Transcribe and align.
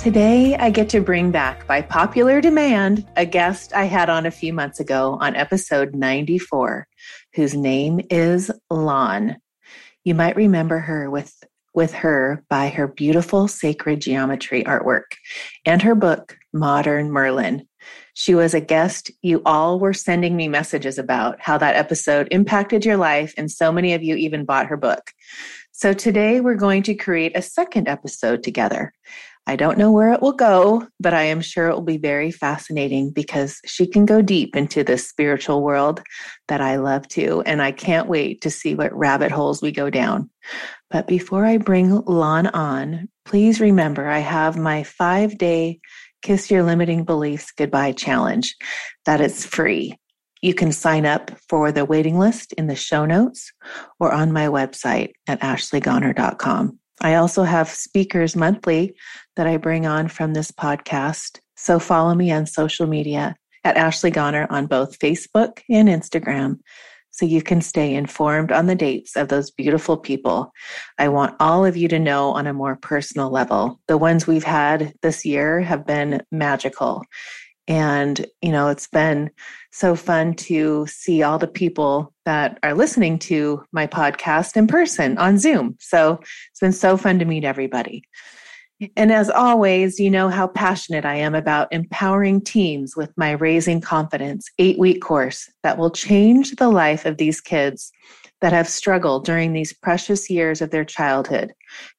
Today, 0.00 0.56
I 0.56 0.70
get 0.70 0.88
to 0.88 1.02
bring 1.02 1.30
back, 1.30 1.66
by 1.66 1.82
popular 1.82 2.40
demand, 2.40 3.06
a 3.16 3.26
guest 3.26 3.74
I 3.74 3.84
had 3.84 4.08
on 4.08 4.24
a 4.24 4.30
few 4.30 4.50
months 4.50 4.80
ago 4.80 5.18
on 5.20 5.36
episode 5.36 5.94
94, 5.94 6.88
whose 7.34 7.54
name 7.54 8.00
is 8.08 8.50
Lon. 8.70 9.36
You 10.02 10.14
might 10.14 10.36
remember 10.36 10.78
her 10.78 11.10
with, 11.10 11.44
with 11.74 11.92
her 11.92 12.42
by 12.48 12.70
her 12.70 12.88
beautiful 12.88 13.46
sacred 13.46 14.00
geometry 14.00 14.64
artwork 14.64 15.16
and 15.66 15.82
her 15.82 15.94
book, 15.94 16.38
Modern 16.54 17.10
Merlin. 17.10 17.68
She 18.14 18.34
was 18.34 18.54
a 18.54 18.60
guest 18.60 19.10
you 19.20 19.42
all 19.44 19.78
were 19.78 19.92
sending 19.92 20.34
me 20.34 20.48
messages 20.48 20.98
about 20.98 21.38
how 21.40 21.58
that 21.58 21.76
episode 21.76 22.26
impacted 22.30 22.86
your 22.86 22.96
life, 22.96 23.34
and 23.36 23.50
so 23.50 23.70
many 23.70 23.92
of 23.92 24.02
you 24.02 24.16
even 24.16 24.46
bought 24.46 24.68
her 24.68 24.78
book. 24.78 25.10
So 25.72 25.92
today 25.92 26.40
we're 26.40 26.56
going 26.56 26.82
to 26.84 26.94
create 26.94 27.36
a 27.36 27.42
second 27.42 27.86
episode 27.88 28.42
together. 28.42 28.92
I 29.46 29.56
don't 29.56 29.78
know 29.78 29.90
where 29.90 30.12
it 30.12 30.22
will 30.22 30.32
go, 30.32 30.86
but 31.00 31.14
I 31.14 31.22
am 31.24 31.40
sure 31.40 31.68
it 31.68 31.74
will 31.74 31.82
be 31.82 31.96
very 31.96 32.30
fascinating 32.30 33.10
because 33.10 33.60
she 33.64 33.86
can 33.86 34.06
go 34.06 34.22
deep 34.22 34.54
into 34.54 34.84
this 34.84 35.08
spiritual 35.08 35.62
world 35.62 36.02
that 36.48 36.60
I 36.60 36.76
love 36.76 37.08
to. 37.08 37.42
And 37.46 37.60
I 37.62 37.72
can't 37.72 38.08
wait 38.08 38.42
to 38.42 38.50
see 38.50 38.74
what 38.74 38.96
rabbit 38.96 39.32
holes 39.32 39.60
we 39.60 39.72
go 39.72 39.90
down. 39.90 40.30
But 40.90 41.06
before 41.06 41.44
I 41.44 41.58
bring 41.58 42.02
Lon 42.04 42.48
on, 42.48 43.08
please 43.24 43.60
remember 43.60 44.08
I 44.08 44.18
have 44.18 44.56
my 44.56 44.82
five 44.82 45.38
day 45.38 45.80
Kiss 46.22 46.50
Your 46.50 46.62
Limiting 46.62 47.04
Beliefs 47.04 47.52
Goodbye 47.56 47.92
challenge 47.92 48.56
that 49.06 49.20
is 49.20 49.46
free. 49.46 49.96
You 50.42 50.54
can 50.54 50.72
sign 50.72 51.06
up 51.06 51.30
for 51.48 51.70
the 51.70 51.84
waiting 51.84 52.18
list 52.18 52.52
in 52.54 52.66
the 52.66 52.76
show 52.76 53.04
notes 53.04 53.52
or 53.98 54.12
on 54.12 54.32
my 54.32 54.46
website 54.46 55.12
at 55.26 55.40
ashleygoner.com. 55.40 56.79
I 57.00 57.14
also 57.14 57.42
have 57.44 57.68
speakers 57.68 58.36
monthly 58.36 58.94
that 59.36 59.46
I 59.46 59.56
bring 59.56 59.86
on 59.86 60.08
from 60.08 60.34
this 60.34 60.50
podcast. 60.50 61.40
So 61.56 61.78
follow 61.78 62.14
me 62.14 62.30
on 62.30 62.46
social 62.46 62.86
media 62.86 63.36
at 63.64 63.76
Ashley 63.76 64.10
Goner 64.10 64.46
on 64.50 64.66
both 64.66 64.98
Facebook 64.98 65.60
and 65.68 65.88
Instagram 65.88 66.58
so 67.10 67.26
you 67.26 67.42
can 67.42 67.60
stay 67.60 67.94
informed 67.94 68.52
on 68.52 68.66
the 68.66 68.74
dates 68.74 69.16
of 69.16 69.28
those 69.28 69.50
beautiful 69.50 69.96
people. 69.96 70.52
I 70.98 71.08
want 71.08 71.36
all 71.40 71.66
of 71.66 71.76
you 71.76 71.88
to 71.88 71.98
know 71.98 72.30
on 72.30 72.46
a 72.46 72.54
more 72.54 72.76
personal 72.76 73.30
level. 73.30 73.80
The 73.88 73.98
ones 73.98 74.26
we've 74.26 74.44
had 74.44 74.94
this 75.02 75.24
year 75.24 75.60
have 75.60 75.86
been 75.86 76.22
magical. 76.30 77.02
And, 77.70 78.26
you 78.42 78.50
know, 78.50 78.66
it's 78.66 78.88
been 78.88 79.30
so 79.70 79.94
fun 79.94 80.34
to 80.34 80.88
see 80.88 81.22
all 81.22 81.38
the 81.38 81.46
people 81.46 82.12
that 82.24 82.58
are 82.64 82.74
listening 82.74 83.16
to 83.20 83.62
my 83.70 83.86
podcast 83.86 84.56
in 84.56 84.66
person 84.66 85.16
on 85.18 85.38
Zoom. 85.38 85.76
So 85.78 86.18
it's 86.50 86.58
been 86.60 86.72
so 86.72 86.96
fun 86.96 87.20
to 87.20 87.24
meet 87.24 87.44
everybody. 87.44 88.02
And 88.96 89.12
as 89.12 89.30
always, 89.30 90.00
you 90.00 90.10
know 90.10 90.28
how 90.30 90.48
passionate 90.48 91.04
I 91.04 91.14
am 91.14 91.36
about 91.36 91.72
empowering 91.72 92.40
teams 92.40 92.96
with 92.96 93.12
my 93.16 93.32
Raising 93.32 93.80
Confidence 93.80 94.48
eight 94.58 94.78
week 94.78 95.00
course 95.00 95.48
that 95.62 95.78
will 95.78 95.90
change 95.90 96.56
the 96.56 96.70
life 96.70 97.06
of 97.06 97.18
these 97.18 97.40
kids 97.40 97.92
that 98.40 98.52
have 98.52 98.68
struggled 98.68 99.26
during 99.26 99.52
these 99.52 99.72
precious 99.72 100.28
years 100.28 100.60
of 100.60 100.70
their 100.70 100.84
childhood, 100.84 101.52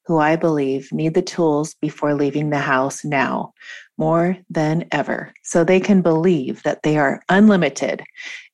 who 0.05 0.17
I 0.17 0.35
believe 0.35 0.91
need 0.91 1.13
the 1.13 1.21
tools 1.21 1.75
before 1.75 2.15
leaving 2.15 2.49
the 2.49 2.57
house 2.57 3.05
now 3.05 3.53
more 4.01 4.35
than 4.49 4.83
ever, 4.91 5.31
so 5.43 5.63
they 5.63 5.79
can 5.79 6.01
believe 6.01 6.63
that 6.63 6.81
they 6.81 6.97
are 6.97 7.21
unlimited 7.29 8.01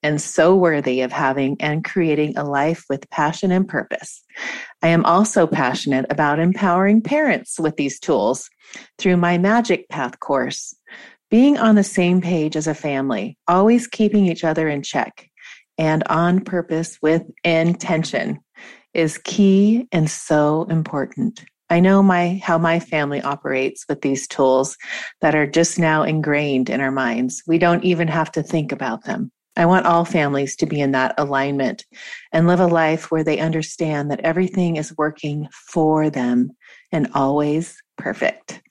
and 0.03 0.21
so 0.21 0.53
worthy 0.53 0.99
of 0.99 1.13
having 1.13 1.55
and 1.61 1.85
creating 1.85 2.37
a 2.37 2.43
life 2.43 2.83
with 2.89 3.09
passion 3.11 3.49
and 3.49 3.65
purpose. 3.65 4.21
I 4.83 4.89
am 4.89 5.05
also 5.05 5.47
passionate 5.47 6.05
about 6.09 6.39
empowering 6.39 7.01
parents 7.01 7.57
with 7.57 7.77
these 7.77 7.97
tools 7.97 8.49
through 8.97 9.15
my 9.15 9.37
Magic 9.37 9.87
Path 9.87 10.19
course. 10.19 10.75
Being 11.31 11.57
on 11.57 11.75
the 11.75 11.83
same 11.83 12.19
page 12.19 12.57
as 12.57 12.67
a 12.67 12.73
family, 12.73 13.37
always 13.47 13.87
keeping 13.87 14.27
each 14.27 14.43
other 14.43 14.67
in 14.67 14.83
check 14.83 15.29
and 15.77 16.03
on 16.09 16.41
purpose 16.41 16.97
with 17.01 17.23
intention 17.45 18.39
is 18.93 19.17
key 19.19 19.87
and 19.93 20.09
so 20.09 20.67
important. 20.69 21.45
I 21.69 21.79
know 21.79 22.01
my 22.01 22.39
how 22.43 22.57
my 22.57 22.79
family 22.79 23.21
operates 23.21 23.85
with 23.89 24.01
these 24.01 24.27
tools 24.27 24.77
that 25.21 25.35
are 25.35 25.47
just 25.47 25.77
now 25.77 26.03
ingrained 26.03 26.69
in 26.69 26.81
our 26.81 26.91
minds. 26.91 27.43
We 27.45 27.57
don't 27.57 27.83
even 27.83 28.07
have 28.07 28.31
to 28.33 28.43
think 28.43 28.71
about 28.71 29.03
them. 29.03 29.31
I 29.57 29.65
want 29.65 29.87
all 29.87 30.05
families 30.05 30.55
to 30.57 30.67
be 30.67 30.79
in 30.79 30.91
that 30.91 31.15
alignment 31.17 31.83
and 32.31 32.47
live 32.47 32.59
a 32.59 32.67
life 32.67 33.09
where 33.09 33.23
they 33.23 33.39
understand 33.39 34.11
that 34.11 34.19
everything 34.19 34.75
is 34.75 34.95
working 34.97 35.47
for 35.51 36.09
them 36.09 36.51
and 36.91 37.09
always 37.15 37.75
perfect. 37.97 38.61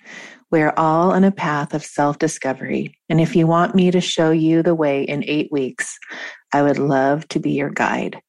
We're 0.53 0.73
all 0.77 1.11
on 1.11 1.25
a 1.25 1.33
path 1.33 1.75
of 1.75 1.85
self 1.85 2.19
discovery. 2.19 2.97
And 3.09 3.21
if 3.21 3.35
you 3.35 3.49
want 3.49 3.75
me 3.75 3.91
to 3.91 4.01
show 4.01 4.31
you 4.31 4.63
the 4.63 4.77
way 4.77 5.03
in 5.03 5.25
eight 5.25 5.51
weeks, 5.51 5.99
I 6.53 6.63
would 6.63 6.79
love 6.79 7.27
to 7.29 7.41
be 7.41 7.51
your 7.51 7.71
guide. 7.71 8.21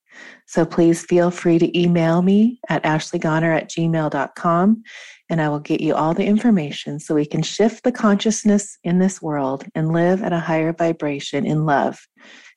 So 0.46 0.66
please 0.66 1.04
feel 1.04 1.32
free 1.32 1.60
to 1.60 1.80
email 1.80 2.22
me 2.22 2.60
at 2.70 2.84
ashleygoner 2.84 3.56
at 3.56 3.70
gmail.com 3.70 4.84
and 5.30 5.42
I 5.42 5.50
will 5.50 5.60
get 5.60 5.82
you 5.82 5.94
all 5.94 6.14
the 6.14 6.26
information 6.26 7.00
so 7.00 7.16
we 7.16 7.26
can 7.26 7.44
shift 7.44 7.84
the 7.84 7.92
consciousness 7.92 8.78
in 8.84 9.00
this 9.00 9.22
world 9.22 9.66
and 9.76 9.92
live 9.92 10.24
at 10.24 10.34
a 10.34 10.40
higher 10.40 10.74
vibration 10.74 11.46
in 11.46 11.66
love 11.66 12.00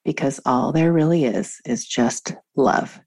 because 0.05 0.41
all 0.47 0.73
there 0.73 0.93
really 0.93 1.25
is 1.25 1.57
is 1.67 1.85
just 1.87 2.35
love. 2.57 3.01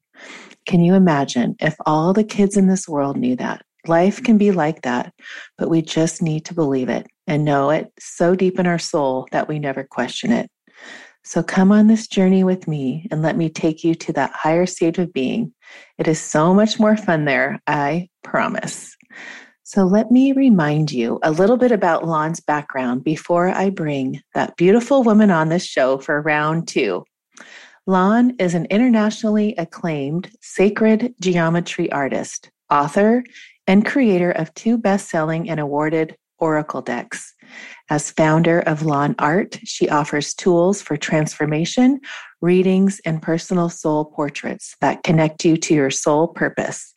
Can 0.66 0.84
you 0.84 0.94
imagine 0.96 1.56
if 1.59 1.75
all 1.86 2.13
the 2.13 2.24
kids 2.24 2.58
in 2.58 2.68
this 2.68 2.88
world 2.88 3.18
knew 3.18 3.36
that? 3.38 3.62
Life 3.86 4.24
can 4.24 4.38
be 4.38 4.52
like 4.52 4.84
that, 4.84 5.13
but 5.58 5.69
we 5.69 5.81
just 5.81 6.22
need 6.22 6.46
to 6.46 6.53
believe 6.53 6.88
it 6.88 7.06
and 7.28 7.44
know 7.44 7.69
it 7.69 7.92
so 8.00 8.34
deep 8.34 8.59
in 8.59 8.68
our 8.68 8.80
soul 8.80 9.28
that 9.31 9.50
we 9.50 9.59
never 9.59 9.84
question 9.84 10.31
it. 10.31 10.50
So 11.26 11.42
come 11.42 11.72
on 11.72 11.88
this 11.88 12.08
journey 12.08 12.44
with 12.44 12.68
me 12.68 13.08
and 13.10 13.22
let 13.22 13.38
me 13.38 13.50
take 13.50 13.84
you 13.84 13.96
to 13.96 14.14
that 14.14 14.32
higher 14.34 14.66
state 14.66 14.98
of 14.98 15.14
being. 15.14 15.54
It 15.98 16.08
is 16.08 16.20
so 16.20 16.54
much 16.54 16.80
more 16.80 16.98
fun 16.98 17.26
there, 17.26 17.62
I 17.66 18.10
promise. 18.24 18.96
So 19.64 19.86
let 19.86 20.12
me 20.12 20.34
remind 20.34 20.92
you 20.92 21.20
a 21.24 21.32
little 21.32 21.56
bit 21.56 21.72
about 21.72 22.06
Lon's 22.06 22.42
background 22.42 23.04
before 23.06 23.48
I 23.48 23.70
bring 23.70 24.22
that 24.34 24.58
beautiful 24.58 25.04
woman 25.04 25.31
on 25.31 25.48
this 25.48 25.66
show 25.66 25.98
for 25.98 26.22
round 26.22 26.68
two. 26.68 27.06
Lon 27.88 28.36
is 28.40 28.54
an 28.54 28.66
internationally 28.66 29.56
acclaimed 29.58 30.30
sacred 30.42 31.14
geometry 31.22 31.92
artist, 31.92 32.52
author, 32.69 33.24
and 33.66 33.86
creator 33.86 34.31
of 34.31 34.54
two 34.54 34.78
best 34.78 35.10
selling 35.10 35.50
and 35.50 35.60
awarded 35.60 36.18
oracle 36.44 36.81
decks. 36.81 37.34
As 37.90 38.12
founder 38.12 38.60
of 38.60 38.84
Lon 38.84 39.16
Art, 39.18 39.57
she 39.63 39.88
offers 39.88 40.34
tools 40.34 40.81
for 40.81 40.98
transformation, 40.98 42.01
readings, 42.42 43.00
and 43.06 43.22
personal 43.22 43.69
soul 43.69 44.04
portraits 44.04 44.75
that 44.81 45.04
connect 45.04 45.45
you 45.45 45.56
to 45.56 45.74
your 45.74 45.90
soul 45.90 46.28
purpose. 46.28 46.92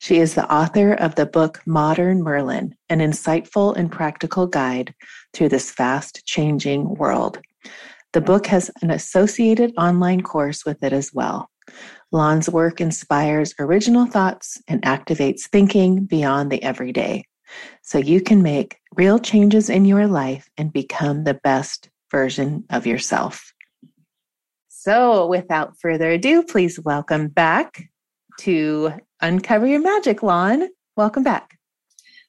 She 0.00 0.18
is 0.18 0.34
the 0.34 0.52
author 0.52 0.94
of 0.94 1.14
the 1.14 1.26
book 1.26 1.60
Modern 1.64 2.24
Merlin, 2.24 2.74
an 2.88 2.98
insightful 2.98 3.76
and 3.76 3.90
practical 3.90 4.48
guide 4.48 4.92
through 5.32 5.50
this 5.50 5.70
fast 5.70 6.26
changing 6.26 6.96
world. 6.96 7.40
The 8.14 8.20
book 8.20 8.46
has 8.48 8.68
an 8.82 8.90
associated 8.90 9.74
online 9.78 10.22
course 10.22 10.64
with 10.64 10.82
it 10.82 10.92
as 10.92 11.14
well. 11.14 11.50
Lon's 12.10 12.48
work 12.48 12.80
inspires 12.80 13.54
original 13.60 14.06
thoughts 14.06 14.60
and 14.66 14.82
activates 14.82 15.42
thinking 15.42 16.04
beyond 16.04 16.50
the 16.50 16.62
everyday 16.64 17.24
so 17.88 17.96
you 17.96 18.20
can 18.20 18.42
make 18.42 18.82
real 18.96 19.18
changes 19.18 19.70
in 19.70 19.86
your 19.86 20.06
life 20.06 20.50
and 20.58 20.70
become 20.70 21.24
the 21.24 21.32
best 21.32 21.88
version 22.10 22.62
of 22.68 22.86
yourself. 22.86 23.54
So, 24.68 25.26
without 25.26 25.80
further 25.80 26.10
ado, 26.10 26.42
please 26.42 26.78
welcome 26.78 27.28
back 27.28 27.88
to 28.40 28.92
Uncover 29.22 29.66
Your 29.66 29.80
Magic, 29.80 30.22
Lon. 30.22 30.68
Welcome 30.96 31.22
back. 31.22 31.58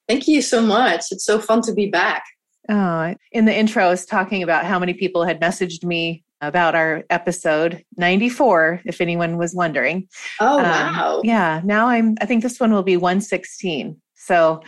Thank 0.08 0.30
you 0.30 0.42
so 0.42 0.62
much. 0.62 1.08
It's 1.12 1.26
so 1.26 1.40
fun 1.40 1.62
to 1.64 1.74
be 1.74 1.90
back. 1.90 2.24
Oh, 2.70 3.14
in 3.34 3.44
the 3.44 3.54
intro, 3.54 3.84
I 3.84 3.90
was 3.90 4.06
talking 4.06 4.42
about 4.42 4.64
how 4.64 4.80
many 4.80 4.94
people 4.94 5.26
had 5.26 5.42
messaged 5.42 5.84
me 5.84 6.24
about 6.40 6.74
our 6.74 7.04
episode 7.10 7.84
94, 7.98 8.84
if 8.86 9.02
anyone 9.02 9.36
was 9.36 9.54
wondering. 9.54 10.08
Oh, 10.40 10.60
um, 10.60 10.64
wow. 10.64 11.22
Yeah. 11.26 11.60
Now 11.66 11.90
I'm, 11.90 12.16
I 12.22 12.26
think 12.26 12.44
this 12.44 12.62
one 12.62 12.72
will 12.72 12.82
be 12.82 12.96
116. 12.96 14.00
So 14.16 14.62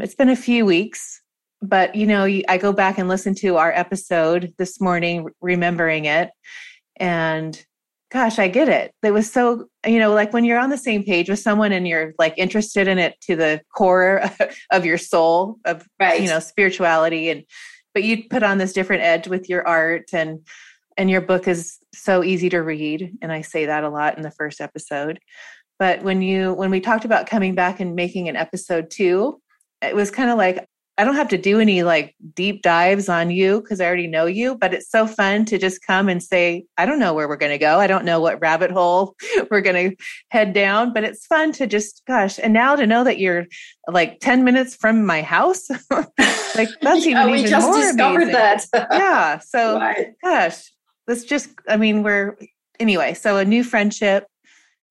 it's 0.00 0.14
been 0.14 0.28
a 0.28 0.36
few 0.36 0.64
weeks, 0.64 1.20
but 1.62 1.94
you 1.94 2.06
know, 2.06 2.24
I 2.24 2.58
go 2.58 2.72
back 2.72 2.98
and 2.98 3.08
listen 3.08 3.34
to 3.36 3.56
our 3.56 3.72
episode 3.72 4.52
this 4.58 4.80
morning, 4.80 5.28
remembering 5.40 6.06
it. 6.06 6.30
And 6.96 7.62
gosh, 8.10 8.38
I 8.38 8.48
get 8.48 8.68
it. 8.68 8.92
It 9.02 9.12
was 9.12 9.32
so, 9.32 9.66
you 9.86 9.98
know, 9.98 10.12
like 10.12 10.32
when 10.32 10.44
you're 10.44 10.58
on 10.58 10.70
the 10.70 10.78
same 10.78 11.04
page 11.04 11.28
with 11.28 11.38
someone 11.38 11.72
and 11.72 11.86
you're 11.86 12.12
like 12.18 12.34
interested 12.36 12.88
in 12.88 12.98
it 12.98 13.20
to 13.22 13.36
the 13.36 13.60
core 13.74 14.22
of 14.72 14.84
your 14.84 14.98
soul, 14.98 15.58
of, 15.64 15.86
right. 16.00 16.20
you 16.20 16.28
know, 16.28 16.40
spirituality 16.40 17.30
and, 17.30 17.44
but 17.94 18.04
you 18.04 18.28
put 18.28 18.42
on 18.42 18.58
this 18.58 18.72
different 18.72 19.02
edge 19.02 19.28
with 19.28 19.48
your 19.48 19.66
art 19.66 20.10
and 20.12 20.40
and 20.96 21.10
your 21.10 21.20
book 21.20 21.48
is 21.48 21.78
so 21.94 22.22
easy 22.22 22.48
to 22.48 22.62
read 22.62 23.16
and 23.22 23.32
i 23.32 23.40
say 23.40 23.66
that 23.66 23.84
a 23.84 23.88
lot 23.88 24.16
in 24.16 24.22
the 24.22 24.30
first 24.30 24.60
episode 24.60 25.18
but 25.78 26.02
when 26.02 26.22
you 26.22 26.52
when 26.54 26.70
we 26.70 26.80
talked 26.80 27.04
about 27.04 27.26
coming 27.26 27.54
back 27.54 27.80
and 27.80 27.94
making 27.94 28.28
an 28.28 28.36
episode 28.36 28.90
two 28.90 29.40
it 29.82 29.94
was 29.94 30.10
kind 30.10 30.30
of 30.30 30.38
like 30.38 30.66
i 30.98 31.04
don't 31.04 31.16
have 31.16 31.28
to 31.28 31.38
do 31.38 31.60
any 31.60 31.82
like 31.82 32.14
deep 32.34 32.62
dives 32.62 33.08
on 33.08 33.30
you 33.30 33.60
because 33.60 33.80
i 33.80 33.84
already 33.84 34.06
know 34.06 34.26
you 34.26 34.56
but 34.56 34.74
it's 34.74 34.90
so 34.90 35.06
fun 35.06 35.44
to 35.44 35.58
just 35.58 35.84
come 35.86 36.08
and 36.08 36.22
say 36.22 36.64
i 36.76 36.84
don't 36.84 36.98
know 36.98 37.14
where 37.14 37.28
we're 37.28 37.36
going 37.36 37.52
to 37.52 37.58
go 37.58 37.78
i 37.78 37.86
don't 37.86 38.04
know 38.04 38.20
what 38.20 38.40
rabbit 38.40 38.70
hole 38.70 39.14
we're 39.50 39.60
going 39.60 39.90
to 39.90 39.96
head 40.30 40.52
down 40.52 40.92
but 40.92 41.04
it's 41.04 41.26
fun 41.26 41.52
to 41.52 41.66
just 41.66 42.02
gosh 42.06 42.38
and 42.42 42.52
now 42.52 42.76
to 42.76 42.86
know 42.86 43.04
that 43.04 43.18
you're 43.18 43.46
like 43.88 44.20
10 44.20 44.44
minutes 44.44 44.74
from 44.74 45.04
my 45.04 45.22
house 45.22 45.68
like 45.90 46.68
that's 46.82 47.06
yeah, 47.06 47.22
even, 47.22 47.30
we 47.30 47.38
even 47.38 47.50
just 47.50 47.66
more 47.66 47.76
discovered 47.76 48.22
amazing. 48.28 48.68
that 48.72 48.88
yeah 48.92 49.38
so 49.38 49.78
right. 49.78 50.12
gosh 50.22 50.70
let's 51.10 51.24
just, 51.24 51.50
I 51.68 51.76
mean, 51.76 52.02
we're, 52.04 52.38
anyway, 52.78 53.14
so 53.14 53.36
a 53.36 53.44
new 53.44 53.64
friendship, 53.64 54.26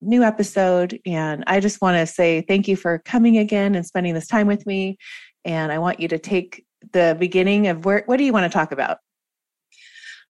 new 0.00 0.22
episode. 0.22 0.98
And 1.06 1.44
I 1.46 1.60
just 1.60 1.80
want 1.80 1.96
to 1.96 2.06
say 2.06 2.42
thank 2.42 2.68
you 2.68 2.76
for 2.76 2.98
coming 3.00 3.38
again 3.38 3.74
and 3.74 3.86
spending 3.86 4.14
this 4.14 4.26
time 4.26 4.46
with 4.46 4.66
me. 4.66 4.98
And 5.44 5.72
I 5.72 5.78
want 5.78 6.00
you 6.00 6.08
to 6.08 6.18
take 6.18 6.64
the 6.92 7.16
beginning 7.18 7.68
of 7.68 7.84
where, 7.84 8.02
what 8.06 8.16
do 8.16 8.24
you 8.24 8.32
want 8.32 8.50
to 8.50 8.56
talk 8.56 8.72
about? 8.72 8.98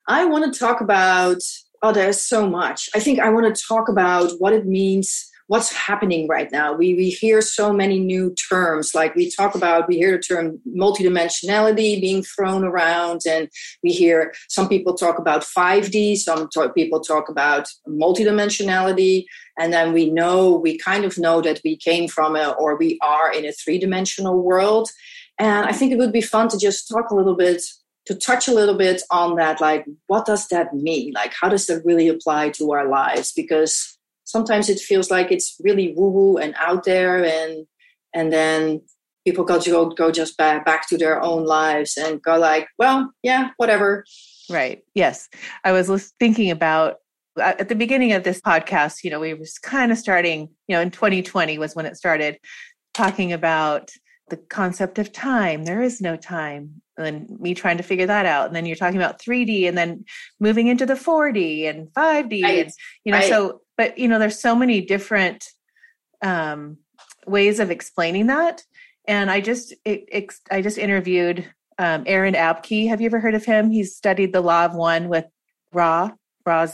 I 0.08 0.24
want 0.24 0.52
to 0.52 0.58
talk 0.58 0.80
about, 0.80 1.38
oh, 1.82 1.92
there's 1.92 2.20
so 2.20 2.48
much. 2.48 2.88
I 2.94 3.00
think 3.00 3.20
I 3.20 3.30
want 3.30 3.54
to 3.54 3.62
talk 3.68 3.88
about 3.88 4.32
what 4.38 4.52
it 4.52 4.66
means 4.66 5.29
what's 5.50 5.72
happening 5.72 6.28
right 6.28 6.52
now. 6.52 6.72
We, 6.72 6.94
we 6.94 7.10
hear 7.10 7.42
so 7.42 7.72
many 7.72 7.98
new 7.98 8.32
terms, 8.48 8.94
like 8.94 9.16
we 9.16 9.32
talk 9.32 9.56
about, 9.56 9.88
we 9.88 9.96
hear 9.96 10.12
the 10.12 10.22
term 10.22 10.60
multidimensionality 10.64 12.00
being 12.00 12.22
thrown 12.22 12.62
around, 12.62 13.22
and 13.28 13.48
we 13.82 13.90
hear 13.90 14.32
some 14.48 14.68
people 14.68 14.94
talk 14.94 15.18
about 15.18 15.42
5D, 15.42 16.18
some 16.18 16.48
people 16.72 17.00
talk 17.00 17.28
about 17.28 17.66
multidimensionality, 17.88 19.24
and 19.58 19.72
then 19.72 19.92
we 19.92 20.08
know, 20.08 20.54
we 20.54 20.78
kind 20.78 21.04
of 21.04 21.18
know 21.18 21.40
that 21.40 21.60
we 21.64 21.76
came 21.76 22.06
from 22.06 22.36
a, 22.36 22.50
or 22.50 22.76
we 22.76 22.96
are 23.02 23.32
in 23.32 23.44
a 23.44 23.50
three 23.50 23.80
dimensional 23.80 24.40
world. 24.40 24.88
And 25.40 25.66
I 25.66 25.72
think 25.72 25.90
it 25.90 25.98
would 25.98 26.12
be 26.12 26.20
fun 26.20 26.48
to 26.50 26.58
just 26.58 26.88
talk 26.88 27.10
a 27.10 27.16
little 27.16 27.34
bit 27.34 27.60
to 28.06 28.14
touch 28.14 28.46
a 28.46 28.54
little 28.54 28.76
bit 28.76 29.02
on 29.10 29.34
that 29.36 29.60
like 29.60 29.84
what 30.06 30.24
does 30.24 30.48
that 30.48 30.72
mean 30.72 31.12
like 31.12 31.34
how 31.38 31.50
does 31.50 31.66
that 31.66 31.84
really 31.84 32.08
apply 32.08 32.48
to 32.48 32.72
our 32.72 32.88
lives 32.88 33.30
because 33.30 33.98
sometimes 34.30 34.68
it 34.68 34.78
feels 34.78 35.10
like 35.10 35.32
it's 35.32 35.56
really 35.62 35.92
woo 35.96 36.10
woo 36.10 36.36
and 36.38 36.54
out 36.58 36.84
there 36.84 37.24
and 37.24 37.66
and 38.14 38.32
then 38.32 38.80
people 39.26 39.44
go 39.44 39.60
to 39.60 39.70
go, 39.70 39.88
go 39.88 40.10
just 40.10 40.36
back 40.36 40.64
back 40.64 40.88
to 40.88 40.96
their 40.96 41.20
own 41.22 41.44
lives 41.44 41.96
and 41.96 42.22
go 42.22 42.38
like 42.38 42.68
well 42.78 43.12
yeah 43.22 43.50
whatever. 43.56 44.04
Right. 44.48 44.82
Yes. 44.94 45.28
I 45.62 45.72
was 45.72 46.12
thinking 46.18 46.50
about 46.50 46.96
uh, 47.38 47.54
at 47.58 47.68
the 47.68 47.76
beginning 47.76 48.12
of 48.12 48.24
this 48.24 48.40
podcast 48.40 49.04
you 49.04 49.10
know 49.10 49.20
we 49.20 49.34
were 49.34 49.46
kind 49.62 49.92
of 49.92 49.98
starting 49.98 50.48
you 50.66 50.74
know 50.74 50.80
in 50.80 50.90
2020 50.90 51.58
was 51.58 51.76
when 51.76 51.86
it 51.86 51.96
started 51.96 52.38
talking 52.94 53.32
about 53.32 53.90
the 54.30 54.36
concept 54.36 54.98
of 54.98 55.12
time. 55.12 55.64
There 55.64 55.82
is 55.82 56.00
no 56.00 56.16
time. 56.16 56.80
And 56.96 57.28
me 57.40 57.54
trying 57.54 57.76
to 57.78 57.82
figure 57.82 58.06
that 58.06 58.26
out. 58.26 58.46
And 58.46 58.56
then 58.56 58.66
you're 58.66 58.76
talking 58.76 58.96
about 58.96 59.20
3d 59.20 59.68
and 59.68 59.76
then 59.76 60.04
moving 60.38 60.66
into 60.68 60.86
the 60.86 60.94
4d 60.94 61.68
and 61.68 61.88
5d 61.88 62.42
right. 62.42 62.64
and 62.64 62.72
you 63.04 63.12
know 63.12 63.18
right. 63.18 63.28
so 63.28 63.60
but 63.80 63.96
you 63.96 64.06
know 64.06 64.18
there's 64.18 64.38
so 64.38 64.54
many 64.54 64.82
different 64.82 65.48
um, 66.20 66.76
ways 67.26 67.60
of 67.60 67.70
explaining 67.70 68.26
that. 68.26 68.62
And 69.08 69.30
i 69.30 69.40
just 69.40 69.72
it, 69.86 70.04
it, 70.12 70.34
i 70.50 70.60
just 70.60 70.76
interviewed 70.76 71.38
um, 71.78 72.04
aaron 72.06 72.34
abke 72.34 72.86
have 72.90 73.00
you 73.00 73.06
ever 73.06 73.20
heard 73.20 73.34
of 73.34 73.46
him? 73.46 73.70
He's 73.70 73.96
studied 73.96 74.34
the 74.34 74.42
law 74.42 74.66
of 74.66 74.74
one 74.74 75.08
with 75.08 75.24
ra 75.72 76.10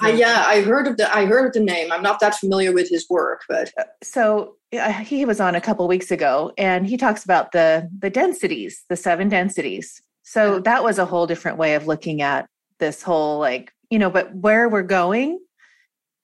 uh, 0.03 0.08
yeah 0.08 0.43
i 0.49 0.62
heard 0.62 0.88
of 0.88 0.97
the 0.97 1.06
i 1.14 1.26
heard 1.26 1.47
of 1.47 1.53
the 1.53 1.61
name. 1.61 1.93
I'm 1.93 2.03
not 2.03 2.19
that 2.19 2.35
familiar 2.35 2.73
with 2.73 2.88
his 2.88 3.08
work 3.08 3.43
but 3.49 3.73
uh, 3.79 3.85
so 4.03 4.56
uh, 4.76 4.91
he 4.91 5.25
was 5.25 5.41
on 5.41 5.55
a 5.55 5.61
couple 5.61 5.87
weeks 5.87 6.11
ago 6.11 6.53
and 6.58 6.88
he 6.88 6.97
talks 6.97 7.23
about 7.25 7.53
the 7.53 7.88
the 8.00 8.11
densities 8.11 8.85
the 8.88 8.97
seven 8.97 9.29
densities. 9.29 10.03
So 10.25 10.58
that 10.70 10.82
was 10.82 10.99
a 10.99 11.06
whole 11.06 11.29
different 11.29 11.56
way 11.56 11.76
of 11.76 11.87
looking 11.87 12.20
at 12.20 12.49
this 12.81 13.00
whole 13.00 13.38
like 13.38 13.73
you 13.91 13.99
know 14.00 14.11
but 14.11 14.35
where 14.35 14.69
we're 14.69 14.91
going 15.00 15.38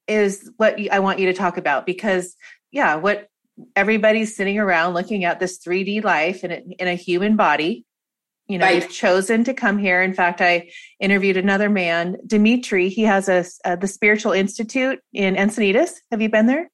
is 0.06 0.50
what 0.56 0.78
I 0.90 1.00
want 1.00 1.18
you 1.18 1.26
to 1.26 1.32
talk 1.32 1.56
about 1.56 1.86
because, 1.86 2.36
yeah, 2.70 2.96
what 2.96 3.28
everybody's 3.76 4.36
sitting 4.36 4.58
around 4.58 4.94
looking 4.94 5.24
at 5.24 5.40
this 5.40 5.58
3D 5.58 6.02
life 6.04 6.44
in 6.44 6.52
a, 6.52 6.62
in 6.78 6.88
a 6.88 6.94
human 6.94 7.36
body. 7.36 7.84
You 8.48 8.58
know, 8.58 8.66
right. 8.66 8.82
you've 8.82 8.90
chosen 8.90 9.44
to 9.44 9.54
come 9.54 9.78
here. 9.78 10.02
In 10.02 10.14
fact, 10.14 10.40
I 10.40 10.70
interviewed 11.00 11.36
another 11.36 11.70
man, 11.70 12.16
Dimitri. 12.26 12.88
He 12.88 13.02
has 13.02 13.28
a, 13.28 13.44
a 13.64 13.72
uh, 13.72 13.76
the 13.76 13.86
Spiritual 13.86 14.32
Institute 14.32 14.98
in 15.12 15.36
Encinitas. 15.36 15.92
Have 16.10 16.20
you 16.20 16.28
been 16.28 16.46
there? 16.46 16.68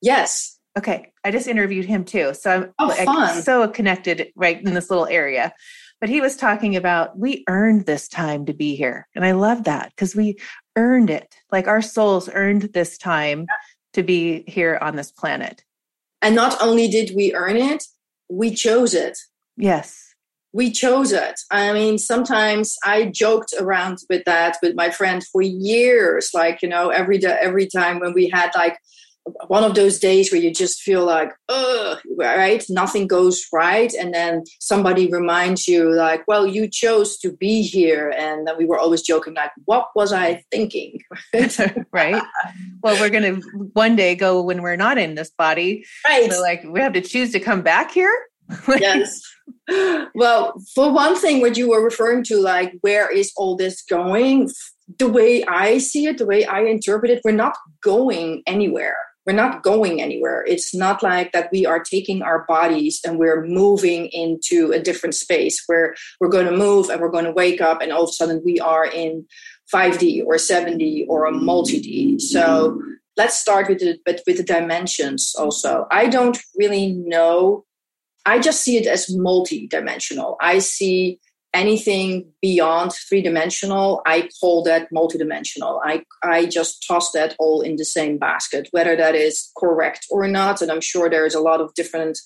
Yes. 0.00 0.58
Okay, 0.78 1.12
I 1.24 1.32
just 1.32 1.48
interviewed 1.48 1.86
him 1.86 2.04
too, 2.04 2.34
so 2.34 2.50
I'm 2.52 2.72
oh, 2.78 2.86
like, 2.86 3.42
so 3.42 3.66
connected 3.66 4.28
right 4.36 4.62
in 4.62 4.74
this 4.74 4.90
little 4.90 5.06
area. 5.06 5.52
But 6.00 6.08
he 6.08 6.20
was 6.20 6.36
talking 6.36 6.76
about 6.76 7.18
we 7.18 7.42
earned 7.48 7.86
this 7.86 8.06
time 8.06 8.46
to 8.46 8.52
be 8.52 8.76
here, 8.76 9.08
and 9.16 9.24
I 9.24 9.32
love 9.32 9.64
that 9.64 9.90
because 9.90 10.14
we 10.14 10.38
earned 10.78 11.10
it. 11.10 11.34
Like 11.50 11.66
our 11.66 11.82
souls 11.82 12.30
earned 12.32 12.70
this 12.72 12.96
time 12.96 13.46
to 13.92 14.02
be 14.02 14.44
here 14.46 14.78
on 14.80 14.96
this 14.96 15.10
planet. 15.10 15.64
And 16.22 16.34
not 16.34 16.56
only 16.62 16.88
did 16.88 17.14
we 17.14 17.34
earn 17.34 17.56
it, 17.56 17.84
we 18.30 18.54
chose 18.54 18.94
it. 18.94 19.18
Yes. 19.56 20.14
We 20.52 20.70
chose 20.70 21.12
it. 21.12 21.40
I 21.50 21.72
mean, 21.72 21.98
sometimes 21.98 22.76
I 22.84 23.06
joked 23.06 23.52
around 23.58 23.98
with 24.08 24.24
that 24.24 24.56
with 24.62 24.74
my 24.76 24.90
friend 24.90 25.22
for 25.24 25.42
years. 25.42 26.30
Like, 26.32 26.62
you 26.62 26.68
know, 26.68 26.90
every 26.90 27.18
day, 27.18 27.36
every 27.40 27.66
time 27.66 27.98
when 27.98 28.14
we 28.14 28.28
had 28.28 28.50
like 28.54 28.78
one 29.46 29.64
of 29.64 29.74
those 29.74 29.98
days 29.98 30.30
where 30.30 30.40
you 30.40 30.52
just 30.52 30.80
feel 30.80 31.04
like, 31.04 31.32
ugh, 31.48 31.98
right? 32.16 32.64
Nothing 32.68 33.06
goes 33.06 33.46
right. 33.52 33.92
And 33.94 34.14
then 34.14 34.44
somebody 34.60 35.10
reminds 35.10 35.66
you, 35.66 35.94
like, 35.94 36.26
well, 36.26 36.46
you 36.46 36.68
chose 36.68 37.18
to 37.18 37.32
be 37.32 37.62
here. 37.62 38.12
And 38.16 38.46
then 38.46 38.56
we 38.56 38.64
were 38.64 38.78
always 38.78 39.02
joking, 39.02 39.34
like, 39.34 39.52
what 39.64 39.88
was 39.94 40.12
I 40.12 40.44
thinking? 40.50 41.00
right. 41.92 42.22
Well, 42.82 43.00
we're 43.00 43.10
going 43.10 43.40
to 43.40 43.70
one 43.72 43.96
day 43.96 44.14
go 44.14 44.42
when 44.42 44.62
we're 44.62 44.76
not 44.76 44.98
in 44.98 45.14
this 45.14 45.30
body. 45.30 45.84
Right. 46.06 46.30
So, 46.30 46.40
like, 46.40 46.64
we 46.64 46.80
have 46.80 46.92
to 46.94 47.00
choose 47.00 47.32
to 47.32 47.40
come 47.40 47.62
back 47.62 47.90
here. 47.90 48.16
yes. 48.68 49.20
Well, 50.14 50.54
for 50.74 50.90
one 50.90 51.16
thing, 51.16 51.40
what 51.40 51.56
you 51.56 51.68
were 51.68 51.84
referring 51.84 52.24
to, 52.24 52.40
like, 52.40 52.72
where 52.80 53.10
is 53.10 53.32
all 53.36 53.56
this 53.56 53.82
going? 53.82 54.50
The 54.98 55.08
way 55.08 55.44
I 55.44 55.78
see 55.78 56.06
it, 56.06 56.16
the 56.16 56.24
way 56.24 56.44
I 56.46 56.62
interpret 56.62 57.10
it, 57.10 57.20
we're 57.24 57.32
not 57.32 57.56
going 57.82 58.42
anywhere 58.46 58.96
we're 59.28 59.34
not 59.34 59.62
going 59.62 60.00
anywhere. 60.00 60.42
It's 60.48 60.74
not 60.74 61.02
like 61.02 61.32
that 61.32 61.50
we 61.52 61.66
are 61.66 61.80
taking 61.80 62.22
our 62.22 62.46
bodies 62.48 62.98
and 63.04 63.18
we're 63.18 63.44
moving 63.44 64.06
into 64.06 64.72
a 64.72 64.80
different 64.80 65.14
space 65.14 65.62
where 65.66 65.94
we're 66.18 66.30
going 66.30 66.46
to 66.46 66.56
move 66.56 66.88
and 66.88 66.98
we're 66.98 67.10
going 67.10 67.26
to 67.26 67.32
wake 67.32 67.60
up 67.60 67.82
and 67.82 67.92
all 67.92 68.04
of 68.04 68.08
a 68.08 68.12
sudden 68.12 68.40
we 68.42 68.58
are 68.58 68.86
in 68.86 69.26
5D 69.70 70.24
or 70.24 70.36
7D 70.36 71.04
or 71.08 71.26
a 71.26 71.30
multi 71.30 71.78
D. 71.78 72.18
So 72.18 72.80
let's 73.18 73.38
start 73.38 73.68
with 73.68 73.80
the 73.80 73.98
with, 74.06 74.22
with 74.26 74.38
the 74.38 74.44
dimensions 74.44 75.34
also. 75.38 75.86
I 75.90 76.06
don't 76.06 76.38
really 76.56 76.94
know. 76.94 77.66
I 78.24 78.38
just 78.38 78.62
see 78.62 78.78
it 78.78 78.86
as 78.86 79.14
multi-dimensional. 79.14 80.38
I 80.40 80.60
see 80.60 81.20
anything 81.58 82.30
beyond 82.40 82.92
three 82.92 83.22
dimensional, 83.22 84.02
I 84.06 84.28
call 84.40 84.62
that 84.64 84.88
multidimensional. 84.92 85.80
I, 85.84 86.04
I 86.22 86.46
just 86.46 86.86
toss 86.86 87.12
that 87.12 87.34
all 87.38 87.60
in 87.60 87.76
the 87.76 87.84
same 87.84 88.18
basket, 88.18 88.68
whether 88.70 88.96
that 88.96 89.14
is 89.14 89.50
correct 89.56 90.06
or 90.10 90.26
not. 90.28 90.62
And 90.62 90.70
I'm 90.70 90.80
sure 90.80 91.10
there's 91.10 91.34
a 91.34 91.40
lot 91.40 91.60
of 91.60 91.74
different 91.74 92.18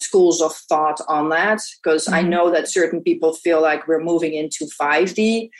schools 0.00 0.40
of 0.40 0.54
thought 0.68 1.00
on 1.08 1.30
that 1.30 1.60
because 1.82 2.06
mm-hmm. 2.06 2.14
I 2.14 2.22
know 2.22 2.50
that 2.50 2.68
certain 2.68 3.02
people 3.02 3.34
feel 3.34 3.60
like 3.60 3.86
we're 3.86 4.02
moving 4.02 4.34
into 4.34 4.68
5D. 4.80 5.50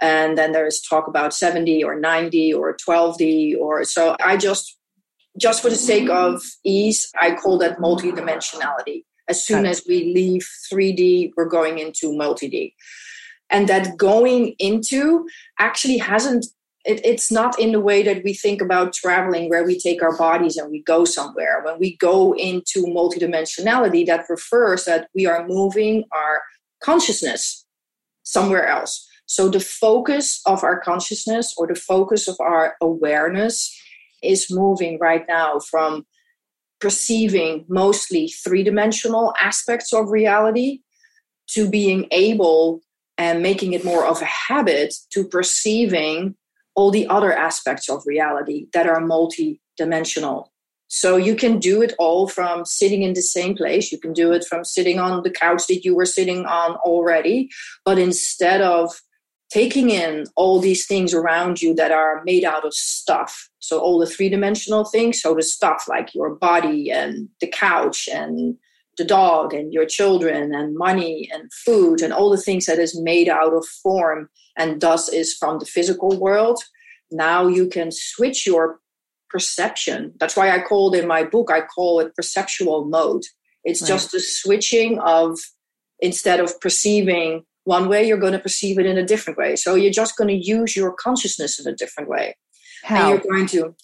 And 0.00 0.38
then 0.38 0.52
there's 0.52 0.80
talk 0.80 1.08
about 1.08 1.32
7D 1.32 1.84
or 1.84 2.00
9D 2.00 2.54
or 2.54 2.76
12D 2.76 3.58
or 3.58 3.82
so 3.84 4.16
I 4.24 4.36
just 4.36 4.78
just 5.38 5.62
for 5.62 5.70
the 5.70 5.76
sake 5.76 6.10
of 6.10 6.42
ease, 6.64 7.10
I 7.20 7.34
call 7.34 7.58
that 7.58 7.78
multidimensionality. 7.78 9.04
As 9.28 9.44
soon 9.44 9.66
as 9.66 9.84
we 9.86 10.12
leave 10.14 10.48
3D, 10.72 11.32
we're 11.36 11.48
going 11.48 11.78
into 11.78 12.16
multi-D. 12.16 12.74
And 13.50 13.68
that 13.68 13.96
going 13.96 14.54
into 14.58 15.26
actually 15.58 15.98
hasn't 15.98 16.46
it, 16.84 17.04
it's 17.04 17.30
not 17.30 17.58
in 17.58 17.72
the 17.72 17.80
way 17.80 18.02
that 18.02 18.24
we 18.24 18.32
think 18.32 18.62
about 18.62 18.94
traveling 18.94 19.50
where 19.50 19.64
we 19.64 19.78
take 19.78 20.02
our 20.02 20.16
bodies 20.16 20.56
and 20.56 20.70
we 20.70 20.82
go 20.82 21.04
somewhere. 21.04 21.60
When 21.62 21.78
we 21.78 21.96
go 21.96 22.34
into 22.34 22.84
multidimensionality 22.84 24.06
that 24.06 24.24
refers 24.28 24.84
that 24.84 25.08
we 25.14 25.26
are 25.26 25.46
moving 25.46 26.04
our 26.12 26.42
consciousness 26.82 27.66
somewhere 28.22 28.66
else. 28.66 29.06
So 29.26 29.48
the 29.48 29.60
focus 29.60 30.40
of 30.46 30.64
our 30.64 30.80
consciousness 30.80 31.54
or 31.58 31.66
the 31.66 31.74
focus 31.74 32.28
of 32.28 32.36
our 32.40 32.76
awareness 32.80 33.76
is 34.22 34.46
moving 34.50 34.98
right 34.98 35.24
now 35.28 35.58
from 35.58 36.06
perceiving 36.80 37.64
mostly 37.68 38.28
three 38.28 38.62
dimensional 38.62 39.34
aspects 39.40 39.92
of 39.92 40.10
reality 40.10 40.80
to 41.48 41.68
being 41.68 42.06
able 42.10 42.80
and 43.16 43.42
making 43.42 43.72
it 43.72 43.84
more 43.84 44.06
of 44.06 44.22
a 44.22 44.26
habit 44.26 44.94
to 45.10 45.26
perceiving 45.26 46.36
all 46.74 46.90
the 46.90 47.08
other 47.08 47.32
aspects 47.32 47.90
of 47.90 48.02
reality 48.06 48.68
that 48.72 48.86
are 48.86 49.00
multi-dimensional. 49.00 50.52
So 50.86 51.16
you 51.16 51.34
can 51.34 51.58
do 51.58 51.82
it 51.82 51.92
all 51.98 52.28
from 52.28 52.64
sitting 52.64 53.02
in 53.02 53.12
the 53.12 53.22
same 53.22 53.54
place. 53.56 53.92
You 53.92 53.98
can 53.98 54.12
do 54.12 54.32
it 54.32 54.44
from 54.44 54.64
sitting 54.64 54.98
on 54.98 55.22
the 55.22 55.30
couch 55.30 55.66
that 55.66 55.84
you 55.84 55.94
were 55.94 56.06
sitting 56.06 56.46
on 56.46 56.76
already. 56.76 57.50
But 57.84 57.98
instead 57.98 58.62
of 58.62 59.00
taking 59.50 59.90
in 59.90 60.24
all 60.36 60.60
these 60.60 60.86
things 60.86 61.14
around 61.14 61.62
you 61.62 61.74
that 61.74 61.90
are 61.90 62.22
made 62.24 62.44
out 62.44 62.66
of 62.66 62.74
stuff. 62.74 63.48
So 63.58 63.78
all 63.78 63.98
the 63.98 64.06
three-dimensional 64.06 64.84
things 64.84 65.20
so 65.20 65.34
the 65.34 65.42
stuff 65.42 65.84
like 65.88 66.14
your 66.14 66.34
body 66.34 66.90
and 66.90 67.28
the 67.40 67.48
couch 67.48 68.08
and 68.12 68.56
the 68.96 69.04
dog 69.04 69.54
and 69.54 69.72
your 69.72 69.86
children 69.86 70.54
and 70.54 70.76
money 70.76 71.30
and 71.32 71.52
food 71.52 72.02
and 72.02 72.12
all 72.12 72.30
the 72.30 72.36
things 72.36 72.66
that 72.66 72.78
is 72.78 73.00
made 73.00 73.28
out 73.28 73.54
of 73.54 73.64
form 73.82 74.28
and 74.56 74.80
thus 74.80 75.08
is 75.08 75.34
from 75.34 75.58
the 75.58 75.66
physical 75.66 76.18
world 76.18 76.60
now 77.10 77.46
you 77.46 77.68
can 77.68 77.90
switch 77.90 78.46
your 78.46 78.80
perception. 79.30 80.12
That's 80.18 80.36
why 80.36 80.50
i 80.50 80.60
called 80.60 80.94
in 80.94 81.06
my 81.06 81.24
book 81.24 81.50
i 81.50 81.60
call 81.60 82.00
it 82.00 82.14
perceptual 82.14 82.84
mode. 82.86 83.22
It's 83.64 83.82
right. 83.82 83.88
just 83.88 84.12
the 84.12 84.20
switching 84.20 84.98
of 85.00 85.38
instead 86.00 86.40
of 86.40 86.60
perceiving 86.60 87.44
one 87.68 87.86
way 87.86 88.02
you're 88.02 88.16
going 88.16 88.32
to 88.32 88.38
perceive 88.38 88.78
it 88.78 88.86
in 88.86 88.96
a 88.96 89.04
different 89.04 89.38
way. 89.38 89.54
So 89.54 89.74
you're 89.74 89.92
just 89.92 90.16
going 90.16 90.28
to 90.28 90.34
use 90.34 90.74
your 90.74 90.92
consciousness 90.92 91.60
in 91.60 91.70
a 91.70 91.76
different 91.76 92.08
way. 92.08 92.34
How? 92.82 92.96
and 92.96 93.08
you're 93.10 93.32
going 93.32 93.46
to 93.48 93.74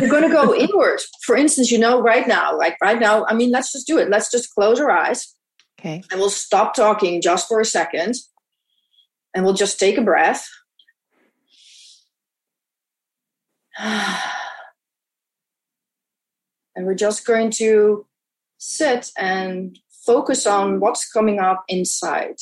you're 0.00 0.10
going 0.10 0.24
to 0.24 0.28
go 0.28 0.52
inward. 0.64 0.98
For 1.24 1.36
instance 1.36 1.70
you 1.70 1.78
know 1.78 2.02
right 2.02 2.26
now 2.26 2.56
like 2.56 2.76
right 2.82 2.98
now 2.98 3.24
i 3.26 3.34
mean 3.34 3.50
let's 3.50 3.70
just 3.72 3.86
do 3.86 3.98
it. 3.98 4.10
Let's 4.10 4.30
just 4.30 4.52
close 4.52 4.80
our 4.80 4.90
eyes. 4.90 5.36
Okay. 5.78 6.02
And 6.10 6.20
we'll 6.20 6.30
stop 6.30 6.74
talking 6.74 7.22
just 7.22 7.46
for 7.46 7.60
a 7.60 7.64
second. 7.64 8.16
And 9.32 9.44
we'll 9.44 9.54
just 9.54 9.78
take 9.78 9.96
a 9.96 10.02
breath. 10.02 10.48
And 16.76 16.86
we're 16.86 16.94
just 16.94 17.26
going 17.26 17.50
to 17.58 18.06
sit 18.58 19.10
and 19.18 19.76
focus 20.06 20.46
on 20.46 20.80
what's 20.80 21.10
coming 21.10 21.40
up 21.40 21.64
inside 21.68 22.36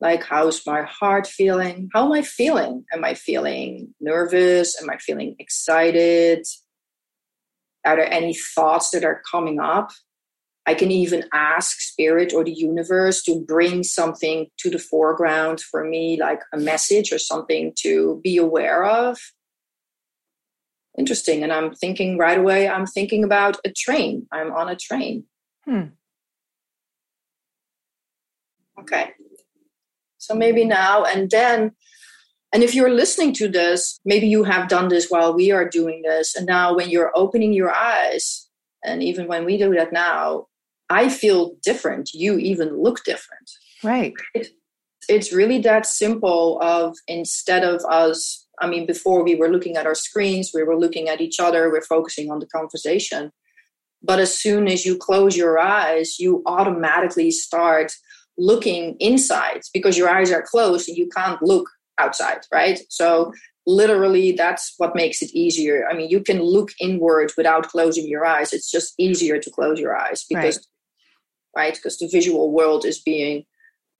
like 0.00 0.24
how's 0.24 0.66
my 0.66 0.82
heart 0.82 1.26
feeling? 1.26 1.90
How 1.92 2.06
am 2.06 2.12
i 2.12 2.22
feeling? 2.22 2.84
Am 2.92 3.04
i 3.04 3.14
feeling 3.14 3.94
nervous? 4.00 4.80
Am 4.80 4.88
i 4.90 4.96
feeling 4.96 5.36
excited? 5.38 6.46
Are 7.84 7.96
there 7.96 8.12
any 8.12 8.34
thoughts 8.34 8.90
that 8.90 9.04
are 9.04 9.22
coming 9.30 9.60
up? 9.60 9.90
I 10.66 10.74
can 10.74 10.90
even 10.90 11.24
ask 11.32 11.80
spirit 11.80 12.32
or 12.34 12.44
the 12.44 12.52
universe 12.52 13.22
to 13.24 13.40
bring 13.40 13.82
something 13.82 14.46
to 14.58 14.70
the 14.70 14.78
foreground 14.78 15.60
for 15.60 15.84
me 15.84 16.18
like 16.20 16.40
a 16.52 16.58
message 16.58 17.12
or 17.12 17.18
something 17.18 17.72
to 17.78 18.20
be 18.22 18.36
aware 18.36 18.84
of. 18.84 19.18
Interesting 20.98 21.42
and 21.42 21.52
i'm 21.52 21.74
thinking 21.74 22.18
right 22.18 22.38
away 22.38 22.68
i'm 22.68 22.86
thinking 22.86 23.22
about 23.22 23.58
a 23.64 23.72
train. 23.72 24.26
I'm 24.32 24.52
on 24.52 24.68
a 24.68 24.76
train. 24.76 25.24
Hmm. 25.66 25.88
okay 28.80 29.10
so 30.20 30.34
maybe 30.34 30.64
now 30.64 31.04
and 31.04 31.30
then. 31.30 31.72
And 32.52 32.62
if 32.62 32.74
you're 32.74 32.90
listening 32.90 33.32
to 33.34 33.48
this, 33.48 34.00
maybe 34.04 34.26
you 34.26 34.44
have 34.44 34.68
done 34.68 34.88
this 34.88 35.08
while 35.08 35.34
we 35.34 35.50
are 35.50 35.68
doing 35.68 36.02
this. 36.02 36.34
And 36.34 36.46
now, 36.46 36.74
when 36.74 36.90
you're 36.90 37.12
opening 37.14 37.52
your 37.52 37.70
eyes, 37.70 38.48
and 38.84 39.02
even 39.02 39.28
when 39.28 39.44
we 39.44 39.56
do 39.56 39.72
that 39.74 39.92
now, 39.92 40.46
I 40.88 41.08
feel 41.08 41.54
different. 41.62 42.10
You 42.12 42.38
even 42.38 42.76
look 42.82 43.04
different. 43.04 43.50
Right. 43.84 44.12
It, 44.34 44.48
it's 45.08 45.32
really 45.32 45.58
that 45.60 45.86
simple 45.86 46.58
of 46.60 46.96
instead 47.06 47.62
of 47.62 47.82
us, 47.88 48.46
I 48.60 48.66
mean, 48.66 48.86
before 48.86 49.22
we 49.22 49.36
were 49.36 49.48
looking 49.48 49.76
at 49.76 49.86
our 49.86 49.94
screens, 49.94 50.50
we 50.52 50.64
were 50.64 50.78
looking 50.78 51.08
at 51.08 51.20
each 51.20 51.38
other, 51.40 51.70
we're 51.70 51.82
focusing 51.82 52.30
on 52.30 52.40
the 52.40 52.46
conversation. 52.46 53.32
But 54.02 54.18
as 54.18 54.34
soon 54.34 54.66
as 54.66 54.84
you 54.84 54.96
close 54.96 55.36
your 55.36 55.58
eyes, 55.58 56.18
you 56.18 56.42
automatically 56.46 57.30
start 57.30 57.92
looking 58.40 58.96
inside 58.98 59.60
because 59.72 59.96
your 59.98 60.08
eyes 60.08 60.32
are 60.32 60.42
closed 60.42 60.88
and 60.88 60.96
you 60.96 61.08
can't 61.14 61.40
look 61.42 61.68
outside, 61.98 62.40
right? 62.52 62.80
So 62.88 63.32
literally 63.66 64.32
that's 64.32 64.74
what 64.78 64.96
makes 64.96 65.22
it 65.22 65.30
easier. 65.34 65.86
I 65.88 65.94
mean, 65.94 66.08
you 66.08 66.20
can 66.20 66.42
look 66.42 66.70
inward 66.80 67.32
without 67.36 67.68
closing 67.68 68.08
your 68.08 68.24
eyes. 68.24 68.52
It's 68.52 68.70
just 68.70 68.94
easier 68.98 69.38
to 69.38 69.50
close 69.50 69.78
your 69.78 69.96
eyes 69.96 70.24
because 70.28 70.56
right, 71.54 71.74
because 71.74 71.98
right? 72.00 72.10
the 72.10 72.16
visual 72.16 72.50
world 72.50 72.84
is 72.84 72.98
being 72.98 73.44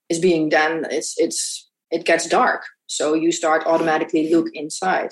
is 0.09 0.19
being 0.19 0.49
done 0.49 0.85
it's 0.91 1.15
it's 1.19 1.69
it 1.91 2.05
gets 2.05 2.27
dark. 2.27 2.63
So 2.87 3.15
you 3.15 3.31
start 3.31 3.67
automatically 3.67 4.33
look 4.35 4.49
inside. 4.55 5.11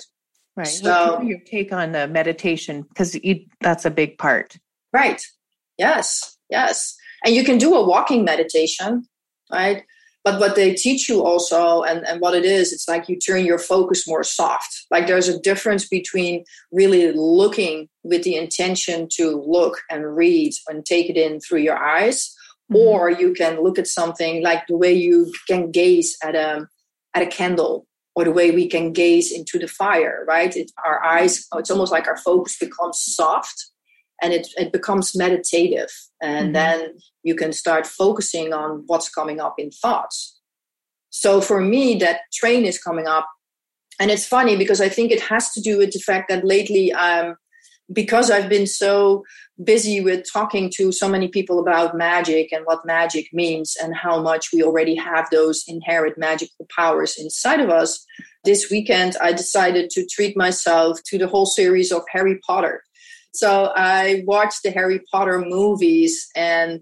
Right. 0.55 0.67
So 0.67 1.21
your 1.21 1.39
take 1.45 1.71
on 1.71 1.93
the 1.93 2.07
meditation 2.07 2.81
because 2.81 3.17
that's 3.61 3.85
a 3.85 3.91
big 3.91 4.17
part. 4.17 4.57
Right. 4.91 5.21
Yes. 5.77 6.37
Yes. 6.49 6.95
And 7.23 7.35
you 7.35 7.43
can 7.43 7.57
do 7.57 7.75
a 7.75 7.87
walking 7.87 8.25
meditation 8.25 9.05
right? 9.51 9.83
But 10.23 10.39
what 10.39 10.55
they 10.55 10.73
teach 10.73 11.07
you 11.07 11.23
also, 11.23 11.83
and, 11.83 12.05
and 12.05 12.19
what 12.19 12.35
it 12.35 12.43
is, 12.43 12.73
it's 12.73 12.87
like 12.87 13.07
you 13.07 13.17
turn 13.17 13.45
your 13.45 13.57
focus 13.57 14.07
more 14.07 14.23
soft. 14.23 14.85
Like 14.91 15.07
there's 15.07 15.29
a 15.29 15.39
difference 15.39 15.87
between 15.87 16.43
really 16.71 17.11
looking 17.13 17.87
with 18.03 18.23
the 18.23 18.35
intention 18.35 19.07
to 19.13 19.41
look 19.47 19.79
and 19.89 20.15
read 20.15 20.53
and 20.67 20.85
take 20.85 21.09
it 21.09 21.17
in 21.17 21.39
through 21.39 21.61
your 21.61 21.77
eyes, 21.77 22.35
mm-hmm. 22.71 22.75
or 22.75 23.09
you 23.09 23.33
can 23.33 23.63
look 23.63 23.79
at 23.79 23.87
something 23.87 24.43
like 24.43 24.67
the 24.67 24.77
way 24.77 24.93
you 24.93 25.33
can 25.47 25.71
gaze 25.71 26.17
at 26.21 26.35
a 26.35 26.67
at 27.15 27.23
a 27.23 27.27
candle 27.27 27.87
or 28.15 28.23
the 28.23 28.31
way 28.31 28.51
we 28.51 28.67
can 28.67 28.91
gaze 28.91 29.31
into 29.31 29.57
the 29.57 29.67
fire 29.67 30.23
right 30.27 30.55
it, 30.55 30.71
our 30.85 31.03
eyes 31.03 31.47
it's 31.55 31.71
almost 31.71 31.91
like 31.91 32.07
our 32.07 32.17
focus 32.17 32.57
becomes 32.59 32.99
soft 32.99 33.71
and 34.21 34.33
it, 34.33 34.47
it 34.57 34.71
becomes 34.71 35.15
meditative. 35.15 35.89
And 36.21 36.47
mm-hmm. 36.47 36.53
then 36.53 36.93
you 37.23 37.35
can 37.35 37.53
start 37.53 37.87
focusing 37.87 38.53
on 38.53 38.83
what's 38.87 39.09
coming 39.09 39.39
up 39.39 39.55
in 39.57 39.71
thoughts. 39.71 40.39
So 41.09 41.41
for 41.41 41.61
me 41.61 41.95
that 41.99 42.21
train 42.33 42.65
is 42.65 42.81
coming 42.81 43.07
up. 43.07 43.27
And 44.01 44.11
it's 44.11 44.25
funny 44.25 44.55
because 44.55 44.79
i 44.79 44.87
think 44.87 45.11
it 45.11 45.21
has 45.23 45.51
to 45.51 45.59
do 45.59 45.77
with 45.77 45.91
the 45.91 45.99
fact 45.99 46.29
that 46.29 46.45
lately 46.45 46.93
um, 46.93 47.35
because 47.91 48.29
i've 48.31 48.49
been 48.49 48.67
so 48.67 49.23
busy 49.63 49.99
with 49.99 50.25
talking 50.31 50.71
to 50.75 50.91
so 50.91 51.09
many 51.09 51.27
people 51.27 51.59
about 51.59 51.97
magic 51.97 52.51
and 52.51 52.65
what 52.65 52.85
magic 52.85 53.27
means 53.33 53.75
and 53.81 53.95
how 53.95 54.21
much 54.21 54.49
we 54.53 54.63
already 54.63 54.95
have 54.95 55.27
those 55.31 55.63
inherent 55.67 56.17
magical 56.17 56.65
powers 56.75 57.17
inside 57.17 57.59
of 57.59 57.69
us 57.69 58.05
this 58.43 58.69
weekend 58.71 59.15
i 59.21 59.33
decided 59.33 59.89
to 59.89 60.05
treat 60.05 60.37
myself 60.37 60.99
to 61.03 61.17
the 61.17 61.27
whole 61.27 61.45
series 61.45 61.91
of 61.91 62.03
harry 62.11 62.39
potter 62.45 62.83
so 63.33 63.71
I 63.75 64.23
watched 64.25 64.63
the 64.63 64.71
Harry 64.71 65.01
Potter 65.11 65.39
movies 65.39 66.27
and 66.35 66.81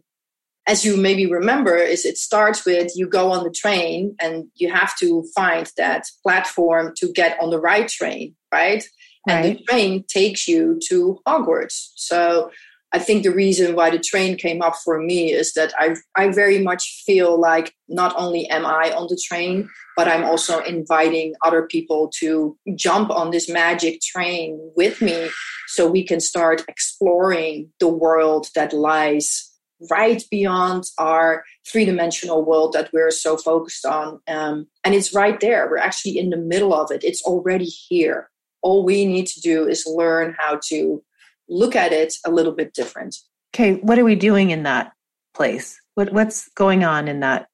as 0.68 0.84
you 0.84 0.98
maybe 0.98 1.26
remember 1.26 1.76
is 1.76 2.06
it 2.06 2.18
starts 2.18 2.66
with 2.66 2.92
you 2.96 3.08
go 3.08 3.32
on 3.32 3.44
the 3.44 3.52
train 3.52 4.16
and 4.20 4.46
you 4.56 4.72
have 4.72 4.96
to 4.98 5.26
find 5.34 5.72
that 5.78 6.04
platform 6.22 6.94
to 6.98 7.12
get 7.14 7.40
on 7.42 7.50
the 7.50 7.60
right 7.60 7.88
train 7.88 8.36
right, 8.52 8.84
right. 9.28 9.46
and 9.46 9.46
the 9.46 9.64
train 9.64 10.04
takes 10.08 10.48
you 10.48 10.80
to 10.88 11.20
hogwarts 11.26 11.92
so 11.96 12.52
i 12.98 13.00
think 13.06 13.24
the 13.24 13.38
reason 13.44 13.76
why 13.76 13.90
the 13.90 14.00
train 14.00 14.36
came 14.46 14.62
up 14.62 14.76
for 14.84 14.96
me 15.10 15.32
is 15.32 15.54
that 15.54 15.74
i 15.78 15.96
i 16.16 16.30
very 16.30 16.60
much 16.70 16.84
feel 17.06 17.40
like 17.40 17.74
not 17.88 18.14
only 18.18 18.44
am 18.50 18.66
i 18.66 18.86
on 18.92 19.08
the 19.10 19.20
train 19.28 19.70
but 19.96 20.08
i'm 20.08 20.24
also 20.24 20.60
inviting 20.76 21.34
other 21.46 21.64
people 21.74 22.10
to 22.20 22.58
jump 22.76 23.10
on 23.10 23.32
this 23.32 23.48
magic 23.50 24.02
train 24.02 24.50
with 24.76 25.02
me 25.02 25.30
so 25.68 25.88
we 25.88 26.04
can 26.04 26.20
start 26.20 26.64
exploring 26.68 27.70
the 27.80 27.88
world 27.88 28.48
that 28.56 28.74
lies 28.74 29.48
right 29.92 30.24
beyond 30.32 30.86
our 30.98 31.44
three 31.72 31.86
dimensional 31.86 32.44
world 32.44 32.74
that 32.74 32.90
we're 32.94 33.12
so 33.12 33.38
focused 33.38 33.86
on. 33.86 34.20
Um, 34.28 34.68
and 34.84 34.96
it's 34.96 35.14
right 35.14 35.40
there. 35.40 35.68
We're 35.70 35.78
actually 35.78 36.18
in 36.18 36.30
the 36.30 36.38
middle 36.38 36.74
of 36.74 36.92
it, 36.92 37.04
it's 37.04 37.22
already 37.24 37.66
here. 37.66 38.30
All 38.64 38.84
we 38.84 39.06
need 39.06 39.28
to 39.28 39.42
do 39.42 39.68
is 39.68 39.86
learn 39.86 40.36
how 40.38 40.60
to 40.70 41.04
look 41.50 41.76
at 41.76 41.94
it 41.94 42.14
a 42.26 42.32
little 42.32 42.54
bit 42.54 42.74
different. 42.74 43.16
Okay, 43.54 43.76
what 43.76 43.98
are 43.98 44.06
we 44.06 44.16
doing 44.16 44.50
in 44.50 44.64
that 44.64 44.92
place? 45.34 45.80
What, 45.96 46.14
what's 46.14 46.50
going 46.50 46.84
on 46.84 47.08
in 47.08 47.22
that 47.22 47.48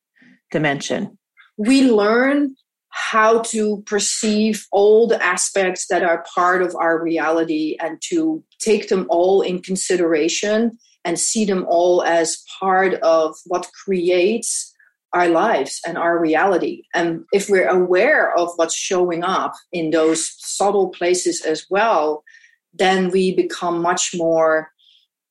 dimension? 0.52 1.18
We 1.58 1.90
learn 1.90 2.56
how 2.90 3.42
to 3.42 3.82
perceive 3.86 4.66
all 4.72 5.08
the 5.08 5.22
aspects 5.24 5.88
that 5.90 6.04
are 6.04 6.24
part 6.34 6.62
of 6.62 6.76
our 6.76 7.02
reality 7.02 7.76
and 7.80 8.00
to 8.10 8.44
take 8.60 8.90
them 8.90 9.08
all 9.10 9.42
in 9.42 9.62
consideration 9.62 10.78
and 11.04 11.20
see 11.20 11.44
them 11.44 11.66
all 11.68 12.04
as 12.04 12.44
part 12.60 12.94
of 12.96 13.36
what 13.46 13.70
creates 13.84 14.74
our 15.14 15.28
lives 15.28 15.80
and 15.88 15.98
our 15.98 16.20
reality. 16.20 16.84
And 16.94 17.24
if 17.32 17.50
we're 17.50 17.68
aware 17.68 18.36
of 18.36 18.50
what's 18.56 18.76
showing 18.76 19.24
up 19.24 19.54
in 19.72 19.92
those 19.92 20.32
subtle 20.40 20.90
places 20.90 21.42
as 21.42 21.66
well, 21.70 22.24
then 22.74 23.12
we 23.12 23.36
become 23.36 23.82
much 23.82 24.12
more 24.16 24.70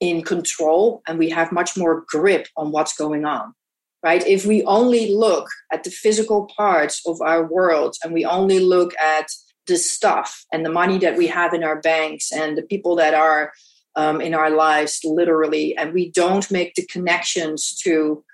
in 0.00 0.22
control 0.22 1.02
and 1.06 1.18
we 1.18 1.30
have 1.30 1.52
much 1.52 1.76
more 1.76 2.04
grip 2.08 2.48
on 2.56 2.72
what's 2.72 2.96
going 2.96 3.24
on. 3.24 3.54
Right? 4.02 4.26
If 4.26 4.44
we 4.44 4.64
only 4.64 5.14
look 5.14 5.48
at 5.72 5.84
the 5.84 5.90
physical 5.90 6.50
parts 6.56 7.00
of 7.06 7.20
our 7.20 7.46
world 7.46 7.94
and 8.02 8.12
we 8.12 8.24
only 8.24 8.58
look 8.58 8.94
at 9.00 9.28
the 9.68 9.76
stuff 9.76 10.44
and 10.52 10.64
the 10.64 10.72
money 10.72 10.98
that 10.98 11.16
we 11.16 11.28
have 11.28 11.54
in 11.54 11.62
our 11.62 11.80
banks 11.80 12.32
and 12.32 12.58
the 12.58 12.62
people 12.62 12.96
that 12.96 13.14
are 13.14 13.52
um, 13.94 14.20
in 14.20 14.34
our 14.34 14.50
lives, 14.50 15.00
literally, 15.04 15.76
and 15.76 15.92
we 15.92 16.10
don't 16.10 16.50
make 16.50 16.74
the 16.74 16.86
connections 16.86 17.78
to 17.84 18.24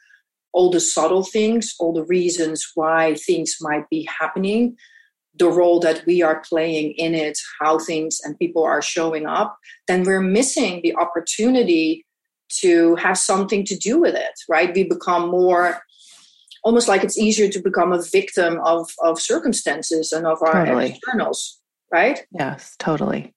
all 0.53 0.71
the 0.71 0.81
subtle 0.81 1.23
things, 1.25 1.75
all 1.79 1.93
the 1.93 2.05
reasons 2.05 2.71
why 2.75 3.15
things 3.15 3.57
might 3.61 3.89
be 3.91 4.09
happening, 4.19 4.77
the 5.39 5.49
role 5.49 5.81
that 5.81 6.05
we 6.07 6.23
are 6.23 6.43
playing 6.49 6.93
in 6.93 7.15
it, 7.15 7.39
how 7.61 7.79
things 7.79 8.21
and 8.25 8.39
people 8.39 8.65
are 8.65 8.83
showing 8.83 9.27
up, 9.27 9.59
then 9.87 10.03
we're 10.03 10.21
missing 10.21 10.81
the 10.83 10.95
opportunity 10.97 12.05
to 12.51 12.97
have 12.97 13.19
something 13.19 13.65
to 13.65 13.77
do 13.77 14.01
with 14.01 14.15
it, 14.15 14.33
right? 14.49 14.75
We 14.75 14.85
become 14.85 15.29
more 15.29 15.81
almost 16.65 16.89
like 16.89 17.05
it's 17.05 17.19
easier 17.19 17.49
to 17.49 17.61
become 17.61 17.93
a 17.93 18.03
victim 18.03 18.61
of, 18.65 18.91
of 19.03 19.21
circumstances 19.21 20.13
and 20.13 20.27
of 20.27 20.43
our 20.43 20.65
totally. 20.67 20.91
externals, 20.91 21.61
right? 21.93 22.27
Yes, 22.33 22.75
totally. 22.79 23.35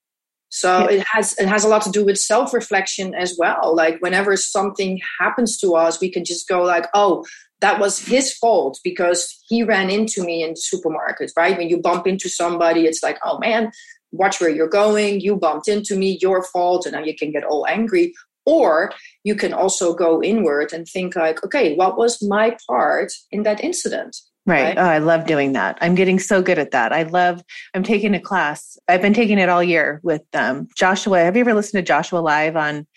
So 0.52 0.90
yeah. 0.90 0.98
it 0.98 1.08
has 1.08 1.34
it 1.40 1.48
has 1.48 1.64
a 1.64 1.68
lot 1.70 1.82
to 1.84 1.90
do 1.90 2.06
with 2.06 2.18
self 2.18 2.54
reflection 2.54 3.16
as 3.16 3.36
well. 3.38 3.74
Like 3.74 4.00
whenever 4.00 4.36
something 4.36 5.00
happens 5.20 5.58
to 5.60 5.76
us, 5.76 6.00
we 6.00 6.12
can 6.12 6.26
just 6.26 6.48
go 6.48 6.62
like, 6.62 6.88
"Oh, 6.94 7.26
that 7.62 7.80
was 7.80 8.00
his 8.00 8.34
fault 8.34 8.80
because 8.84 9.34
he 9.48 9.64
ran 9.64 9.90
into 9.90 10.24
me 10.24 10.44
in 10.44 10.52
the 10.52 10.58
supermarket." 10.58 11.32
Right? 11.38 11.58
When 11.58 11.70
you 11.70 11.80
bump 11.80 12.06
into 12.06 12.30
somebody, 12.30 12.86
it's 12.86 13.02
like, 13.02 13.18
"Oh 13.24 13.40
man, 13.40 13.72
watch 14.12 14.42
where 14.42 14.50
you're 14.50 14.68
going. 14.68 15.22
You 15.22 15.38
bumped 15.38 15.70
into 15.70 15.96
me, 15.96 16.20
your 16.22 16.44
fault," 16.44 16.86
and 16.86 16.94
now 16.94 17.04
you 17.04 17.16
can 17.16 17.32
get 17.32 17.46
all 17.46 17.66
angry. 17.68 18.14
Or 18.46 18.92
you 19.24 19.36
can 19.36 19.54
also 19.54 19.94
go 19.94 20.22
inward 20.22 20.74
and 20.74 20.86
think 20.86 21.16
like, 21.16 21.44
"Okay, 21.46 21.76
what 21.76 21.98
was 21.98 22.22
my 22.22 22.58
part 22.68 23.14
in 23.32 23.44
that 23.44 23.64
incident?" 23.64 24.18
Right. 24.46 24.76
right. 24.76 24.78
Oh, 24.78 24.84
I 24.84 24.98
love 24.98 25.28
doing 25.28 25.54
that. 25.54 25.78
I'm 25.82 25.94
getting 25.94 26.18
so 26.18 26.42
good 26.42 26.58
at 26.58 26.72
that. 26.72 26.92
I 26.92 27.04
love, 27.04 27.44
I'm 27.74 27.84
taking 27.84 28.16
a 28.16 28.20
class. 28.20 28.78
I've 28.88 29.02
been 29.02 29.14
taking 29.14 29.38
it 29.38 29.50
all 29.50 29.64
year 29.64 30.00
with 30.04 30.24
um, 30.34 30.68
Joshua. 30.76 31.20
Have 31.20 31.36
you 31.36 31.42
ever 31.42 31.54
listened 31.54 31.84
to 31.84 31.88
Joshua 31.88 32.20
live 32.20 32.56
on 32.56 32.88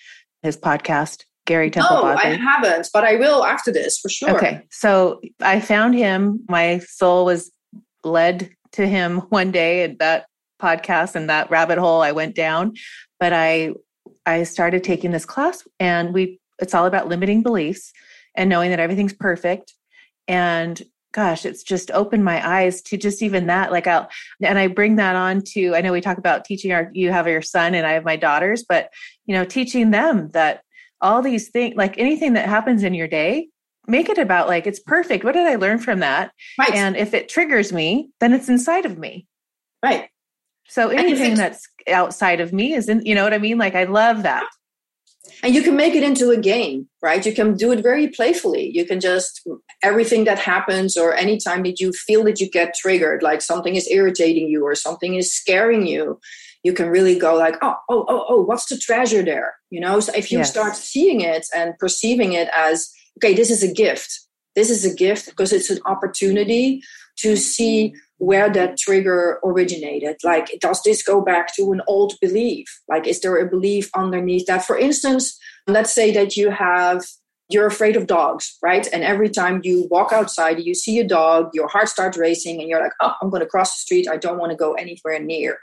his 0.43 0.57
podcast? 0.57 1.25
Gary 1.47 1.71
Temple. 1.71 1.97
No, 1.97 2.05
I 2.05 2.37
haven't, 2.37 2.89
but 2.93 3.05
I 3.05 3.17
will 3.17 3.45
after 3.45 3.71
this 3.71 3.99
for 3.99 4.09
sure. 4.09 4.35
Okay. 4.35 4.63
So 4.71 5.21
I 5.41 5.61
found 5.61 5.95
him. 5.95 6.43
My 6.49 6.79
soul 6.79 7.27
was 7.27 7.51
led 8.03 8.51
to 8.73 8.87
him 8.87 9.19
one 9.29 9.51
day 9.51 9.83
at 9.83 9.99
that 9.99 10.27
podcast 10.61 11.15
and 11.15 11.29
that 11.29 11.51
rabbit 11.51 11.79
hole 11.79 12.01
I 12.01 12.13
went 12.13 12.35
down. 12.35 12.75
But 13.21 13.33
I 13.33 13.73
I 14.26 14.45
started 14.45 14.83
taking 14.85 15.11
this 15.11 15.26
class 15.26 15.63
and 15.78 16.15
we 16.15 16.41
it's 16.61 16.75
all 16.75 16.87
about 16.87 17.09
limiting 17.09 17.43
beliefs 17.43 17.93
and 18.35 18.49
knowing 18.49 18.71
that 18.71 18.80
everything's 18.80 19.13
perfect. 19.13 19.75
And 20.26 20.80
gosh, 21.15 21.47
it's 21.47 21.63
just 21.63 21.93
opened 21.93 22.25
my 22.25 22.47
eyes 22.47 22.83
to 22.83 22.97
just 22.97 23.23
even 23.23 23.47
that. 23.47 23.71
Like 23.71 23.87
I'll, 23.87 24.09
and 24.43 24.59
I 24.59 24.67
bring 24.67 24.97
that 24.97 25.15
on 25.15 25.43
to, 25.53 25.75
I 25.75 25.81
know 25.81 25.93
we 25.93 26.00
talk 26.00 26.19
about 26.19 26.45
teaching 26.45 26.73
our, 26.73 26.91
you 26.93 27.13
have 27.13 27.29
your 27.29 27.41
son 27.41 27.75
and 27.75 27.87
I 27.87 27.93
have 27.93 28.05
my 28.05 28.17
daughters, 28.17 28.65
but 28.69 28.91
you 29.25 29.35
know, 29.35 29.45
teaching 29.45 29.93
them 29.93 30.31
that 30.33 30.63
all 31.00 31.23
these 31.23 31.49
things, 31.50 31.77
like 31.77 31.97
anything 31.99 32.33
that 32.33 32.49
happens 32.49 32.83
in 32.83 32.95
your 32.95 33.07
day, 33.07 33.49
make 33.87 34.09
it 34.09 34.19
about 34.19 34.49
like, 34.49 34.67
it's 34.67 34.81
perfect. 34.81 35.25
What 35.25 35.35
did 35.35 35.47
I 35.47 35.55
learn 35.55 35.79
from 35.79 36.00
that? 36.00 36.33
Right. 36.59 36.75
And 36.75 36.97
if 36.97 37.15
it 37.15 37.29
triggers 37.29 37.73
me, 37.73 38.11
then 38.19 38.33
it's 38.33 38.49
inside 38.49 38.85
of 38.85 38.99
me. 38.99 39.27
Right. 39.85 40.09
So 40.67 40.89
anything 40.89 41.37
that's 41.37 41.69
outside 41.89 42.41
of 42.41 42.53
me 42.53 42.75
is 42.75 42.89
in, 42.89 43.07
you 43.07 43.15
know 43.15 43.23
what 43.23 43.35
I 43.35 43.39
mean? 43.39 43.59
Like 43.59 43.77
I 43.77 43.85
love 43.85 44.25
that 44.25 44.47
and 45.42 45.54
you 45.54 45.62
can 45.62 45.76
make 45.76 45.94
it 45.94 46.02
into 46.02 46.30
a 46.30 46.36
game 46.36 46.88
right? 47.04 47.26
You 47.26 47.34
can 47.34 47.54
do 47.54 47.70
it 47.70 47.82
very 47.82 48.08
playfully. 48.08 48.70
You 48.73 48.86
can 48.86 48.99
just 48.99 49.47
everything 49.82 50.25
that 50.25 50.38
happens 50.38 50.97
or 50.97 51.14
anytime 51.14 51.62
that 51.64 51.78
you 51.78 51.92
feel 51.92 52.25
that 52.25 52.40
you 52.40 52.49
get 52.50 52.75
triggered 52.75 53.23
like 53.23 53.42
something 53.42 53.75
is 53.76 53.86
irritating 53.88 54.49
you 54.49 54.64
or 54.64 54.75
something 54.75 55.14
is 55.14 55.30
scaring 55.30 55.86
you 55.86 56.18
you 56.62 56.73
can 56.73 56.88
really 56.88 57.18
go 57.18 57.34
like 57.34 57.56
oh 57.60 57.76
oh 57.90 58.06
oh 58.08 58.25
oh 58.30 58.42
what's 58.42 58.66
the 58.66 58.78
treasure 58.78 59.23
there? 59.23 59.54
You 59.70 59.80
know 59.80 60.00
so 60.00 60.12
if 60.16 60.32
you 60.32 60.38
yes. 60.38 60.50
start 60.50 60.75
seeing 60.76 61.20
it 61.20 61.47
and 61.54 61.78
perceiving 61.78 62.32
it 62.32 62.49
as 62.56 62.90
okay 63.18 63.34
this 63.34 63.50
is 63.50 63.62
a 63.62 63.73
gift. 63.73 64.20
This 64.56 64.70
is 64.70 64.84
a 64.84 64.94
gift 64.94 65.26
because 65.26 65.52
it's 65.52 65.68
an 65.68 65.80
opportunity 65.84 66.82
to 67.18 67.36
see 67.36 67.94
where 68.19 68.49
that 68.50 68.79
trigger 68.79 69.41
originated. 69.45 70.17
Like, 70.23 70.57
does 70.61 70.83
this 70.83 71.03
go 71.03 71.21
back 71.21 71.55
to 71.57 71.73
an 71.73 71.83
old 71.87 72.15
belief? 72.21 72.67
Like, 72.89 73.07
is 73.07 73.21
there 73.21 73.37
a 73.37 73.49
belief 73.49 73.91
underneath 73.95 74.47
that? 74.47 74.65
For 74.65 74.79
instance, 74.79 75.39
let's 75.67 75.93
say 75.93 76.13
that 76.13 76.37
you 76.37 76.50
have 76.50 77.05
you're 77.50 77.67
afraid 77.67 77.97
of 77.97 78.07
dogs, 78.07 78.57
right? 78.63 78.89
And 78.93 79.05
every 79.05 79.29
time 79.29 79.61
you 79.63 79.87
walk 79.91 80.13
outside, 80.13 80.61
you 80.61 80.75
see 80.75 80.99
a 80.99 81.07
dog, 81.07 81.50
your 81.53 81.69
heart 81.69 81.89
starts 81.89 82.17
racing, 82.17 82.61
and 82.61 82.69
you're 82.69 82.81
like, 82.81 82.93
oh, 83.00 83.13
I'm 83.21 83.31
going 83.31 83.43
to 83.43 83.49
cross 83.49 83.75
the 83.75 83.81
street. 83.81 84.09
I 84.09 84.17
don't 84.17 84.39
want 84.39 84.50
to 84.50 84.57
go 84.57 84.73
anywhere 84.75 85.21
near. 85.21 85.59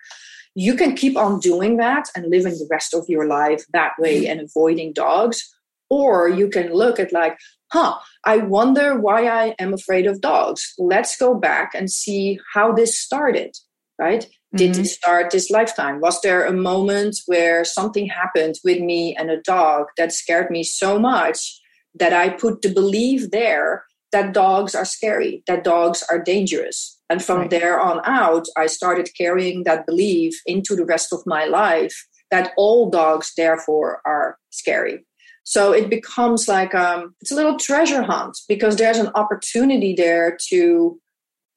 You 0.54 0.76
can 0.76 0.96
keep 0.96 1.18
on 1.18 1.40
doing 1.40 1.78
that 1.78 2.10
and 2.16 2.30
living 2.30 2.54
the 2.54 2.68
rest 2.70 2.94
of 2.94 3.06
your 3.08 3.26
life 3.26 3.64
that 3.74 3.94
way 3.98 4.28
and 4.28 4.42
avoiding 4.42 4.94
dogs. 4.94 5.50
Or 5.90 6.30
you 6.30 6.50
can 6.50 6.72
look 6.74 7.00
at, 7.00 7.12
like, 7.12 7.38
huh, 7.71 7.97
I 8.25 8.38
wonder 8.38 8.99
why 8.99 9.27
I 9.27 9.55
am 9.60 9.73
afraid 9.73 10.05
of 10.05 10.21
dogs. 10.21 10.73
Let's 10.77 11.17
go 11.17 11.34
back 11.34 11.71
and 11.73 11.89
see 11.89 12.39
how 12.53 12.71
this 12.73 12.99
started, 12.99 13.55
right? 13.97 14.21
Mm-hmm. 14.23 14.57
Did 14.57 14.77
it 14.77 14.88
start 14.88 15.31
this 15.31 15.49
lifetime? 15.49 16.01
Was 16.01 16.21
there 16.21 16.45
a 16.45 16.53
moment 16.53 17.17
where 17.25 17.63
something 17.63 18.07
happened 18.07 18.55
with 18.63 18.79
me 18.79 19.15
and 19.15 19.31
a 19.31 19.41
dog 19.41 19.88
that 19.97 20.12
scared 20.12 20.51
me 20.51 20.63
so 20.63 20.99
much 20.99 21.60
that 21.95 22.13
I 22.13 22.29
put 22.29 22.62
the 22.62 22.73
belief 22.73 23.31
there 23.31 23.86
that 24.12 24.34
dogs 24.34 24.75
are 24.75 24.86
scary, 24.86 25.43
that 25.47 25.63
dogs 25.63 26.03
are 26.10 26.19
dangerous? 26.19 26.99
And 27.10 27.23
from 27.23 27.39
right. 27.39 27.49
there 27.49 27.79
on 27.79 28.01
out, 28.05 28.47
I 28.57 28.67
started 28.67 29.10
carrying 29.17 29.63
that 29.63 29.86
belief 29.86 30.39
into 30.45 30.75
the 30.75 30.86
rest 30.86 31.13
of 31.13 31.23
my 31.25 31.45
life 31.45 32.07
that 32.29 32.53
all 32.55 32.89
dogs, 32.89 33.34
therefore, 33.36 34.01
are 34.05 34.38
scary. 34.49 35.05
So 35.43 35.73
it 35.73 35.89
becomes 35.89 36.47
like 36.47 36.73
um, 36.75 37.15
it's 37.21 37.32
a 37.32 37.36
little 37.36 37.58
treasure 37.58 38.04
hunt 38.04 38.38
because 38.47 38.75
there's 38.75 38.97
an 38.97 39.12
opportunity 39.15 39.93
there 39.95 40.38
to 40.49 40.99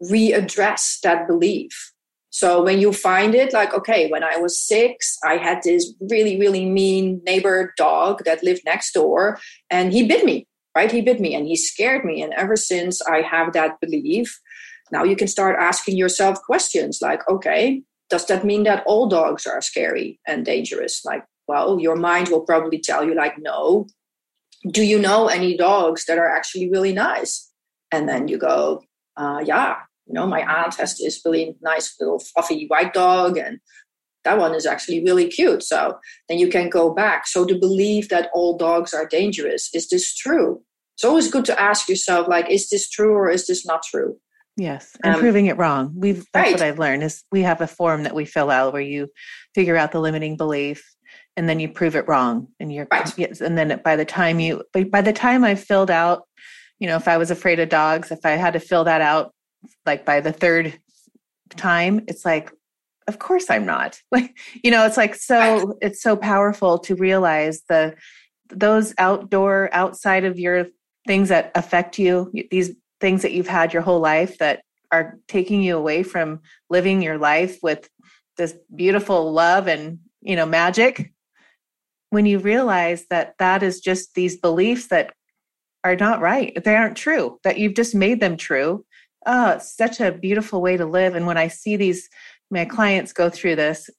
readdress 0.02 1.00
that 1.02 1.26
belief. 1.26 1.92
So 2.30 2.64
when 2.64 2.80
you 2.80 2.92
find 2.92 3.32
it, 3.34 3.52
like, 3.52 3.72
okay, 3.74 4.08
when 4.10 4.24
I 4.24 4.36
was 4.38 4.58
six, 4.58 5.16
I 5.24 5.36
had 5.36 5.62
this 5.62 5.94
really, 6.00 6.36
really 6.36 6.64
mean 6.64 7.20
neighbor 7.24 7.72
dog 7.76 8.24
that 8.24 8.42
lived 8.42 8.62
next 8.64 8.92
door 8.92 9.38
and 9.70 9.92
he 9.92 10.08
bit 10.08 10.24
me, 10.24 10.48
right? 10.74 10.90
He 10.90 11.00
bit 11.00 11.20
me 11.20 11.34
and 11.36 11.46
he 11.46 11.54
scared 11.54 12.04
me. 12.04 12.22
And 12.22 12.34
ever 12.34 12.56
since 12.56 13.00
I 13.02 13.22
have 13.22 13.52
that 13.52 13.78
belief, 13.80 14.40
now 14.90 15.04
you 15.04 15.14
can 15.14 15.28
start 15.28 15.56
asking 15.60 15.96
yourself 15.96 16.42
questions 16.42 16.98
like, 17.00 17.20
okay, 17.28 17.82
does 18.10 18.26
that 18.26 18.44
mean 18.44 18.64
that 18.64 18.82
all 18.84 19.06
dogs 19.06 19.46
are 19.46 19.60
scary 19.60 20.18
and 20.26 20.44
dangerous? 20.44 21.04
Like, 21.04 21.24
well, 21.46 21.78
your 21.78 21.96
mind 21.96 22.28
will 22.28 22.42
probably 22.42 22.78
tell 22.78 23.04
you, 23.04 23.14
like, 23.14 23.36
no. 23.38 23.86
Do 24.66 24.82
you 24.82 24.98
know 24.98 25.28
any 25.28 25.56
dogs 25.56 26.06
that 26.06 26.18
are 26.18 26.28
actually 26.28 26.70
really 26.70 26.92
nice? 26.92 27.50
And 27.92 28.08
then 28.08 28.28
you 28.28 28.38
go, 28.38 28.82
uh, 29.16 29.42
yeah, 29.44 29.76
you 30.06 30.14
know, 30.14 30.26
my 30.26 30.40
aunt 30.40 30.74
has 30.76 30.96
this 30.96 31.20
really 31.24 31.56
nice 31.62 31.94
little 32.00 32.18
fluffy 32.18 32.66
white 32.66 32.92
dog, 32.92 33.36
and 33.36 33.60
that 34.24 34.38
one 34.38 34.54
is 34.54 34.66
actually 34.66 35.04
really 35.04 35.28
cute. 35.28 35.62
So 35.62 35.98
then 36.28 36.38
you 36.38 36.48
can 36.48 36.70
go 36.70 36.92
back. 36.94 37.26
So 37.26 37.44
the 37.44 37.58
belief 37.58 38.08
that 38.08 38.30
all 38.34 38.56
dogs 38.56 38.94
are 38.94 39.06
dangerous 39.06 39.70
is 39.74 39.88
this 39.88 40.14
true? 40.14 40.62
It's 40.96 41.04
always 41.04 41.30
good 41.30 41.44
to 41.46 41.60
ask 41.60 41.88
yourself, 41.88 42.28
like, 42.28 42.48
is 42.50 42.68
this 42.68 42.88
true 42.88 43.12
or 43.12 43.28
is 43.28 43.46
this 43.46 43.66
not 43.66 43.82
true? 43.82 44.16
Yes, 44.56 44.96
and 45.02 45.16
um, 45.16 45.20
proving 45.20 45.46
it 45.46 45.58
wrong. 45.58 45.92
We've 45.96 46.24
that's 46.32 46.46
right. 46.46 46.52
what 46.52 46.62
I've 46.62 46.78
learned 46.78 47.02
is 47.02 47.24
we 47.32 47.42
have 47.42 47.60
a 47.60 47.66
form 47.66 48.04
that 48.04 48.14
we 48.14 48.24
fill 48.24 48.50
out 48.50 48.72
where 48.72 48.82
you 48.82 49.08
figure 49.52 49.76
out 49.76 49.90
the 49.90 49.98
limiting 49.98 50.36
belief 50.36 50.84
and 51.36 51.48
then 51.48 51.60
you 51.60 51.68
prove 51.68 51.96
it 51.96 52.08
wrong 52.08 52.48
and 52.60 52.72
you're 52.72 52.86
right. 52.90 53.12
yes, 53.18 53.40
and 53.40 53.58
then 53.58 53.80
by 53.84 53.96
the 53.96 54.04
time 54.04 54.40
you 54.40 54.62
by 54.90 55.00
the 55.00 55.12
time 55.12 55.44
I 55.44 55.54
filled 55.54 55.90
out, 55.90 56.22
you 56.78 56.86
know, 56.86 56.96
if 56.96 57.08
I 57.08 57.16
was 57.16 57.30
afraid 57.30 57.60
of 57.60 57.68
dogs, 57.68 58.10
if 58.10 58.24
I 58.24 58.32
had 58.32 58.52
to 58.52 58.60
fill 58.60 58.84
that 58.84 59.00
out 59.00 59.34
like 59.86 60.04
by 60.04 60.20
the 60.20 60.32
third 60.32 60.78
time, 61.56 62.04
it's 62.08 62.24
like 62.24 62.50
of 63.06 63.18
course 63.18 63.50
I'm 63.50 63.66
not. 63.66 64.00
Like, 64.12 64.36
you 64.62 64.70
know, 64.70 64.86
it's 64.86 64.96
like 64.96 65.14
so 65.14 65.76
it's 65.80 66.02
so 66.02 66.16
powerful 66.16 66.78
to 66.80 66.94
realize 66.94 67.62
the 67.68 67.94
those 68.50 68.94
outdoor 68.98 69.70
outside 69.72 70.24
of 70.24 70.38
your 70.38 70.66
things 71.06 71.28
that 71.28 71.50
affect 71.54 71.98
you, 71.98 72.32
these 72.50 72.72
things 73.00 73.22
that 73.22 73.32
you've 73.32 73.48
had 73.48 73.72
your 73.72 73.82
whole 73.82 74.00
life 74.00 74.38
that 74.38 74.62
are 74.92 75.18
taking 75.28 75.62
you 75.62 75.76
away 75.76 76.02
from 76.02 76.40
living 76.70 77.02
your 77.02 77.18
life 77.18 77.58
with 77.62 77.88
this 78.36 78.54
beautiful 78.74 79.32
love 79.32 79.66
and, 79.66 79.98
you 80.20 80.36
know, 80.36 80.46
magic. 80.46 81.12
When 82.14 82.26
you 82.26 82.38
realize 82.38 83.06
that 83.10 83.34
that 83.38 83.62
is 83.62 83.80
just 83.80 84.14
these 84.14 84.38
beliefs 84.38 84.86
that 84.88 85.12
are 85.84 85.96
not 85.96 86.20
right, 86.20 86.56
they 86.64 86.76
aren't 86.76 86.96
true, 86.96 87.38
that 87.44 87.58
you've 87.58 87.74
just 87.74 87.94
made 87.94 88.20
them 88.20 88.36
true. 88.38 88.86
Oh, 89.26 89.50
it's 89.50 89.76
such 89.76 90.00
a 90.00 90.12
beautiful 90.12 90.62
way 90.62 90.76
to 90.76 90.86
live. 90.86 91.14
And 91.14 91.26
when 91.26 91.36
I 91.36 91.48
see 91.48 91.76
these 91.76 92.08
my 92.50 92.64
clients 92.64 93.12
go 93.12 93.28
through 93.28 93.56
this 93.56 93.90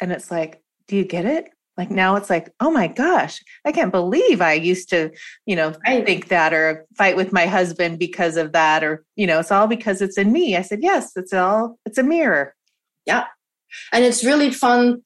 and 0.00 0.12
it's 0.12 0.30
like 0.30 0.60
do 0.86 0.96
you 0.96 1.04
get 1.04 1.24
it 1.24 1.48
like 1.76 1.90
now 1.90 2.16
it's 2.16 2.30
like 2.30 2.50
oh 2.60 2.70
my 2.70 2.86
gosh 2.86 3.42
i 3.64 3.72
can't 3.72 3.92
believe 3.92 4.40
i 4.40 4.52
used 4.52 4.88
to 4.90 5.10
you 5.46 5.56
know 5.56 5.74
right. 5.86 6.04
think 6.04 6.28
that 6.28 6.52
or 6.52 6.86
fight 6.96 7.16
with 7.16 7.32
my 7.32 7.46
husband 7.46 7.98
because 7.98 8.36
of 8.36 8.52
that 8.52 8.84
or 8.84 9.04
you 9.16 9.26
know 9.26 9.40
it's 9.40 9.50
all 9.50 9.66
because 9.66 10.02
it's 10.02 10.18
in 10.18 10.32
me 10.32 10.56
i 10.56 10.62
said 10.62 10.80
yes 10.82 11.12
it's 11.16 11.32
all 11.32 11.78
it's 11.86 11.98
a 11.98 12.02
mirror 12.02 12.54
yeah 13.06 13.24
and 13.92 14.04
it's 14.04 14.24
really 14.24 14.50
fun 14.50 15.02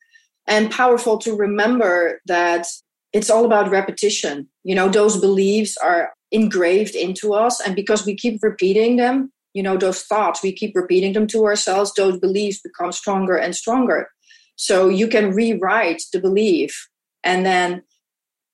and 0.49 0.71
powerful 0.71 1.19
to 1.19 1.37
remember 1.37 2.21
that 2.27 2.67
it's 3.13 3.31
all 3.31 3.45
about 3.45 3.71
repetition. 3.71 4.49
You 4.65 4.75
know 4.75 4.89
those 4.89 5.21
beliefs 5.21 5.77
are 5.77 6.13
engraved 6.33 6.95
into 6.95 7.33
us 7.33 7.61
and 7.61 7.77
because 7.77 8.05
we 8.05 8.15
keep 8.15 8.43
repeating 8.43 8.97
them 8.97 9.33
you 9.55 9.63
know 9.63 9.79
those 9.79 10.03
thoughts 10.03 10.43
we 10.43 10.53
keep 10.53 10.77
repeating 10.77 11.15
them 11.15 11.27
to 11.27 11.47
ourselves 11.47 11.91
those 11.95 12.19
beliefs 12.19 12.61
become 12.61 12.93
stronger 12.93 13.37
and 13.37 13.55
stronger. 13.55 14.09
So 14.57 14.89
you 14.89 15.07
can 15.07 15.33
rewrite 15.33 16.03
the 16.13 16.21
belief 16.21 16.89
and 17.23 17.47
then 17.47 17.83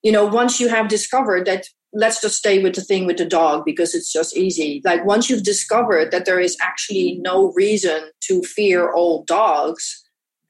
you 0.03 0.11
know 0.11 0.25
once 0.25 0.59
you 0.59 0.69
have 0.69 0.87
discovered 0.87 1.45
that 1.47 1.65
let's 1.93 2.21
just 2.21 2.35
stay 2.35 2.61
with 2.61 2.75
the 2.75 2.81
thing 2.81 3.05
with 3.05 3.17
the 3.17 3.25
dog 3.25 3.63
because 3.65 3.95
it's 3.95 4.11
just 4.11 4.35
easy. 4.35 4.81
Like 4.83 5.05
once 5.05 5.29
you've 5.29 5.43
discovered 5.43 6.11
that 6.11 6.25
there 6.25 6.41
is 6.41 6.57
actually 6.61 7.19
no 7.21 7.53
reason 7.53 8.09
to 8.27 8.41
fear 8.41 8.91
old 8.91 9.25
dogs 9.27 10.04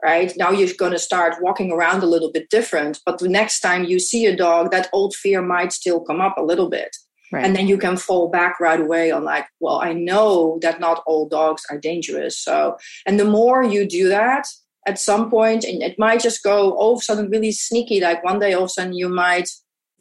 right 0.05 0.31
now 0.37 0.51
you're 0.51 0.81
going 0.83 0.91
to 0.97 1.07
start 1.09 1.41
walking 1.41 1.71
around 1.71 2.03
a 2.03 2.11
little 2.13 2.31
bit 2.31 2.49
different 2.49 2.99
but 3.05 3.17
the 3.19 3.33
next 3.39 3.59
time 3.59 3.83
you 3.91 3.97
see 3.99 4.25
a 4.25 4.35
dog 4.35 4.71
that 4.71 4.89
old 4.93 5.13
fear 5.23 5.41
might 5.41 5.71
still 5.73 5.99
come 6.09 6.21
up 6.21 6.37
a 6.37 6.47
little 6.51 6.69
bit 6.69 6.95
Right. 7.31 7.43
And 7.43 7.55
then 7.55 7.67
you 7.67 7.77
can 7.77 7.97
fall 7.97 8.29
back 8.29 8.59
right 8.59 8.79
away 8.79 9.11
on 9.11 9.23
like, 9.23 9.47
well, 9.59 9.81
I 9.81 9.93
know 9.93 10.59
that 10.61 10.79
not 10.79 11.03
all 11.05 11.27
dogs 11.27 11.63
are 11.69 11.77
dangerous. 11.77 12.37
So, 12.37 12.77
and 13.05 13.19
the 13.19 13.25
more 13.25 13.63
you 13.63 13.87
do 13.87 14.07
that 14.09 14.47
at 14.87 14.99
some 14.99 15.29
point, 15.29 15.63
and 15.63 15.81
it 15.81 15.97
might 15.97 16.21
just 16.21 16.43
go 16.43 16.71
all 16.73 16.93
of 16.93 16.99
a 16.99 17.03
sudden 17.03 17.29
really 17.29 17.51
sneaky. 17.51 17.99
Like 17.99 18.23
one 18.23 18.39
day, 18.39 18.53
all 18.53 18.63
of 18.63 18.67
a 18.67 18.69
sudden, 18.69 18.93
you 18.93 19.09
might 19.09 19.49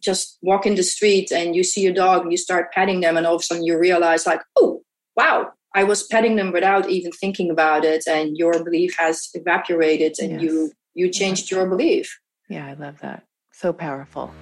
just 0.00 0.38
walk 0.42 0.66
in 0.66 0.74
the 0.74 0.82
street 0.82 1.32
and 1.32 1.56
you 1.56 1.64
see 1.64 1.86
a 1.86 1.94
dog 1.94 2.22
and 2.22 2.30
you 2.30 2.36
start 2.36 2.72
petting 2.72 3.00
them, 3.00 3.16
and 3.16 3.26
all 3.26 3.36
of 3.36 3.40
a 3.40 3.44
sudden 3.44 3.64
you 3.64 3.78
realize, 3.78 4.26
like, 4.26 4.42
oh, 4.56 4.82
wow, 5.16 5.50
I 5.76 5.82
was 5.82 6.04
petting 6.04 6.36
them 6.36 6.52
without 6.52 6.88
even 6.88 7.10
thinking 7.10 7.50
about 7.50 7.84
it, 7.84 8.04
and 8.06 8.36
your 8.36 8.62
belief 8.62 8.94
has 8.96 9.28
evaporated, 9.34 10.14
and 10.20 10.32
yes. 10.32 10.42
you 10.42 10.72
you 10.94 11.10
changed 11.10 11.50
your 11.50 11.66
belief. 11.68 12.16
Yeah, 12.48 12.66
I 12.66 12.74
love 12.74 13.00
that. 13.00 13.24
So 13.52 13.72
powerful. 13.72 14.32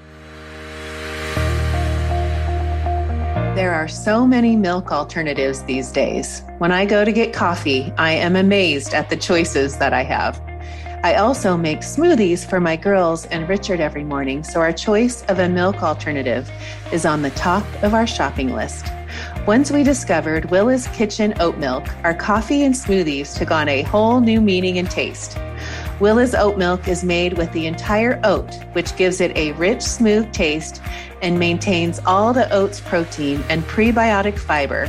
There 3.55 3.73
are 3.73 3.89
so 3.89 4.27
many 4.27 4.57
milk 4.57 4.93
alternatives 4.93 5.63
these 5.63 5.91
days. 5.91 6.43
When 6.59 6.71
I 6.71 6.85
go 6.85 7.03
to 7.03 7.13
get 7.13 7.33
coffee, 7.33 7.93
I 7.97 8.13
am 8.13 8.37
amazed 8.37 8.93
at 8.93 9.09
the 9.09 9.17
choices 9.17 9.79
that 9.79 9.95
I 9.95 10.03
have. 10.03 10.39
I 11.03 11.15
also 11.15 11.57
make 11.57 11.81
smoothies 11.81 12.49
for 12.49 12.61
my 12.61 12.77
girls 12.77 13.25
and 13.27 13.49
Richard 13.49 13.81
every 13.81 14.05
morning, 14.05 14.45
so 14.45 14.61
our 14.61 14.73
choice 14.73 15.23
of 15.25 15.39
a 15.39 15.49
milk 15.49 15.83
alternative 15.83 16.51
is 16.93 17.07
on 17.07 17.23
the 17.23 17.31
top 17.31 17.65
of 17.83 17.95
our 17.95 18.07
shopping 18.07 18.55
list. 18.55 18.87
Once 19.47 19.73
we 19.73 19.83
discovered 19.83 20.49
Willa's 20.53 20.87
Kitchen 20.89 21.35
Oat 21.41 21.59
Milk, 21.59 21.85
our 22.05 22.15
coffee 22.15 22.63
and 22.63 22.73
smoothies 22.73 23.37
took 23.37 23.51
on 23.51 23.69
a 23.69 23.83
whole 23.83 24.21
new 24.21 24.41
meaning 24.41 24.79
and 24.79 24.89
taste. 24.89 25.37
Willa's 25.99 26.33
oat 26.37 26.59
milk 26.59 26.87
is 26.87 27.03
made 27.03 27.37
with 27.37 27.51
the 27.51 27.67
entire 27.67 28.21
oat, 28.23 28.55
which 28.73 28.95
gives 28.95 29.21
it 29.21 29.37
a 29.37 29.51
rich, 29.55 29.83
smooth 29.83 30.31
taste 30.31 30.81
and 31.23 31.41
maintains 31.41 31.99
all 32.07 32.33
the 32.33 32.49
oat's 32.53 32.81
protein 32.81 33.43
and 33.49 33.65
prebiotic 33.65 34.39
fiber 34.39 34.85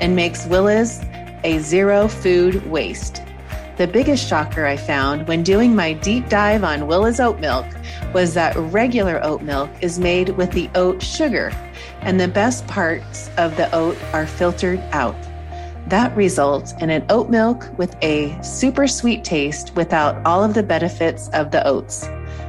and 0.00 0.16
makes 0.16 0.46
Willa's 0.46 1.04
a 1.44 1.58
zero 1.58 2.08
food 2.08 2.66
waste. 2.66 3.22
The 3.76 3.86
biggest 3.86 4.26
shocker 4.26 4.64
I 4.64 4.78
found 4.78 5.28
when 5.28 5.42
doing 5.42 5.76
my 5.76 5.92
deep 5.92 6.30
dive 6.30 6.64
on 6.64 6.86
Willa's 6.86 7.20
oat 7.20 7.40
milk 7.40 7.66
was 8.14 8.32
that 8.32 8.56
regular 8.56 9.22
oat 9.22 9.42
milk 9.42 9.68
is 9.82 9.98
made 9.98 10.30
with 10.30 10.50
the 10.52 10.70
oat 10.74 11.02
sugar, 11.02 11.52
and 12.00 12.20
the 12.20 12.28
best 12.28 12.66
parts 12.66 13.30
of 13.38 13.56
the 13.56 13.72
oat 13.74 13.96
are 14.12 14.26
filtered 14.26 14.80
out. 14.92 15.16
That 15.88 16.14
results 16.16 16.74
in 16.80 16.90
an 16.90 17.06
oat 17.08 17.30
milk 17.30 17.66
with 17.78 17.96
a 18.02 18.38
super 18.42 18.86
sweet 18.86 19.24
taste 19.24 19.74
without 19.74 20.24
all 20.26 20.44
of 20.44 20.54
the 20.54 20.62
benefits 20.62 21.28
of 21.30 21.50
the 21.50 21.66
oats. 21.66 22.08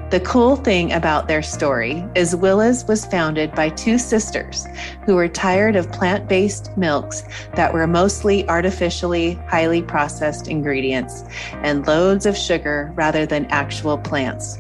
The 0.10 0.20
cool 0.22 0.56
thing 0.56 0.92
about 0.94 1.28
their 1.28 1.44
story 1.44 2.04
is 2.16 2.36
Willa's 2.36 2.84
was 2.88 3.06
founded 3.06 3.54
by 3.54 3.70
two 3.70 4.00
sisters 4.00 4.66
who 5.06 5.14
were 5.14 5.28
tired 5.28 5.76
of 5.76 5.92
plant 5.92 6.28
based 6.28 6.76
milks 6.76 7.24
that 7.54 7.72
were 7.72 7.86
mostly 7.86 8.48
artificially 8.50 9.36
highly 9.48 9.84
processed 9.84 10.48
ingredients 10.48 11.26
and 11.62 11.86
loads 11.86 12.26
of 12.26 12.36
sugar 12.36 12.92
rather 12.96 13.28
than 13.28 13.46
actual 13.52 14.00
plants. 14.00 14.60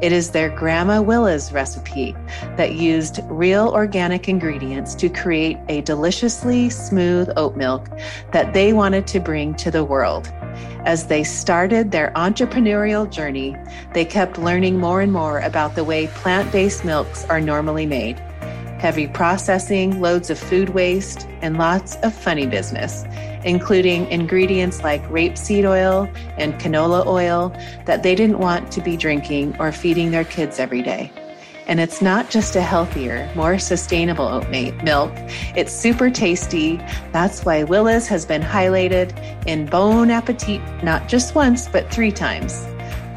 It 0.00 0.12
is 0.12 0.30
their 0.30 0.48
Grandma 0.48 1.02
Willa's 1.02 1.52
recipe 1.52 2.14
that 2.56 2.74
used 2.74 3.18
real 3.24 3.68
organic 3.70 4.28
ingredients 4.28 4.94
to 4.94 5.08
create 5.08 5.58
a 5.68 5.80
deliciously 5.80 6.70
smooth 6.70 7.28
oat 7.36 7.56
milk 7.56 7.88
that 8.30 8.54
they 8.54 8.72
wanted 8.72 9.08
to 9.08 9.18
bring 9.18 9.54
to 9.54 9.72
the 9.72 9.82
world. 9.82 10.32
As 10.84 11.08
they 11.08 11.24
started 11.24 11.90
their 11.90 12.12
entrepreneurial 12.14 13.10
journey, 13.10 13.56
they 13.92 14.04
kept 14.04 14.38
learning 14.38 14.78
more 14.78 15.00
and 15.00 15.12
more 15.12 15.40
about 15.40 15.74
the 15.74 15.82
way 15.82 16.06
plant 16.06 16.52
based 16.52 16.84
milks 16.84 17.24
are 17.24 17.40
normally 17.40 17.84
made. 17.84 18.20
Heavy 18.78 19.08
processing, 19.08 20.00
loads 20.00 20.30
of 20.30 20.38
food 20.38 20.68
waste, 20.68 21.26
and 21.42 21.58
lots 21.58 21.96
of 21.96 22.14
funny 22.14 22.46
business, 22.46 23.02
including 23.48 24.06
ingredients 24.10 24.84
like 24.84 25.02
rapeseed 25.08 25.64
oil 25.64 26.06
and 26.36 26.52
canola 26.60 27.04
oil 27.06 27.50
that 27.86 28.02
they 28.02 28.14
didn't 28.14 28.38
want 28.38 28.70
to 28.70 28.82
be 28.82 28.94
drinking 28.94 29.56
or 29.58 29.72
feeding 29.72 30.10
their 30.10 30.24
kids 30.24 30.60
every 30.60 30.82
day. 30.82 31.10
And 31.66 31.80
it's 31.80 32.02
not 32.02 32.28
just 32.28 32.56
a 32.56 32.60
healthier, 32.60 33.30
more 33.34 33.58
sustainable 33.58 34.26
oat 34.26 34.48
milk. 34.50 35.12
It's 35.56 35.72
super 35.72 36.10
tasty. 36.10 36.76
That's 37.12 37.44
why 37.44 37.64
Willa's 37.64 38.06
has 38.08 38.26
been 38.26 38.42
highlighted 38.42 39.16
in 39.46 39.64
Bon 39.64 40.10
Appetit 40.10 40.60
not 40.82 41.08
just 41.08 41.34
once, 41.34 41.68
but 41.68 41.90
three 41.90 42.12
times. 42.12 42.66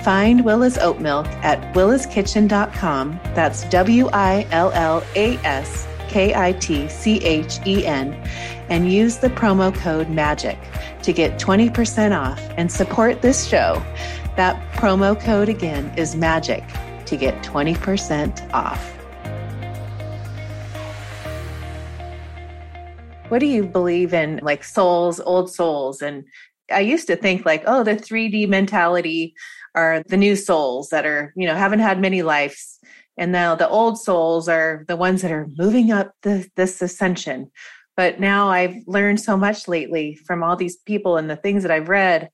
Find 0.01 0.45
Willa's 0.45 0.77
oat 0.77 0.99
milk 0.99 1.27
at 1.43 1.59
willaskitchen.com. 1.75 3.19
That's 3.35 3.63
W 3.65 4.09
I 4.13 4.47
L 4.51 4.71
L 4.71 5.03
A 5.15 5.37
S 5.39 5.87
K 6.07 6.33
I 6.35 6.53
T 6.53 6.87
C 6.89 7.17
H 7.23 7.59
E 7.65 7.85
N 7.85 8.13
and 8.71 8.89
use 8.89 9.17
the 9.17 9.29
promo 9.29 9.75
code 9.75 10.07
MAGIC 10.07 10.57
to 11.03 11.11
get 11.11 11.37
20% 11.37 12.17
off 12.17 12.39
and 12.55 12.71
support 12.71 13.21
this 13.21 13.45
show. 13.45 13.83
That 14.37 14.59
promo 14.73 15.19
code 15.19 15.49
again 15.49 15.93
is 15.97 16.15
MAGIC 16.15 16.65
to 17.05 17.17
get 17.17 17.43
20% 17.43 18.53
off. 18.53 18.81
What 23.27 23.39
do 23.39 23.45
you 23.45 23.65
believe 23.65 24.13
in, 24.13 24.39
like 24.41 24.63
souls, 24.63 25.19
old 25.19 25.51
souls? 25.51 26.01
And 26.01 26.23
I 26.71 26.79
used 26.79 27.07
to 27.07 27.17
think, 27.17 27.45
like, 27.45 27.63
oh, 27.67 27.83
the 27.83 27.95
3D 27.97 28.47
mentality 28.47 29.35
are 29.75 30.01
the 30.07 30.17
new 30.17 30.37
souls 30.37 30.89
that 30.89 31.05
are, 31.05 31.33
you 31.35 31.45
know, 31.45 31.55
haven't 31.55 31.79
had 31.79 31.99
many 31.99 32.21
lives. 32.21 32.79
And 33.17 33.33
now 33.33 33.53
the 33.53 33.67
old 33.67 33.99
souls 33.99 34.47
are 34.47 34.85
the 34.87 34.95
ones 34.95 35.21
that 35.23 35.31
are 35.31 35.47
moving 35.57 35.91
up 35.91 36.13
the, 36.21 36.49
this 36.55 36.81
ascension. 36.81 37.51
But 37.97 38.19
now 38.19 38.49
I've 38.49 38.75
learned 38.87 39.19
so 39.19 39.35
much 39.37 39.67
lately 39.67 40.15
from 40.15 40.43
all 40.43 40.55
these 40.55 40.77
people 40.77 41.17
and 41.17 41.29
the 41.29 41.35
things 41.35 41.63
that 41.63 41.71
I've 41.71 41.89
read 41.89 42.29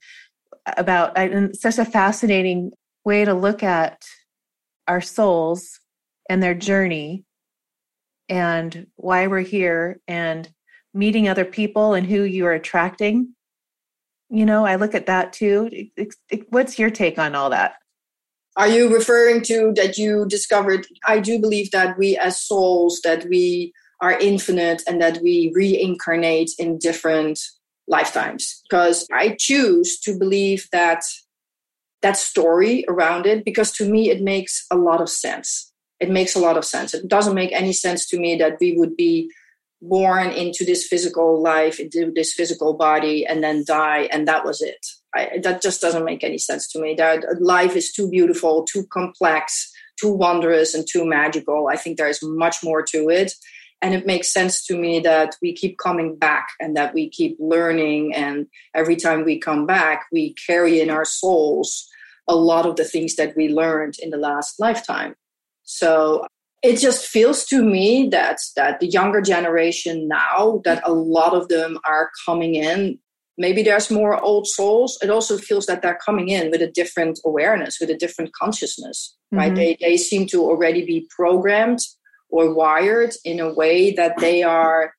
about, 0.78 1.18
and 1.18 1.56
such 1.56 1.78
a 1.78 1.86
fascinating 1.86 2.72
way 3.04 3.26
to 3.26 3.34
look 3.34 3.64
at 3.64 4.04
our 4.88 5.02
souls 5.02 5.80
and 6.30 6.44
their 6.44 6.54
journey 6.54 7.24
and 8.30 8.88
why 8.96 9.28
we're 9.28 9.40
here 9.40 10.00
and 10.08 10.50
meeting 10.94 11.28
other 11.28 11.46
people 11.46 11.94
and 11.94 12.06
who 12.06 12.24
you 12.24 12.46
are 12.46 12.54
attracting. 12.54 13.34
You 14.30 14.46
know 14.46 14.66
i 14.66 14.76
look 14.76 14.94
at 14.94 15.06
that 15.06 15.32
too. 15.32 15.70
What's 16.50 16.78
your 16.78 16.90
take 16.90 17.18
on 17.18 17.34
all 17.34 17.50
that? 17.52 17.76
Are 18.58 18.68
you 18.68 18.94
referring 18.94 19.42
to 19.44 19.72
that 19.76 19.98
you 19.98 20.26
discovered? 20.28 20.88
I 21.06 21.20
do 21.20 21.40
believe 21.40 21.72
that 21.72 21.98
we, 21.98 22.18
as 22.18 22.42
souls, 22.42 23.00
that 23.04 23.26
we 23.30 23.72
are 24.02 24.20
infinite 24.20 24.84
and 24.88 25.02
that 25.02 25.20
we 25.22 25.52
reincarnate 25.56 26.52
in 26.60 26.78
different 26.78 27.40
lifetimes. 27.88 28.62
Because 28.70 29.08
I 29.12 29.36
choose 29.40 30.00
to 30.02 30.18
believe 30.18 30.68
that 30.72 31.04
that 32.02 32.18
story 32.18 32.86
around 32.88 33.26
it, 33.26 33.44
because 33.44 33.72
to 33.74 33.90
me 33.90 34.10
it 34.10 34.22
makes 34.22 34.66
a 34.72 34.78
lot 34.78 35.02
of 35.02 35.10
sense. 35.10 35.72
It 36.00 36.12
makes 36.12 36.36
a 36.36 36.40
lot 36.40 36.58
of 36.58 36.66
sense. 36.66 36.94
It 36.94 37.08
doesn't 37.08 37.34
make 37.34 37.52
any 37.52 37.74
sense 37.74 38.08
to 38.10 38.20
me 38.20 38.36
that 38.38 38.58
we 38.60 38.78
would 38.78 38.96
be 38.96 39.32
born 39.82 40.30
into 40.30 40.64
this 40.64 40.88
physical 40.88 41.42
life, 41.42 41.80
into 41.80 42.12
this 42.14 42.34
physical 42.34 42.74
body, 42.76 43.26
and 43.26 43.44
then 43.44 43.64
die, 43.66 44.10
and 44.12 44.28
that 44.28 44.46
was 44.46 44.62
it. 44.62 44.86
I, 45.16 45.40
that 45.44 45.62
just 45.62 45.82
doesn't 45.82 46.06
make 46.06 46.24
any 46.24 46.38
sense 46.38 46.68
to 46.70 46.80
me. 46.80 46.94
That 46.96 47.24
life 47.40 47.76
is 47.76 47.92
too 47.92 48.10
beautiful, 48.10 48.64
too 48.64 48.86
complex, 48.88 49.72
too 50.00 50.12
wondrous, 50.12 50.74
and 50.74 50.86
too 50.88 51.06
magical. 51.06 51.68
I 51.68 51.76
think 51.76 51.98
there's 51.98 52.20
much 52.22 52.64
more 52.64 52.84
to 52.84 53.10
it. 53.10 53.34
And 53.82 53.94
it 53.94 54.08
makes 54.08 54.34
sense 54.34 54.66
to 54.66 54.78
me 54.78 55.00
that 55.02 55.36
we 55.42 55.54
keep 55.54 55.78
coming 55.78 56.16
back 56.16 56.48
and 56.60 56.76
that 56.76 56.94
we 56.94 57.10
keep 57.10 57.38
learning. 57.40 58.16
And 58.16 58.48
every 58.74 58.96
time 58.96 59.24
we 59.24 59.40
come 59.40 59.66
back, 59.68 60.06
we 60.12 60.34
carry 60.48 60.82
in 60.82 60.90
our 60.90 61.06
souls 61.06 61.88
a 62.28 62.36
lot 62.36 62.66
of 62.66 62.76
the 62.76 62.84
things 62.84 63.16
that 63.16 63.36
we 63.38 63.50
learned 63.50 63.96
in 64.00 64.10
the 64.10 64.18
last 64.18 64.60
lifetime. 64.60 65.16
So 65.64 66.26
it 66.64 66.78
just 66.80 67.06
feels 67.08 67.46
to 67.46 67.64
me 67.64 68.10
that 68.10 68.40
that 68.56 68.80
the 68.80 68.88
younger 68.88 69.22
generation 69.22 70.08
now 70.08 70.62
that 70.66 70.82
a 70.86 70.92
lot 70.92 71.34
of 71.34 71.48
them 71.50 71.78
are 71.86 72.10
coming 72.26 72.56
in 72.56 72.98
maybe 73.38 73.62
there's 73.62 73.92
more 73.92 74.22
old 74.24 74.48
souls 74.48 74.98
it 75.02 75.10
also 75.10 75.38
feels 75.38 75.66
that 75.68 75.82
they're 75.82 76.00
coming 76.04 76.30
in 76.30 76.50
with 76.50 76.62
a 76.62 76.72
different 76.72 77.20
awareness 77.26 77.78
with 77.80 77.90
a 77.90 77.98
different 77.98 78.34
consciousness 78.34 79.16
mm-hmm. 79.34 79.38
right 79.38 79.56
they, 79.56 79.78
they 79.80 79.98
seem 79.98 80.26
to 80.26 80.44
already 80.44 80.86
be 80.86 81.08
programmed 81.16 81.80
or 82.30 82.54
wired 82.54 83.14
in 83.24 83.40
a 83.40 83.54
way 83.54 83.92
that 83.92 84.18
they 84.20 84.44
are 84.44 84.94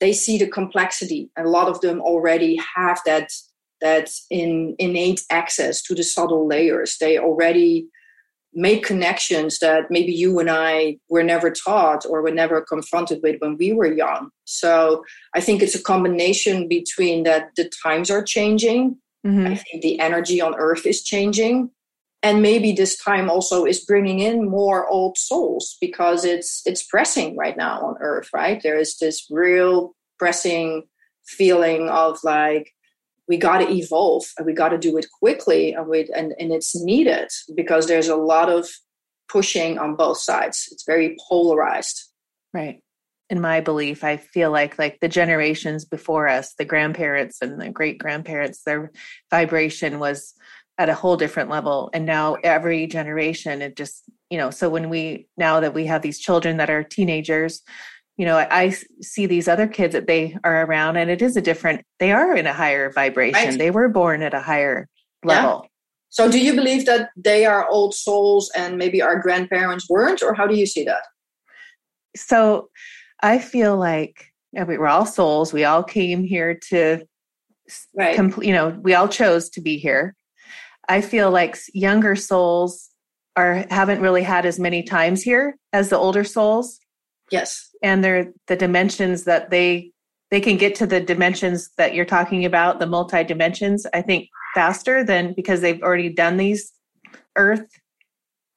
they 0.00 0.12
see 0.12 0.38
the 0.38 0.48
complexity 0.48 1.30
a 1.38 1.44
lot 1.44 1.68
of 1.68 1.80
them 1.80 2.00
already 2.00 2.60
have 2.76 3.00
that 3.06 3.28
that 3.80 4.10
in 4.30 4.74
innate 4.78 5.22
access 5.30 5.82
to 5.82 5.94
the 5.94 6.02
subtle 6.02 6.46
layers 6.46 6.96
they 6.98 7.18
already 7.18 7.86
make 8.54 8.84
connections 8.84 9.58
that 9.58 9.90
maybe 9.90 10.12
you 10.12 10.38
and 10.38 10.50
I 10.50 10.98
were 11.08 11.22
never 11.22 11.50
taught 11.50 12.04
or 12.08 12.22
were 12.22 12.30
never 12.30 12.60
confronted 12.60 13.20
with 13.22 13.36
when 13.40 13.56
we 13.56 13.72
were 13.72 13.92
young. 13.92 14.30
So 14.44 15.04
I 15.34 15.40
think 15.40 15.62
it's 15.62 15.74
a 15.74 15.82
combination 15.82 16.68
between 16.68 17.24
that 17.24 17.50
the 17.56 17.70
times 17.82 18.10
are 18.10 18.22
changing. 18.22 18.96
Mm-hmm. 19.26 19.46
I 19.46 19.54
think 19.56 19.82
the 19.82 19.98
energy 19.98 20.40
on 20.40 20.54
earth 20.56 20.86
is 20.86 21.02
changing. 21.02 21.70
And 22.24 22.40
maybe 22.40 22.72
this 22.72 22.96
time 22.96 23.28
also 23.28 23.66
is 23.66 23.84
bringing 23.84 24.18
in 24.18 24.48
more 24.48 24.88
old 24.88 25.18
souls 25.18 25.76
because 25.78 26.24
it's 26.24 26.62
it's 26.64 26.82
pressing 26.82 27.36
right 27.36 27.54
now 27.54 27.82
on 27.82 27.96
earth, 28.00 28.30
right? 28.32 28.62
There 28.62 28.78
is 28.78 28.96
this 28.96 29.26
real 29.30 29.94
pressing 30.18 30.84
feeling 31.26 31.90
of 31.90 32.18
like 32.24 32.72
we 33.28 33.36
got 33.36 33.58
to 33.58 33.70
evolve 33.70 34.24
and 34.38 34.46
we 34.46 34.54
got 34.54 34.70
to 34.70 34.78
do 34.78 34.96
it 34.96 35.06
quickly 35.18 35.74
and, 35.74 35.86
we, 35.86 36.08
and, 36.14 36.34
and 36.38 36.50
it's 36.50 36.74
needed 36.74 37.28
because 37.54 37.86
there's 37.86 38.08
a 38.08 38.16
lot 38.16 38.50
of 38.50 38.68
pushing 39.28 39.78
on 39.78 39.94
both 39.94 40.18
sides. 40.18 40.68
It's 40.70 40.84
very 40.84 41.16
polarized. 41.28 42.04
Right. 42.54 42.80
In 43.30 43.40
my 43.40 43.60
belief 43.60 44.04
i 44.04 44.18
feel 44.18 44.50
like 44.52 44.78
like 44.78 45.00
the 45.00 45.08
generations 45.08 45.86
before 45.86 46.28
us 46.28 46.54
the 46.54 46.64
grandparents 46.64 47.38
and 47.40 47.58
the 47.60 47.70
great 47.70 47.98
grandparents 47.98 48.62
their 48.62 48.92
vibration 49.30 49.98
was 49.98 50.34
at 50.78 50.88
a 50.88 50.94
whole 50.94 51.16
different 51.16 51.50
level 51.50 51.90
and 51.92 52.04
now 52.04 52.34
every 52.42 52.86
generation 52.86 53.62
it 53.62 53.76
just 53.76 54.04
you 54.30 54.36
know 54.36 54.50
so 54.50 54.68
when 54.68 54.88
we 54.88 55.28
now 55.36 55.60
that 55.60 55.74
we 55.74 55.86
have 55.86 56.02
these 56.02 56.18
children 56.18 56.56
that 56.56 56.70
are 56.70 56.82
teenagers 56.82 57.62
you 58.16 58.24
know, 58.24 58.36
I, 58.36 58.46
I, 58.50 58.76
see 59.00 59.26
these 59.26 59.48
other 59.48 59.66
kids 59.66 59.92
that 59.92 60.06
they 60.06 60.36
are 60.44 60.64
around, 60.64 60.96
and 60.96 61.10
it 61.10 61.20
is 61.20 61.36
a 61.36 61.40
different. 61.40 61.84
They 61.98 62.12
are 62.12 62.36
in 62.36 62.46
a 62.46 62.52
higher 62.52 62.92
vibration. 62.92 63.50
Right. 63.50 63.58
They 63.58 63.70
were 63.70 63.88
born 63.88 64.22
at 64.22 64.34
a 64.34 64.40
higher 64.40 64.88
level. 65.24 65.62
Yeah. 65.62 65.68
So, 66.10 66.30
do 66.30 66.38
you 66.38 66.54
believe 66.54 66.86
that 66.86 67.10
they 67.16 67.44
are 67.44 67.68
old 67.68 67.92
souls, 67.92 68.52
and 68.56 68.78
maybe 68.78 69.02
our 69.02 69.18
grandparents 69.18 69.88
weren't, 69.90 70.22
or 70.22 70.32
how 70.32 70.46
do 70.46 70.54
you 70.54 70.66
see 70.66 70.84
that? 70.84 71.02
So, 72.14 72.68
I 73.20 73.38
feel 73.38 73.76
like 73.76 74.26
we 74.52 74.78
were 74.78 74.88
all 74.88 75.06
souls. 75.06 75.52
We 75.52 75.64
all 75.64 75.82
came 75.82 76.22
here 76.22 76.54
to, 76.68 77.04
right. 77.94 78.16
you 78.16 78.52
know, 78.52 78.78
we 78.80 78.94
all 78.94 79.08
chose 79.08 79.50
to 79.50 79.60
be 79.60 79.76
here. 79.76 80.14
I 80.88 81.00
feel 81.00 81.30
like 81.30 81.56
younger 81.72 82.16
souls 82.16 82.90
are 83.36 83.64
haven't 83.70 84.00
really 84.00 84.22
had 84.22 84.46
as 84.46 84.58
many 84.58 84.82
times 84.82 85.22
here 85.22 85.56
as 85.72 85.88
the 85.88 85.96
older 85.96 86.24
souls 86.24 86.78
Yes. 87.30 87.70
And 87.82 88.02
they're 88.02 88.32
the 88.46 88.56
dimensions 88.56 89.24
that 89.24 89.50
they 89.50 89.92
they 90.30 90.40
can 90.40 90.56
get 90.56 90.74
to 90.76 90.86
the 90.86 91.00
dimensions 91.00 91.70
that 91.76 91.94
you're 91.94 92.04
talking 92.04 92.44
about, 92.44 92.80
the 92.80 92.86
multi 92.86 93.22
dimensions, 93.24 93.86
I 93.92 94.02
think 94.02 94.28
faster 94.54 95.04
than 95.04 95.32
because 95.34 95.60
they've 95.60 95.82
already 95.82 96.08
done 96.08 96.36
these 96.36 96.72
earth 97.36 97.66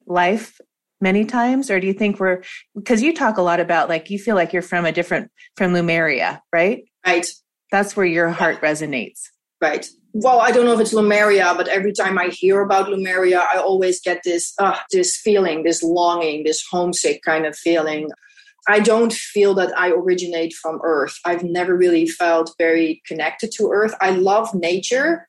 life 0.06 0.60
many 1.00 1.24
times 1.24 1.70
or 1.70 1.78
do 1.78 1.86
you 1.86 1.92
think 1.92 2.18
we're 2.18 2.42
because 2.74 3.02
you 3.02 3.14
talk 3.14 3.36
a 3.36 3.42
lot 3.42 3.60
about 3.60 3.88
like 3.88 4.10
you 4.10 4.18
feel 4.18 4.34
like 4.34 4.52
you're 4.52 4.62
from 4.62 4.84
a 4.84 4.92
different 4.92 5.30
from 5.56 5.72
Lemuria, 5.72 6.42
right? 6.52 6.84
Right. 7.06 7.26
That's 7.70 7.96
where 7.96 8.06
your 8.06 8.30
heart 8.30 8.58
yeah. 8.62 8.70
resonates. 8.70 9.28
Right. 9.60 9.86
Well, 10.14 10.40
I 10.40 10.50
don't 10.50 10.64
know 10.64 10.72
if 10.72 10.80
it's 10.80 10.94
Lemuria, 10.94 11.54
but 11.56 11.68
every 11.68 11.92
time 11.92 12.18
I 12.18 12.28
hear 12.28 12.62
about 12.62 12.88
Lemuria, 12.88 13.46
I 13.52 13.58
always 13.58 14.00
get 14.00 14.22
this 14.24 14.54
uh, 14.58 14.78
this 14.90 15.16
feeling, 15.16 15.64
this 15.64 15.82
longing, 15.82 16.44
this 16.44 16.64
homesick 16.70 17.22
kind 17.22 17.46
of 17.46 17.56
feeling. 17.56 18.08
I 18.68 18.80
don't 18.80 19.12
feel 19.12 19.54
that 19.54 19.76
I 19.78 19.90
originate 19.90 20.54
from 20.54 20.80
Earth. 20.82 21.18
I've 21.24 21.42
never 21.42 21.74
really 21.76 22.06
felt 22.06 22.54
very 22.58 23.02
connected 23.06 23.50
to 23.52 23.70
Earth. 23.70 23.94
I 24.00 24.10
love 24.10 24.54
nature, 24.54 25.26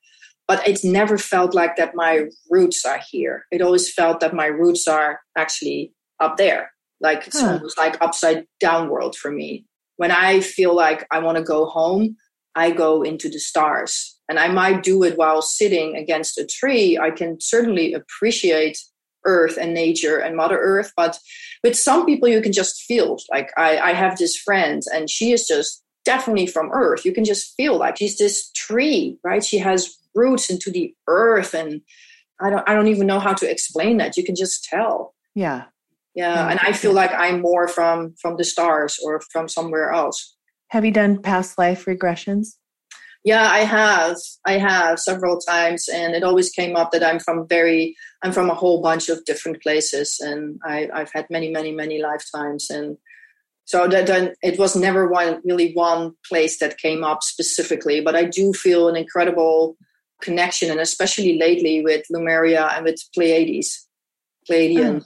but 0.47 0.65
it's 0.67 0.83
never 0.83 1.17
felt 1.17 1.53
like 1.53 1.77
that 1.77 1.95
my 1.95 2.25
roots 2.49 2.83
are 2.85 2.99
here. 3.09 3.45
It 3.51 3.61
always 3.61 3.93
felt 3.93 4.19
that 4.19 4.33
my 4.33 4.47
roots 4.47 4.87
are 4.87 5.21
actually 5.37 5.93
up 6.19 6.37
there. 6.37 6.71
Like 6.99 7.27
it's 7.27 7.39
huh. 7.39 7.53
almost 7.53 7.77
like 7.77 8.01
upside 8.01 8.45
down 8.59 8.89
world 8.89 9.15
for 9.15 9.31
me. 9.31 9.65
When 9.97 10.11
I 10.11 10.41
feel 10.41 10.75
like 10.75 11.05
I 11.11 11.19
want 11.19 11.37
to 11.37 11.43
go 11.43 11.65
home, 11.65 12.17
I 12.55 12.71
go 12.71 13.03
into 13.03 13.29
the 13.29 13.39
stars. 13.39 14.18
And 14.29 14.39
I 14.39 14.47
might 14.47 14.83
do 14.83 15.03
it 15.03 15.17
while 15.17 15.41
sitting 15.41 15.97
against 15.97 16.37
a 16.37 16.45
tree. 16.45 16.97
I 16.97 17.09
can 17.11 17.41
certainly 17.41 17.93
appreciate 17.93 18.77
earth 19.25 19.57
and 19.57 19.73
nature 19.73 20.17
and 20.17 20.37
mother 20.37 20.57
earth 20.57 20.93
but 20.95 21.19
with 21.61 21.77
some 21.77 22.05
people 22.05 22.29
you 22.29 22.41
can 22.41 22.53
just 22.53 22.83
feel 22.83 23.19
like 23.29 23.49
i, 23.57 23.77
I 23.77 23.91
have 23.91 24.17
this 24.17 24.37
friend 24.37 24.81
and 24.93 25.09
she 25.09 25.33
is 25.33 25.45
just 25.45 25.83
definitely 26.05 26.47
from 26.47 26.71
earth. 26.71 27.05
You 27.05 27.13
can 27.13 27.25
just 27.25 27.55
feel 27.55 27.77
like 27.77 27.97
she's 27.97 28.17
this 28.17 28.49
tree 28.51 29.17
right? 29.23 29.43
She 29.43 29.59
has 29.59 29.95
roots 30.15 30.49
into 30.49 30.71
the 30.71 30.93
earth 31.07 31.53
and 31.53 31.81
i 32.41 32.49
don't 32.49 32.67
i 32.67 32.73
don't 32.73 32.87
even 32.87 33.05
know 33.05 33.19
how 33.19 33.33
to 33.33 33.49
explain 33.49 33.97
that. 33.97 34.17
You 34.17 34.23
can 34.23 34.35
just 34.35 34.63
tell. 34.63 35.13
Yeah. 35.35 35.65
Yeah, 36.15 36.33
yeah. 36.33 36.49
and 36.49 36.59
i 36.61 36.73
feel 36.73 36.93
like 36.93 37.11
i'm 37.13 37.39
more 37.41 37.67
from 37.67 38.15
from 38.19 38.37
the 38.37 38.43
stars 38.43 38.99
or 39.03 39.21
from 39.31 39.47
somewhere 39.47 39.91
else. 39.91 40.35
Have 40.69 40.83
you 40.83 40.91
done 40.91 41.21
past 41.21 41.57
life 41.57 41.85
regressions 41.85 42.55
yeah, 43.23 43.49
I 43.49 43.59
have. 43.59 44.17
I 44.45 44.53
have 44.53 44.99
several 44.99 45.39
times, 45.39 45.89
and 45.89 46.15
it 46.15 46.23
always 46.23 46.49
came 46.49 46.75
up 46.75 46.91
that 46.91 47.03
I'm 47.03 47.19
from 47.19 47.47
very, 47.47 47.95
I'm 48.23 48.31
from 48.31 48.49
a 48.49 48.55
whole 48.55 48.81
bunch 48.81 49.09
of 49.09 49.25
different 49.25 49.61
places, 49.61 50.19
and 50.21 50.59
I, 50.65 50.89
have 50.93 51.11
had 51.13 51.27
many, 51.29 51.51
many, 51.51 51.73
many 51.73 52.01
lifetimes, 52.01 52.69
and 52.69 52.97
so 53.65 53.87
that 53.87 54.07
then 54.07 54.33
it 54.41 54.57
was 54.57 54.75
never 54.75 55.07
one 55.07 55.41
really 55.43 55.73
one 55.73 56.13
place 56.27 56.59
that 56.59 56.77
came 56.77 57.03
up 57.03 57.21
specifically. 57.21 58.01
But 58.01 58.15
I 58.15 58.23
do 58.23 58.53
feel 58.53 58.87
an 58.87 58.95
incredible 58.95 59.75
connection, 60.21 60.71
and 60.71 60.79
especially 60.79 61.37
lately 61.37 61.81
with 61.83 62.05
Lemuria 62.09 62.71
and 62.73 62.85
with 62.85 63.01
Pleiades, 63.13 63.85
Pleiadians. 64.49 65.01
Oh. 65.01 65.05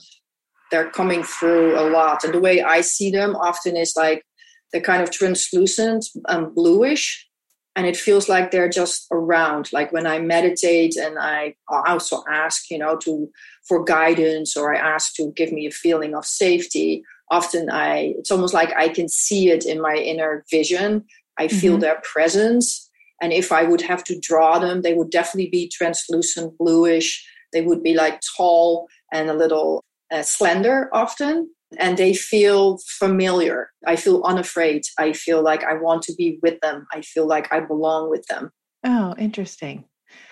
They're 0.70 0.90
coming 0.90 1.22
through 1.22 1.78
a 1.78 1.90
lot, 1.90 2.24
and 2.24 2.32
the 2.32 2.40
way 2.40 2.62
I 2.62 2.80
see 2.80 3.10
them 3.10 3.36
often 3.36 3.76
is 3.76 3.94
like 3.96 4.24
they're 4.72 4.80
kind 4.80 5.02
of 5.02 5.10
translucent 5.10 6.06
and 6.28 6.54
bluish 6.54 7.28
and 7.76 7.86
it 7.86 7.96
feels 7.96 8.28
like 8.28 8.50
they're 8.50 8.68
just 8.68 9.06
around. 9.10 9.72
Like 9.72 9.92
when 9.92 10.06
i 10.06 10.18
meditate 10.18 10.96
and 10.96 11.18
i 11.18 11.54
also 11.68 12.22
ask 12.28 12.70
you 12.70 12.78
know 12.78 12.96
to 12.98 13.30
for 13.66 13.84
guidance 13.84 14.56
or 14.56 14.74
i 14.74 14.78
ask 14.78 15.14
to 15.14 15.32
give 15.36 15.52
me 15.52 15.66
a 15.66 15.70
feeling 15.70 16.14
of 16.14 16.24
safety 16.26 17.02
often 17.30 17.70
i 17.70 18.14
it's 18.18 18.30
almost 18.30 18.54
like 18.54 18.72
i 18.76 18.88
can 18.88 19.08
see 19.08 19.50
it 19.50 19.64
in 19.64 19.80
my 19.80 19.94
inner 19.94 20.44
vision. 20.50 21.04
I 21.36 21.48
feel 21.48 21.72
mm-hmm. 21.72 21.80
their 21.80 22.00
presence. 22.02 22.88
And 23.20 23.32
if 23.32 23.50
i 23.50 23.62
would 23.64 23.80
have 23.80 24.04
to 24.04 24.18
draw 24.20 24.58
them 24.58 24.82
they 24.82 24.94
would 24.94 25.10
definitely 25.10 25.50
be 25.50 25.68
translucent 25.68 26.56
bluish. 26.58 27.26
They 27.52 27.62
would 27.62 27.82
be 27.82 27.94
like 27.94 28.20
tall 28.36 28.88
and 29.12 29.30
a 29.30 29.34
little 29.34 29.84
uh, 30.12 30.22
slender 30.22 30.90
often 30.92 31.48
and 31.78 31.96
they 31.96 32.14
feel 32.14 32.78
familiar. 32.86 33.70
I 33.86 33.96
feel 33.96 34.22
unafraid. 34.22 34.82
I 34.98 35.12
feel 35.12 35.42
like 35.42 35.64
I 35.64 35.74
want 35.74 36.02
to 36.04 36.14
be 36.14 36.38
with 36.42 36.60
them. 36.60 36.86
I 36.92 37.00
feel 37.00 37.26
like 37.26 37.52
I 37.52 37.60
belong 37.60 38.10
with 38.10 38.24
them. 38.26 38.50
Oh, 38.84 39.14
interesting. 39.18 39.84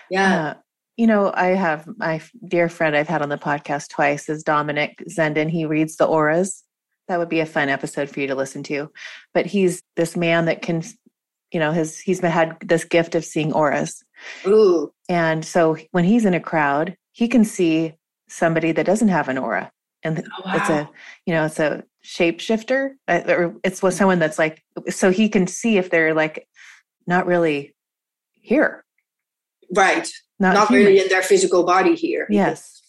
Yeah. 0.09 0.49
Uh, 0.49 0.53
You 0.95 1.07
know, 1.07 1.31
I 1.33 1.47
have 1.47 1.87
my 1.97 2.21
dear 2.47 2.69
friend 2.69 2.95
I've 2.95 3.07
had 3.07 3.23
on 3.23 3.29
the 3.29 3.37
podcast 3.37 3.89
twice 3.89 4.29
is 4.29 4.43
Dominic 4.43 5.03
Zenden. 5.09 5.49
He 5.49 5.65
reads 5.65 5.97
the 5.97 6.05
auras. 6.05 6.63
That 7.07 7.17
would 7.17 7.29
be 7.29 7.39
a 7.39 7.45
fun 7.47 7.67
episode 7.69 8.09
for 8.09 8.19
you 8.19 8.27
to 8.27 8.35
listen 8.35 8.63
to. 8.63 8.91
But 9.33 9.47
he's 9.47 9.81
this 9.95 10.15
man 10.15 10.45
that 10.45 10.61
can, 10.61 10.83
you 11.51 11.59
know, 11.59 11.71
his 11.71 11.99
he's 11.99 12.21
had 12.21 12.55
this 12.61 12.85
gift 12.85 13.15
of 13.15 13.25
seeing 13.25 13.51
auras. 13.53 14.03
Ooh. 14.45 14.93
And 15.09 15.43
so 15.43 15.75
when 15.91 16.03
he's 16.05 16.25
in 16.25 16.33
a 16.35 16.39
crowd, 16.39 16.95
he 17.11 17.27
can 17.27 17.43
see 17.43 17.95
somebody 18.29 18.71
that 18.71 18.85
doesn't 18.85 19.09
have 19.09 19.29
an 19.29 19.37
aura. 19.37 19.71
And 20.03 20.19
oh, 20.19 20.41
wow. 20.45 20.55
it's 20.55 20.69
a, 20.69 20.89
you 21.25 21.33
know, 21.33 21.45
it's 21.45 21.59
a 21.59 21.83
shapeshifter, 22.03 22.91
uh, 23.07 23.21
or 23.27 23.55
it's 23.63 23.81
with 23.81 23.93
someone 23.93 24.19
that's 24.19 24.37
like, 24.37 24.63
so 24.89 25.11
he 25.11 25.29
can 25.29 25.47
see 25.47 25.77
if 25.77 25.89
they're 25.89 26.13
like 26.13 26.47
not 27.07 27.25
really 27.25 27.75
here. 28.41 28.83
Right. 29.73 30.09
Not, 30.39 30.53
not 30.53 30.69
really 30.69 30.99
in 30.99 31.07
their 31.07 31.21
physical 31.21 31.63
body 31.63 31.95
here. 31.95 32.27
Yes. 32.29 32.81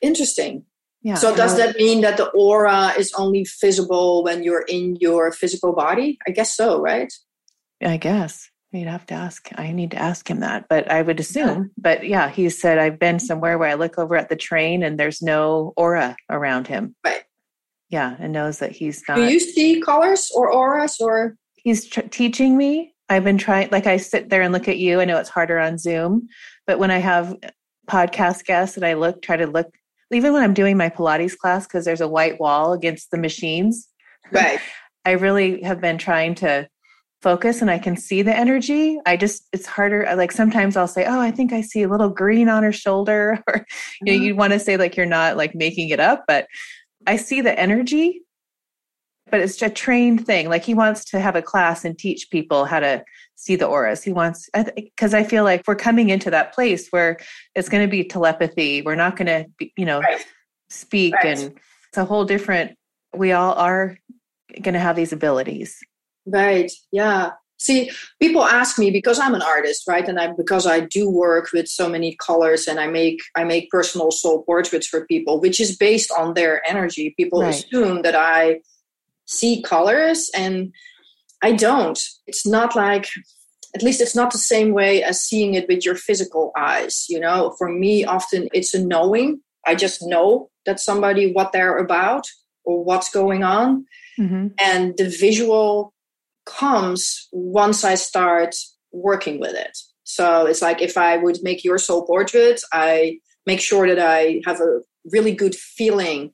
Interesting. 0.00 0.64
Yeah. 1.02 1.14
So 1.14 1.34
does 1.34 1.56
that 1.56 1.76
mean 1.76 2.00
that 2.00 2.16
the 2.16 2.26
aura 2.30 2.92
is 2.98 3.12
only 3.14 3.46
visible 3.60 4.24
when 4.24 4.42
you're 4.42 4.64
in 4.68 4.96
your 4.96 5.30
physical 5.32 5.72
body? 5.72 6.18
I 6.26 6.30
guess 6.30 6.56
so, 6.56 6.80
right? 6.80 7.12
I 7.82 7.98
guess. 7.98 8.50
You'd 8.72 8.86
have 8.86 9.06
to 9.06 9.14
ask. 9.14 9.48
I 9.56 9.72
need 9.72 9.92
to 9.92 9.96
ask 9.96 10.28
him 10.28 10.40
that, 10.40 10.66
but 10.68 10.90
I 10.90 11.00
would 11.00 11.20
assume. 11.20 11.58
Yeah. 11.58 11.64
But 11.78 12.06
yeah, 12.06 12.28
he 12.28 12.50
said 12.50 12.78
I've 12.78 12.98
been 12.98 13.16
mm-hmm. 13.16 13.26
somewhere 13.26 13.56
where 13.56 13.70
I 13.70 13.74
look 13.74 13.98
over 13.98 14.14
at 14.16 14.28
the 14.28 14.36
train 14.36 14.82
and 14.82 15.00
there's 15.00 15.22
no 15.22 15.72
aura 15.76 16.16
around 16.28 16.66
him. 16.66 16.94
Right. 17.04 17.22
Yeah, 17.88 18.16
and 18.18 18.34
knows 18.34 18.58
that 18.58 18.72
he's 18.72 19.02
not. 19.08 19.16
Do 19.16 19.24
you 19.24 19.40
see 19.40 19.80
colors 19.80 20.30
or 20.34 20.52
auras 20.52 21.00
or? 21.00 21.36
He's 21.56 21.86
tr- 21.86 22.02
teaching 22.02 22.56
me. 22.58 22.94
I've 23.08 23.24
been 23.24 23.38
trying. 23.38 23.70
Like 23.72 23.86
I 23.86 23.96
sit 23.96 24.28
there 24.28 24.42
and 24.42 24.52
look 24.52 24.68
at 24.68 24.76
you. 24.76 25.00
I 25.00 25.06
know 25.06 25.16
it's 25.16 25.30
harder 25.30 25.58
on 25.58 25.78
Zoom, 25.78 26.28
but 26.66 26.78
when 26.78 26.90
I 26.90 26.98
have 26.98 27.34
podcast 27.88 28.44
guests 28.44 28.76
and 28.76 28.84
I 28.84 28.92
look, 28.92 29.22
try 29.22 29.36
to 29.36 29.46
look, 29.46 29.74
even 30.12 30.34
when 30.34 30.42
I'm 30.42 30.52
doing 30.52 30.76
my 30.76 30.90
Pilates 30.90 31.36
class 31.36 31.66
because 31.66 31.86
there's 31.86 32.02
a 32.02 32.08
white 32.08 32.38
wall 32.38 32.74
against 32.74 33.10
the 33.10 33.18
machines. 33.18 33.88
Right. 34.30 34.60
I 35.06 35.12
really 35.12 35.62
have 35.62 35.80
been 35.80 35.96
trying 35.96 36.34
to 36.36 36.68
focus 37.22 37.60
and 37.60 37.70
I 37.70 37.78
can 37.78 37.96
see 37.96 38.22
the 38.22 38.36
energy. 38.36 38.98
I 39.06 39.16
just 39.16 39.46
it's 39.52 39.66
harder. 39.66 40.08
Like 40.16 40.32
sometimes 40.32 40.76
I'll 40.76 40.86
say, 40.88 41.04
"Oh, 41.04 41.20
I 41.20 41.30
think 41.30 41.52
I 41.52 41.60
see 41.60 41.82
a 41.82 41.88
little 41.88 42.08
green 42.08 42.48
on 42.48 42.62
her 42.62 42.72
shoulder," 42.72 43.42
or 43.48 43.66
you 44.00 44.06
know, 44.06 44.12
mm-hmm. 44.12 44.22
you 44.24 44.36
want 44.36 44.52
to 44.52 44.58
say 44.58 44.76
like 44.76 44.96
you're 44.96 45.06
not 45.06 45.36
like 45.36 45.54
making 45.54 45.90
it 45.90 46.00
up, 46.00 46.24
but 46.26 46.46
I 47.06 47.16
see 47.16 47.40
the 47.40 47.58
energy. 47.58 48.22
But 49.30 49.40
it's 49.40 49.60
a 49.60 49.68
trained 49.68 50.24
thing. 50.24 50.48
Like 50.48 50.64
he 50.64 50.72
wants 50.72 51.04
to 51.06 51.20
have 51.20 51.36
a 51.36 51.42
class 51.42 51.84
and 51.84 51.98
teach 51.98 52.30
people 52.30 52.64
how 52.64 52.80
to 52.80 53.04
see 53.34 53.56
the 53.56 53.66
auras. 53.66 54.02
He 54.02 54.10
wants 54.10 54.48
because 54.74 55.12
I, 55.12 55.18
I, 55.18 55.24
feel 55.24 55.44
like 55.44 55.64
we're 55.66 55.76
coming 55.76 56.08
into 56.08 56.30
that 56.30 56.54
place 56.54 56.88
where 56.88 57.18
it's 57.54 57.68
going 57.68 57.86
to 57.86 57.90
be 57.90 58.04
telepathy. 58.04 58.80
We're 58.80 58.94
not 58.94 59.16
going 59.16 59.26
to, 59.26 59.68
you 59.76 59.84
know, 59.84 60.00
right. 60.00 60.26
speak, 60.70 61.12
right. 61.12 61.26
and 61.26 61.58
it's 61.88 61.98
a 61.98 62.06
whole 62.06 62.24
different. 62.24 62.78
We 63.14 63.32
all 63.32 63.52
are 63.52 63.98
going 64.62 64.72
to 64.72 64.80
have 64.80 64.96
these 64.96 65.12
abilities 65.12 65.78
Right. 66.28 66.70
Yeah. 66.92 67.32
See, 67.60 67.90
people 68.20 68.44
ask 68.44 68.78
me 68.78 68.90
because 68.90 69.18
I'm 69.18 69.34
an 69.34 69.42
artist, 69.42 69.84
right? 69.88 70.08
And 70.08 70.20
I 70.20 70.32
because 70.32 70.66
I 70.66 70.80
do 70.80 71.10
work 71.10 71.50
with 71.52 71.66
so 71.66 71.88
many 71.88 72.16
colors 72.24 72.68
and 72.68 72.78
I 72.78 72.86
make 72.86 73.20
I 73.34 73.44
make 73.44 73.70
personal 73.70 74.12
soul 74.12 74.44
portraits 74.44 74.86
for 74.86 75.06
people, 75.06 75.40
which 75.40 75.60
is 75.60 75.76
based 75.76 76.12
on 76.16 76.34
their 76.34 76.62
energy. 76.68 77.14
People 77.16 77.42
right. 77.42 77.54
assume 77.54 78.02
that 78.02 78.14
I 78.14 78.60
see 79.26 79.60
colors 79.60 80.30
and 80.34 80.72
I 81.42 81.52
don't. 81.52 81.98
It's 82.28 82.46
not 82.46 82.76
like 82.76 83.08
at 83.74 83.82
least 83.82 84.00
it's 84.00 84.16
not 84.16 84.30
the 84.30 84.38
same 84.38 84.72
way 84.72 85.02
as 85.02 85.20
seeing 85.20 85.54
it 85.54 85.68
with 85.68 85.84
your 85.84 85.94
physical 85.94 86.52
eyes, 86.56 87.06
you 87.08 87.20
know? 87.20 87.54
For 87.58 87.68
me 87.68 88.04
often 88.04 88.48
it's 88.52 88.72
a 88.72 88.84
knowing. 88.84 89.40
I 89.66 89.74
just 89.74 90.02
know 90.02 90.48
that 90.64 90.80
somebody 90.80 91.32
what 91.32 91.52
they're 91.52 91.76
about 91.76 92.26
or 92.64 92.84
what's 92.84 93.10
going 93.10 93.42
on. 93.42 93.84
Mm-hmm. 94.18 94.48
And 94.60 94.96
the 94.96 95.08
visual 95.08 95.92
comes 96.48 97.28
once 97.32 97.84
I 97.84 97.94
start 97.94 98.54
working 98.92 99.38
with 99.38 99.54
it. 99.54 99.76
So 100.04 100.46
it's 100.46 100.62
like 100.62 100.80
if 100.80 100.96
I 100.96 101.18
would 101.18 101.38
make 101.42 101.64
your 101.64 101.78
soul 101.78 102.06
portrait, 102.06 102.60
I 102.72 103.18
make 103.46 103.60
sure 103.60 103.86
that 103.86 103.98
I 103.98 104.40
have 104.46 104.60
a 104.60 104.80
really 105.12 105.32
good 105.32 105.54
feeling. 105.54 106.32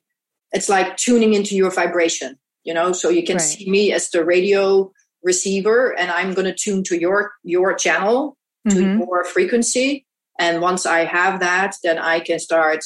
It's 0.53 0.68
like 0.68 0.96
tuning 0.96 1.35
into 1.35 1.57
your 1.57 1.70
vibration, 1.70 2.38
you 2.62 2.72
know, 2.72 2.92
so 2.92 3.09
you 3.09 3.24
can 3.24 3.37
right. 3.37 3.42
see 3.42 3.68
me 3.68 3.92
as 3.92 4.11
the 4.11 4.24
radio 4.24 4.92
receiver 5.22 5.98
and 5.98 6.11
I'm 6.11 6.35
going 6.35 6.46
to 6.46 6.55
tune 6.55 6.85
to 6.85 7.00
your 7.00 7.33
your 7.42 7.74
channel, 7.74 8.37
to 8.68 8.77
mm-hmm. 8.77 9.00
your 9.00 9.24
frequency. 9.24 10.07
And 10.38 10.61
once 10.61 10.87
I 10.87 11.05
have 11.05 11.40
that, 11.40 11.77
then 11.83 11.98
I 11.98 12.20
can 12.20 12.38
start 12.38 12.81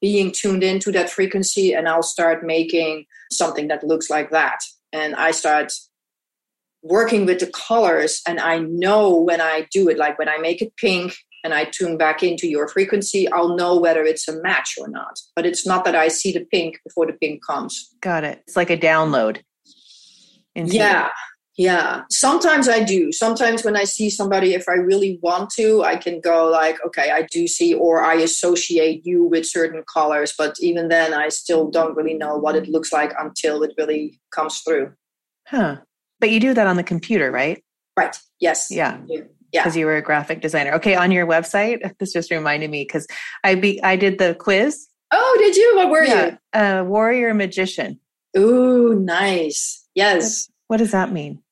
being 0.00 0.30
tuned 0.30 0.62
into 0.62 0.92
that 0.92 1.10
frequency 1.10 1.72
and 1.72 1.88
I'll 1.88 2.02
start 2.02 2.44
making 2.44 3.06
something 3.32 3.68
that 3.68 3.82
looks 3.82 4.10
like 4.10 4.30
that. 4.30 4.60
And 4.92 5.14
I 5.16 5.30
start 5.30 5.72
working 6.88 7.26
with 7.26 7.40
the 7.40 7.46
colors 7.48 8.22
and 8.26 8.38
I 8.40 8.58
know 8.58 9.16
when 9.16 9.40
I 9.40 9.66
do 9.72 9.88
it, 9.88 9.98
like 9.98 10.18
when 10.18 10.28
I 10.28 10.38
make 10.38 10.62
it 10.62 10.76
pink 10.76 11.14
and 11.44 11.54
I 11.54 11.64
tune 11.64 11.96
back 11.96 12.22
into 12.22 12.48
your 12.48 12.68
frequency, 12.68 13.30
I'll 13.30 13.56
know 13.56 13.78
whether 13.78 14.02
it's 14.02 14.28
a 14.28 14.40
match 14.42 14.74
or 14.80 14.88
not. 14.88 15.18
But 15.34 15.46
it's 15.46 15.66
not 15.66 15.84
that 15.84 15.94
I 15.94 16.08
see 16.08 16.32
the 16.32 16.44
pink 16.44 16.78
before 16.84 17.06
the 17.06 17.12
pink 17.12 17.44
comes. 17.46 17.94
Got 18.00 18.24
it. 18.24 18.42
It's 18.46 18.56
like 18.56 18.70
a 18.70 18.76
download. 18.76 19.42
Yeah. 20.54 21.10
Yeah. 21.56 22.02
Sometimes 22.10 22.68
I 22.68 22.82
do. 22.82 23.12
Sometimes 23.12 23.64
when 23.64 23.76
I 23.76 23.84
see 23.84 24.10
somebody, 24.10 24.52
if 24.52 24.68
I 24.68 24.74
really 24.74 25.18
want 25.22 25.50
to, 25.50 25.82
I 25.84 25.96
can 25.96 26.20
go 26.20 26.48
like, 26.50 26.76
okay, 26.84 27.10
I 27.10 27.22
do 27.30 27.46
see, 27.48 27.72
or 27.72 28.02
I 28.02 28.14
associate 28.14 29.06
you 29.06 29.24
with 29.24 29.46
certain 29.46 29.82
colors. 29.92 30.34
But 30.36 30.56
even 30.60 30.88
then, 30.88 31.14
I 31.14 31.30
still 31.30 31.70
don't 31.70 31.96
really 31.96 32.14
know 32.14 32.36
what 32.36 32.56
it 32.56 32.68
looks 32.68 32.92
like 32.92 33.12
until 33.18 33.62
it 33.62 33.72
really 33.78 34.20
comes 34.32 34.60
through. 34.60 34.92
Huh. 35.46 35.76
But 36.20 36.30
you 36.30 36.40
do 36.40 36.54
that 36.54 36.66
on 36.66 36.76
the 36.76 36.82
computer, 36.82 37.30
right? 37.30 37.62
Right. 37.96 38.16
Yes. 38.40 38.68
Yeah. 38.70 38.98
Yeah. 39.06 39.62
Because 39.62 39.76
you 39.76 39.86
were 39.86 39.96
a 39.96 40.02
graphic 40.02 40.40
designer. 40.40 40.72
Okay, 40.74 40.94
on 40.94 41.10
your 41.10 41.26
website, 41.26 41.92
this 41.98 42.12
just 42.12 42.30
reminded 42.30 42.70
me 42.70 42.82
because 42.82 43.06
I 43.44 43.54
be 43.54 43.82
I 43.82 43.96
did 43.96 44.18
the 44.18 44.34
quiz. 44.34 44.88
Oh, 45.12 45.36
did 45.38 45.56
you? 45.56 45.76
What 45.76 45.90
were 45.90 46.04
yeah. 46.04 46.26
you? 46.26 46.60
A 46.60 46.84
warrior 46.84 47.32
magician. 47.32 48.00
Ooh, 48.36 48.98
nice. 48.98 49.86
Yes. 49.94 50.48
What, 50.66 50.74
what 50.74 50.78
does 50.78 50.90
that 50.90 51.12
mean? 51.12 51.42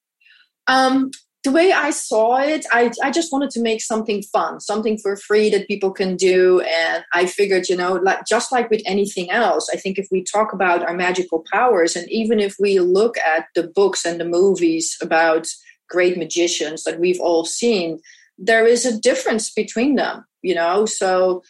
Um, 0.66 1.10
the 1.44 1.52
way 1.52 1.72
I 1.72 1.90
saw 1.90 2.38
it, 2.38 2.64
I, 2.72 2.90
I 3.02 3.10
just 3.10 3.30
wanted 3.30 3.50
to 3.50 3.60
make 3.60 3.82
something 3.82 4.22
fun, 4.22 4.60
something 4.60 4.96
for 4.96 5.14
free 5.14 5.50
that 5.50 5.68
people 5.68 5.90
can 5.90 6.16
do. 6.16 6.60
And 6.60 7.04
I 7.12 7.26
figured, 7.26 7.68
you 7.68 7.76
know, 7.76 7.94
like 7.94 8.26
just 8.26 8.50
like 8.50 8.70
with 8.70 8.80
anything 8.86 9.30
else, 9.30 9.68
I 9.70 9.76
think 9.76 9.98
if 9.98 10.08
we 10.10 10.24
talk 10.24 10.54
about 10.54 10.82
our 10.82 10.94
magical 10.94 11.44
powers, 11.52 11.96
and 11.96 12.10
even 12.10 12.40
if 12.40 12.56
we 12.58 12.80
look 12.80 13.18
at 13.18 13.46
the 13.54 13.62
books 13.62 14.06
and 14.06 14.18
the 14.18 14.24
movies 14.24 14.96
about 15.02 15.46
great 15.90 16.16
magicians 16.16 16.84
that 16.84 16.98
we've 16.98 17.20
all 17.20 17.44
seen, 17.44 18.00
there 18.38 18.66
is 18.66 18.86
a 18.86 18.98
difference 18.98 19.52
between 19.52 19.96
them, 19.96 20.24
you 20.40 20.54
know. 20.54 20.86
So 20.86 21.42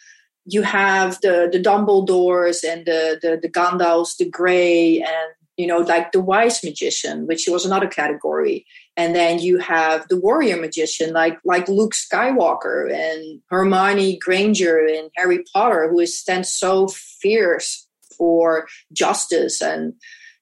you 0.45 0.61
have 0.61 1.19
the 1.21 1.49
the 1.51 1.59
Dumbledores 1.59 2.63
and 2.63 2.85
the 2.85 3.17
the, 3.21 3.39
the 3.41 3.49
Gandalfs, 3.49 4.17
the 4.17 4.29
Grey, 4.29 4.99
and 4.99 5.31
you 5.57 5.67
know, 5.67 5.77
like 5.77 6.11
the 6.11 6.21
wise 6.21 6.63
magician, 6.63 7.27
which 7.27 7.47
was 7.47 7.65
another 7.65 7.87
category. 7.87 8.65
And 8.97 9.15
then 9.15 9.39
you 9.39 9.57
have 9.59 10.07
the 10.09 10.19
warrior 10.19 10.59
magician, 10.59 11.13
like 11.13 11.37
like 11.45 11.67
Luke 11.69 11.93
Skywalker 11.93 12.91
and 12.93 13.41
Hermione 13.49 14.17
Granger 14.17 14.85
in 14.85 15.09
Harry 15.15 15.43
Potter, 15.53 15.89
who 15.89 15.99
is 15.99 16.17
stands 16.17 16.51
so 16.51 16.87
fierce 16.87 17.87
for 18.17 18.67
justice. 18.91 19.61
And 19.61 19.93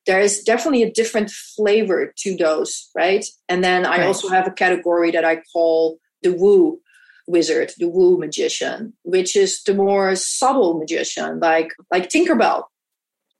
there 0.05 0.19
is 0.19 0.43
definitely 0.43 0.83
a 0.83 0.91
different 0.91 1.31
flavor 1.31 2.13
to 2.17 2.35
those, 2.35 2.89
right? 2.95 3.25
And 3.47 3.63
then 3.63 3.85
I 3.85 3.99
right. 3.99 4.07
also 4.07 4.29
have 4.29 4.47
a 4.47 4.51
category 4.51 5.11
that 5.11 5.25
I 5.25 5.41
call 5.53 5.99
the 6.21 6.33
woo 6.33 6.79
wizard, 7.27 7.71
the 7.77 7.87
woo 7.87 8.17
magician, 8.17 8.93
which 9.03 9.35
is 9.35 9.63
the 9.63 9.73
more 9.73 10.15
subtle 10.15 10.77
magician, 10.77 11.39
like 11.39 11.69
like 11.91 12.09
Tinkerbell 12.09 12.63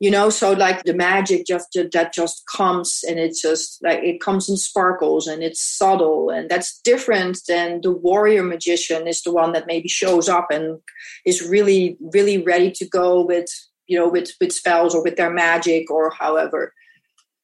you 0.04 0.12
know 0.12 0.30
so 0.30 0.52
like 0.52 0.84
the 0.84 0.94
magic 0.94 1.46
just 1.46 1.78
that 1.94 2.14
just 2.14 2.44
comes 2.46 3.06
and 3.08 3.18
it's 3.18 3.42
just 3.42 3.82
like 3.82 4.00
it 4.04 4.20
comes 4.20 4.50
in 4.50 4.58
sparkles 4.58 5.28
and 5.28 5.42
it's 5.42 5.64
subtle 5.64 6.30
and 6.30 6.50
that's 6.50 6.82
different 6.82 7.40
than 7.48 7.80
the 7.84 7.92
warrior 7.92 8.44
magician 8.44 9.08
is 9.08 9.22
the 9.22 9.32
one 9.32 9.54
that 9.54 9.66
maybe 9.66 9.88
shows 9.88 10.28
up 10.28 10.48
and 10.52 10.78
is 11.26 11.48
really 11.48 11.96
really 12.14 12.38
ready 12.44 12.70
to 12.70 12.86
go 12.86 13.26
with 13.26 13.48
you 13.88 13.98
know 13.98 14.10
with 14.10 14.32
with 14.42 14.52
spells 14.52 14.94
or 14.94 15.02
with 15.02 15.16
their 15.16 15.34
magic 15.34 15.90
or 15.90 16.12
however. 16.12 16.74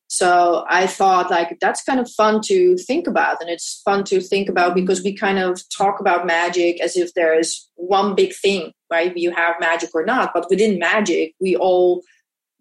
So 0.07 0.65
i 0.67 0.85
thought 0.87 1.31
like 1.31 1.57
that's 1.61 1.83
kind 1.83 1.99
of 1.99 2.09
fun 2.11 2.41
to 2.49 2.75
think 2.89 3.07
about 3.07 3.41
and 3.41 3.49
it's 3.49 3.81
fun 3.85 4.03
to 4.05 4.19
think 4.19 4.49
about 4.49 4.75
because 4.75 5.01
we 5.01 5.15
kind 5.15 5.39
of 5.39 5.61
talk 5.69 6.01
about 6.01 6.25
magic 6.25 6.81
as 6.81 6.97
if 6.97 7.13
there's 7.13 7.69
one 7.75 8.15
big 8.15 8.33
thing 8.35 8.73
right? 8.91 9.15
You 9.15 9.29
have 9.29 9.61
magic 9.61 9.91
or 9.93 10.03
not 10.03 10.31
but 10.33 10.49
within 10.49 10.79
magic 10.79 11.35
we 11.39 11.55
all 11.55 12.01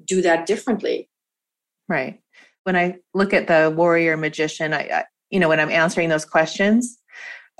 do 0.04 0.22
that 0.22 0.46
differently. 0.46 1.08
Right. 1.88 2.20
When 2.64 2.76
I 2.76 2.96
look 3.14 3.32
at 3.32 3.46
the 3.46 3.72
warrior 3.74 4.16
magician, 4.16 4.74
I, 4.74 4.80
I 4.80 5.04
you 5.30 5.40
know, 5.40 5.48
when 5.48 5.60
I'm 5.60 5.70
answering 5.70 6.08
those 6.08 6.24
questions, 6.24 6.98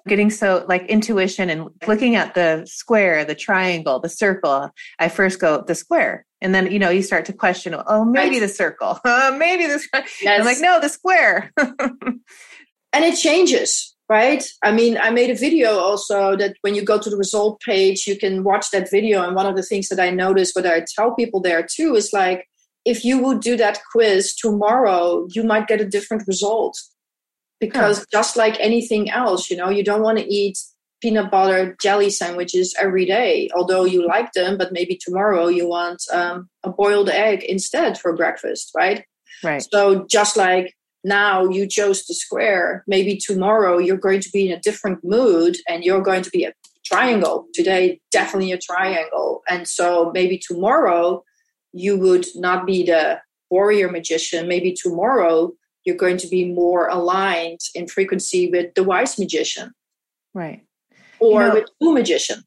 getting 0.06 0.30
so 0.30 0.64
like 0.68 0.86
intuition 0.86 1.50
and 1.50 1.68
looking 1.86 2.16
at 2.16 2.34
the 2.34 2.64
square, 2.66 3.24
the 3.24 3.34
triangle, 3.34 4.00
the 4.00 4.08
circle, 4.08 4.70
I 4.98 5.08
first 5.08 5.38
go 5.38 5.62
the 5.62 5.74
square. 5.74 6.24
And 6.40 6.54
then, 6.54 6.70
you 6.70 6.78
know, 6.78 6.88
you 6.88 7.02
start 7.02 7.26
to 7.26 7.32
question, 7.32 7.74
oh, 7.74 8.04
maybe 8.04 8.36
right. 8.36 8.40
the 8.40 8.48
circle, 8.48 8.98
uh, 9.04 9.34
maybe 9.38 9.66
this. 9.66 9.88
Yes. 10.22 10.40
I'm 10.40 10.44
like, 10.44 10.58
no, 10.60 10.80
the 10.80 10.88
square. 10.88 11.52
and 11.58 13.04
it 13.04 13.16
changes, 13.16 13.94
right? 14.08 14.44
I 14.62 14.72
mean, 14.72 14.98
I 14.98 15.10
made 15.10 15.30
a 15.30 15.34
video 15.34 15.78
also 15.78 16.36
that 16.36 16.56
when 16.62 16.74
you 16.74 16.82
go 16.82 16.98
to 16.98 17.10
the 17.10 17.16
result 17.16 17.60
page, 17.60 18.06
you 18.06 18.16
can 18.16 18.42
watch 18.42 18.70
that 18.70 18.90
video. 18.90 19.22
And 19.22 19.36
one 19.36 19.46
of 19.46 19.56
the 19.56 19.62
things 19.62 19.88
that 19.88 20.00
I 20.00 20.10
notice, 20.10 20.52
what 20.52 20.66
I 20.66 20.84
tell 20.96 21.14
people 21.14 21.40
there 21.40 21.66
too, 21.68 21.94
is 21.94 22.12
like, 22.12 22.48
if 22.84 23.04
you 23.04 23.18
would 23.18 23.40
do 23.40 23.56
that 23.58 23.80
quiz 23.92 24.34
tomorrow, 24.34 25.26
you 25.30 25.44
might 25.44 25.66
get 25.66 25.80
a 25.80 25.88
different 25.88 26.26
result 26.26 26.78
because 27.60 28.06
just 28.10 28.36
like 28.36 28.58
anything 28.60 29.10
else, 29.10 29.50
you 29.50 29.56
know, 29.56 29.68
you 29.68 29.84
don't 29.84 30.02
want 30.02 30.18
to 30.18 30.24
eat 30.24 30.58
peanut 31.02 31.30
butter 31.30 31.76
jelly 31.80 32.10
sandwiches 32.10 32.74
every 32.80 33.04
day, 33.04 33.50
although 33.54 33.84
you 33.84 34.06
like 34.06 34.32
them, 34.32 34.56
but 34.56 34.72
maybe 34.72 34.98
tomorrow 35.00 35.48
you 35.48 35.68
want 35.68 36.02
um, 36.12 36.48
a 36.64 36.70
boiled 36.70 37.08
egg 37.10 37.44
instead 37.44 37.98
for 37.98 38.16
breakfast, 38.16 38.70
right? 38.74 39.04
Right. 39.44 39.62
So 39.70 40.06
just 40.06 40.36
like 40.36 40.74
now 41.08 41.48
you 41.48 41.66
chose 41.66 42.04
the 42.06 42.14
square, 42.14 42.84
maybe 42.86 43.16
tomorrow 43.16 43.78
you're 43.78 43.96
going 43.96 44.20
to 44.20 44.30
be 44.30 44.48
in 44.48 44.56
a 44.56 44.60
different 44.60 45.02
mood 45.02 45.56
and 45.68 45.84
you're 45.84 46.02
going 46.02 46.22
to 46.22 46.30
be 46.30 46.44
a 46.44 46.52
triangle. 46.84 47.46
Today, 47.54 48.00
definitely 48.10 48.52
a 48.52 48.58
triangle. 48.58 49.42
And 49.48 49.66
so 49.66 50.10
maybe 50.14 50.38
tomorrow 50.38 51.24
you 51.72 51.98
would 51.98 52.26
not 52.34 52.66
be 52.66 52.84
the 52.84 53.20
warrior 53.50 53.90
magician. 53.90 54.48
Maybe 54.48 54.72
tomorrow 54.72 55.52
you're 55.84 55.96
going 55.96 56.18
to 56.18 56.28
be 56.28 56.52
more 56.52 56.88
aligned 56.88 57.60
in 57.74 57.88
frequency 57.88 58.50
with 58.50 58.74
the 58.74 58.84
wise 58.84 59.18
magician. 59.18 59.72
Right. 60.34 60.64
Or 61.20 61.42
you 61.42 61.48
know, 61.48 61.54
with 61.54 61.68
Woo 61.80 61.94
magician. 61.94 62.42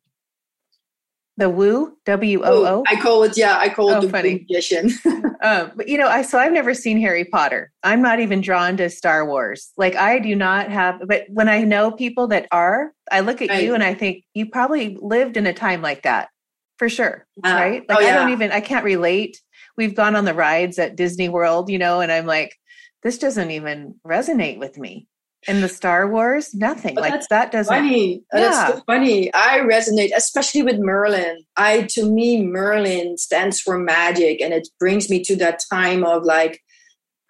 The 1.37 1.49
Woo, 1.49 1.97
W 2.05 2.41
O 2.43 2.65
O. 2.65 2.83
I 2.87 2.97
call 2.97 3.23
it, 3.23 3.37
yeah, 3.37 3.57
I 3.57 3.69
call 3.69 3.89
it 3.89 3.95
oh, 3.95 4.01
the 4.01 4.09
funny. 4.09 4.45
Woo 4.49 5.35
um, 5.43 5.71
but 5.75 5.87
you 5.87 5.97
know, 5.97 6.07
I 6.07 6.21
so 6.23 6.37
I've 6.37 6.51
never 6.51 6.73
seen 6.73 6.99
Harry 6.99 7.25
Potter. 7.25 7.71
I'm 7.83 8.01
not 8.01 8.19
even 8.19 8.41
drawn 8.41 8.77
to 8.77 8.89
Star 8.89 9.25
Wars. 9.25 9.71
Like 9.77 9.95
I 9.95 10.19
do 10.19 10.35
not 10.35 10.69
have. 10.69 11.01
But 11.07 11.25
when 11.29 11.47
I 11.47 11.61
know 11.61 11.91
people 11.91 12.27
that 12.27 12.47
are, 12.51 12.91
I 13.11 13.21
look 13.21 13.41
at 13.41 13.49
right. 13.49 13.63
you 13.63 13.73
and 13.73 13.83
I 13.83 13.93
think 13.93 14.23
you 14.33 14.47
probably 14.47 14.97
lived 15.01 15.37
in 15.37 15.47
a 15.47 15.53
time 15.53 15.81
like 15.81 16.03
that 16.03 16.29
for 16.77 16.89
sure, 16.89 17.25
uh, 17.45 17.49
right? 17.49 17.87
Like 17.87 17.97
oh, 17.97 18.01
yeah. 18.01 18.15
I 18.15 18.19
don't 18.19 18.31
even. 18.33 18.51
I 18.51 18.59
can't 18.59 18.83
relate. 18.83 19.41
We've 19.77 19.95
gone 19.95 20.15
on 20.15 20.25
the 20.25 20.33
rides 20.33 20.79
at 20.79 20.95
Disney 20.95 21.29
World, 21.29 21.69
you 21.69 21.79
know, 21.79 22.01
and 22.01 22.11
I'm 22.11 22.25
like, 22.25 22.57
this 23.03 23.17
doesn't 23.17 23.51
even 23.51 23.95
resonate 24.05 24.59
with 24.59 24.77
me. 24.77 25.07
In 25.47 25.61
the 25.61 25.69
Star 25.69 26.07
Wars, 26.07 26.53
nothing 26.53 26.93
but 26.93 27.01
like 27.01 27.27
that 27.29 27.51
doesn't. 27.51 27.73
Funny, 27.73 28.23
yeah. 28.31 28.39
that's 28.39 28.73
so 28.73 28.83
funny. 28.85 29.33
I 29.33 29.59
resonate, 29.59 30.11
especially 30.15 30.61
with 30.61 30.77
Merlin. 30.77 31.39
I, 31.57 31.83
to 31.91 32.05
me, 32.11 32.45
Merlin 32.45 33.17
stands 33.17 33.59
for 33.59 33.79
magic, 33.79 34.39
and 34.39 34.53
it 34.53 34.67
brings 34.79 35.09
me 35.09 35.23
to 35.23 35.35
that 35.37 35.63
time 35.71 36.03
of 36.03 36.23
like 36.23 36.61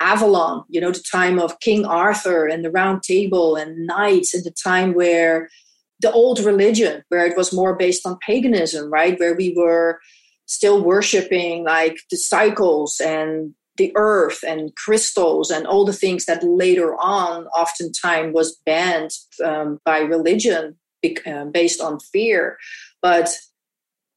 Avalon. 0.02 0.66
You 0.68 0.82
know, 0.82 0.92
the 0.92 1.04
time 1.10 1.40
of 1.40 1.62
King 1.62 1.86
Arthur 1.86 2.48
and 2.48 2.66
the 2.66 2.72
Round 2.72 3.02
Table 3.02 3.56
and 3.56 3.88
knights, 3.88 4.34
and 4.34 4.44
the 4.44 4.52
time 4.52 4.94
where 4.94 5.48
the 6.02 6.12
old 6.12 6.40
religion, 6.40 7.04
where 7.08 7.26
it 7.26 7.38
was 7.38 7.54
more 7.54 7.78
based 7.78 8.06
on 8.06 8.18
paganism, 8.26 8.92
right? 8.92 9.18
Where 9.20 9.36
we 9.36 9.54
were 9.56 10.02
still 10.48 10.84
worshiping 10.84 11.64
like 11.64 11.98
the 12.10 12.18
cycles 12.18 13.00
and 13.00 13.54
the 13.78 13.92
earth 13.96 14.40
and 14.48 14.76
crystals 14.76 15.50
and 15.50 15.66
all 15.66 15.86
the 15.86 15.94
things 15.94 16.26
that 16.26 16.44
later 16.44 16.96
on 16.96 17.46
oftentimes 17.48 18.34
was 18.34 18.58
banned 18.66 19.12
um, 19.44 19.80
by 19.86 20.00
religion 20.00 20.76
uh, 21.26 21.46
based 21.46 21.82
on 21.82 22.00
fear. 22.00 22.58
But 23.02 23.30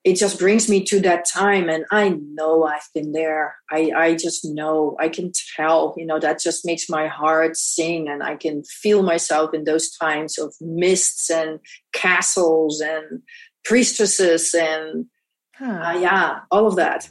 it 0.05 0.17
just 0.17 0.39
brings 0.39 0.69
me 0.69 0.85
to 0.85 1.01
that 1.01 1.25
time 1.25 1.69
and 1.69 1.85
i 1.91 2.11
know 2.11 2.65
i've 2.65 2.89
been 2.95 3.13
there. 3.13 3.57
I, 3.71 3.91
I 3.97 4.15
just 4.15 4.45
know 4.45 4.97
i 5.01 5.09
can 5.09 5.33
tell 5.57 5.95
you 5.97 6.07
know 6.07 6.21
that 6.21 6.41
just 6.41 6.65
makes 6.65 6.89
my 6.89 7.07
heart 7.07 7.57
sing 7.57 8.09
and 8.09 8.23
i 8.23 8.37
can 8.37 8.63
feel 8.65 9.03
myself 9.03 9.55
in 9.55 9.65
those 9.65 9.91
times 9.97 10.39
of 10.39 10.55
mists 10.61 11.31
and 11.31 11.59
castles 11.93 12.81
and 12.81 13.23
priestesses 13.65 14.55
and 14.55 15.07
huh. 15.57 15.65
uh, 15.65 15.99
yeah 15.99 16.41
all 16.51 16.67
of 16.67 16.77
that 16.77 17.09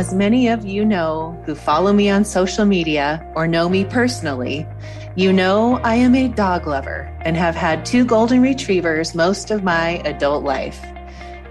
As 0.00 0.14
many 0.14 0.48
of 0.48 0.64
you 0.64 0.82
know 0.86 1.38
who 1.44 1.54
follow 1.54 1.92
me 1.92 2.08
on 2.08 2.24
social 2.24 2.64
media 2.64 3.22
or 3.34 3.46
know 3.46 3.68
me 3.68 3.84
personally, 3.84 4.66
you 5.14 5.30
know 5.30 5.78
I 5.84 5.96
am 5.96 6.14
a 6.14 6.28
dog 6.28 6.66
lover 6.66 7.14
and 7.20 7.36
have 7.36 7.54
had 7.54 7.84
two 7.84 8.06
golden 8.06 8.40
retrievers 8.40 9.14
most 9.14 9.50
of 9.50 9.62
my 9.62 10.00
adult 10.06 10.42
life. 10.42 10.82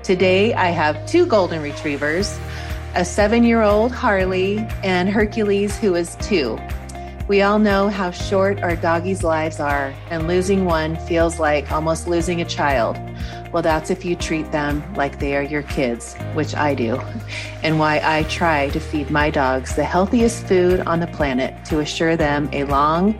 Today 0.01 0.55
I 0.55 0.69
have 0.69 1.05
two 1.05 1.27
golden 1.27 1.61
retrievers, 1.61 2.39
a 2.95 3.05
seven 3.05 3.43
year 3.43 3.61
old 3.61 3.91
Harley 3.91 4.67
and 4.83 5.09
Hercules, 5.09 5.77
who 5.77 5.93
is 5.93 6.15
two. 6.15 6.57
We 7.27 7.43
all 7.43 7.59
know 7.59 7.89
how 7.89 8.09
short 8.09 8.63
our 8.63 8.75
doggies' 8.75 9.23
lives 9.23 9.59
are, 9.59 9.93
and 10.09 10.27
losing 10.27 10.65
one 10.65 10.95
feels 11.05 11.39
like 11.39 11.71
almost 11.71 12.07
losing 12.07 12.41
a 12.41 12.45
child. 12.45 12.97
Well, 13.51 13.63
that's 13.63 13.89
if 13.89 14.05
you 14.05 14.15
treat 14.15 14.51
them 14.51 14.83
like 14.93 15.19
they 15.19 15.35
are 15.35 15.41
your 15.41 15.63
kids, 15.63 16.15
which 16.33 16.55
I 16.55 16.75
do, 16.75 17.01
and 17.63 17.79
why 17.79 17.99
I 18.03 18.23
try 18.23 18.69
to 18.69 18.79
feed 18.79 19.09
my 19.09 19.31
dogs 19.31 19.75
the 19.75 19.83
healthiest 19.83 20.45
food 20.45 20.81
on 20.81 20.99
the 20.99 21.07
planet 21.07 21.65
to 21.65 21.79
assure 21.79 22.15
them 22.15 22.47
a 22.53 22.65
long 22.65 23.17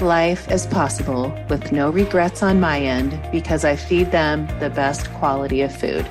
life 0.00 0.48
as 0.48 0.66
possible 0.66 1.36
with 1.48 1.72
no 1.72 1.90
regrets 1.90 2.42
on 2.42 2.60
my 2.60 2.80
end 2.80 3.20
because 3.30 3.64
I 3.64 3.76
feed 3.76 4.10
them 4.10 4.46
the 4.58 4.70
best 4.70 5.12
quality 5.14 5.62
of 5.62 5.74
food, 5.74 6.06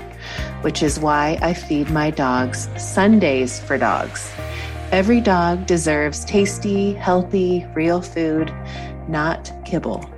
which 0.61 0.82
is 0.82 0.99
why 0.99 1.38
I 1.41 1.53
feed 1.53 1.89
my 1.89 2.09
dogs 2.09 2.70
Sundays 2.78 3.59
for 3.59 3.78
dogs. 3.78 4.32
Every 4.91 5.20
dog 5.20 5.65
deserves 5.65 6.24
tasty, 6.24 6.93
healthy, 6.93 7.65
real 7.74 8.01
food, 8.01 8.53
not 9.09 9.51
kibble. 9.65 10.09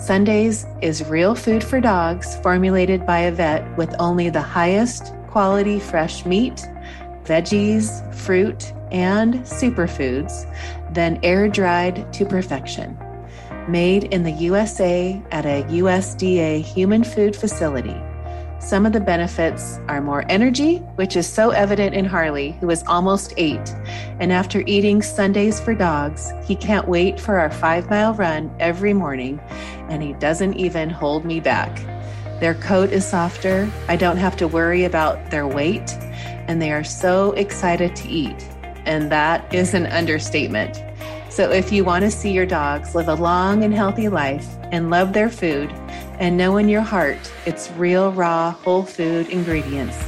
Sundays 0.00 0.64
is 0.80 1.06
real 1.08 1.34
food 1.34 1.62
for 1.62 1.78
dogs 1.78 2.34
formulated 2.36 3.04
by 3.04 3.18
a 3.18 3.30
vet 3.30 3.76
with 3.76 3.94
only 3.98 4.30
the 4.30 4.40
highest 4.40 5.12
quality 5.28 5.78
fresh 5.78 6.24
meat, 6.24 6.66
veggies, 7.24 8.02
fruit, 8.14 8.72
and 8.90 9.34
superfoods, 9.40 10.50
then 10.94 11.20
air 11.22 11.48
dried 11.48 12.10
to 12.14 12.24
perfection. 12.24 12.98
Made 13.68 14.04
in 14.04 14.22
the 14.22 14.32
USA 14.32 15.22
at 15.32 15.44
a 15.44 15.64
USDA 15.64 16.62
human 16.62 17.04
food 17.04 17.36
facility. 17.36 18.00
Some 18.60 18.84
of 18.84 18.92
the 18.92 19.00
benefits 19.00 19.80
are 19.88 20.02
more 20.02 20.24
energy, 20.28 20.76
which 20.96 21.16
is 21.16 21.26
so 21.26 21.48
evident 21.48 21.94
in 21.94 22.04
Harley, 22.04 22.52
who 22.60 22.68
is 22.68 22.84
almost 22.86 23.32
eight. 23.38 23.74
And 24.20 24.30
after 24.30 24.62
eating 24.66 25.00
Sundays 25.00 25.58
for 25.58 25.74
dogs, 25.74 26.30
he 26.44 26.54
can't 26.54 26.86
wait 26.86 27.18
for 27.18 27.38
our 27.38 27.50
five 27.50 27.88
mile 27.88 28.12
run 28.12 28.54
every 28.60 28.92
morning, 28.92 29.40
and 29.88 30.02
he 30.02 30.12
doesn't 30.12 30.54
even 30.54 30.90
hold 30.90 31.24
me 31.24 31.40
back. 31.40 31.74
Their 32.38 32.54
coat 32.54 32.90
is 32.90 33.06
softer. 33.06 33.70
I 33.88 33.96
don't 33.96 34.18
have 34.18 34.36
to 34.36 34.46
worry 34.46 34.84
about 34.84 35.30
their 35.30 35.46
weight, 35.46 35.90
and 36.46 36.60
they 36.60 36.70
are 36.70 36.84
so 36.84 37.32
excited 37.32 37.96
to 37.96 38.08
eat. 38.08 38.46
And 38.84 39.10
that 39.10 39.52
is 39.54 39.72
an 39.72 39.86
understatement. 39.86 40.82
So, 41.30 41.50
if 41.50 41.72
you 41.72 41.82
want 41.82 42.04
to 42.04 42.10
see 42.10 42.32
your 42.32 42.46
dogs 42.46 42.94
live 42.94 43.08
a 43.08 43.14
long 43.14 43.64
and 43.64 43.72
healthy 43.72 44.08
life 44.08 44.46
and 44.70 44.90
love 44.90 45.12
their 45.14 45.30
food, 45.30 45.72
and 46.20 46.36
know 46.36 46.58
in 46.58 46.68
your 46.68 46.82
heart 46.82 47.32
it's 47.46 47.72
real, 47.72 48.12
raw, 48.12 48.52
whole 48.52 48.84
food 48.84 49.28
ingredients. 49.30 49.98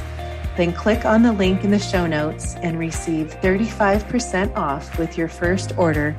Then 0.55 0.71
click 0.71 1.03
on 1.03 1.23
the 1.23 1.33
link 1.33 1.63
in 1.63 1.71
the 1.71 1.79
show 1.79 2.05
notes 2.05 2.53
and 2.61 2.77
receive 2.77 3.35
35% 3.41 4.55
off 4.55 4.99
with 4.99 5.17
your 5.17 5.27
first 5.27 5.75
order 5.77 6.11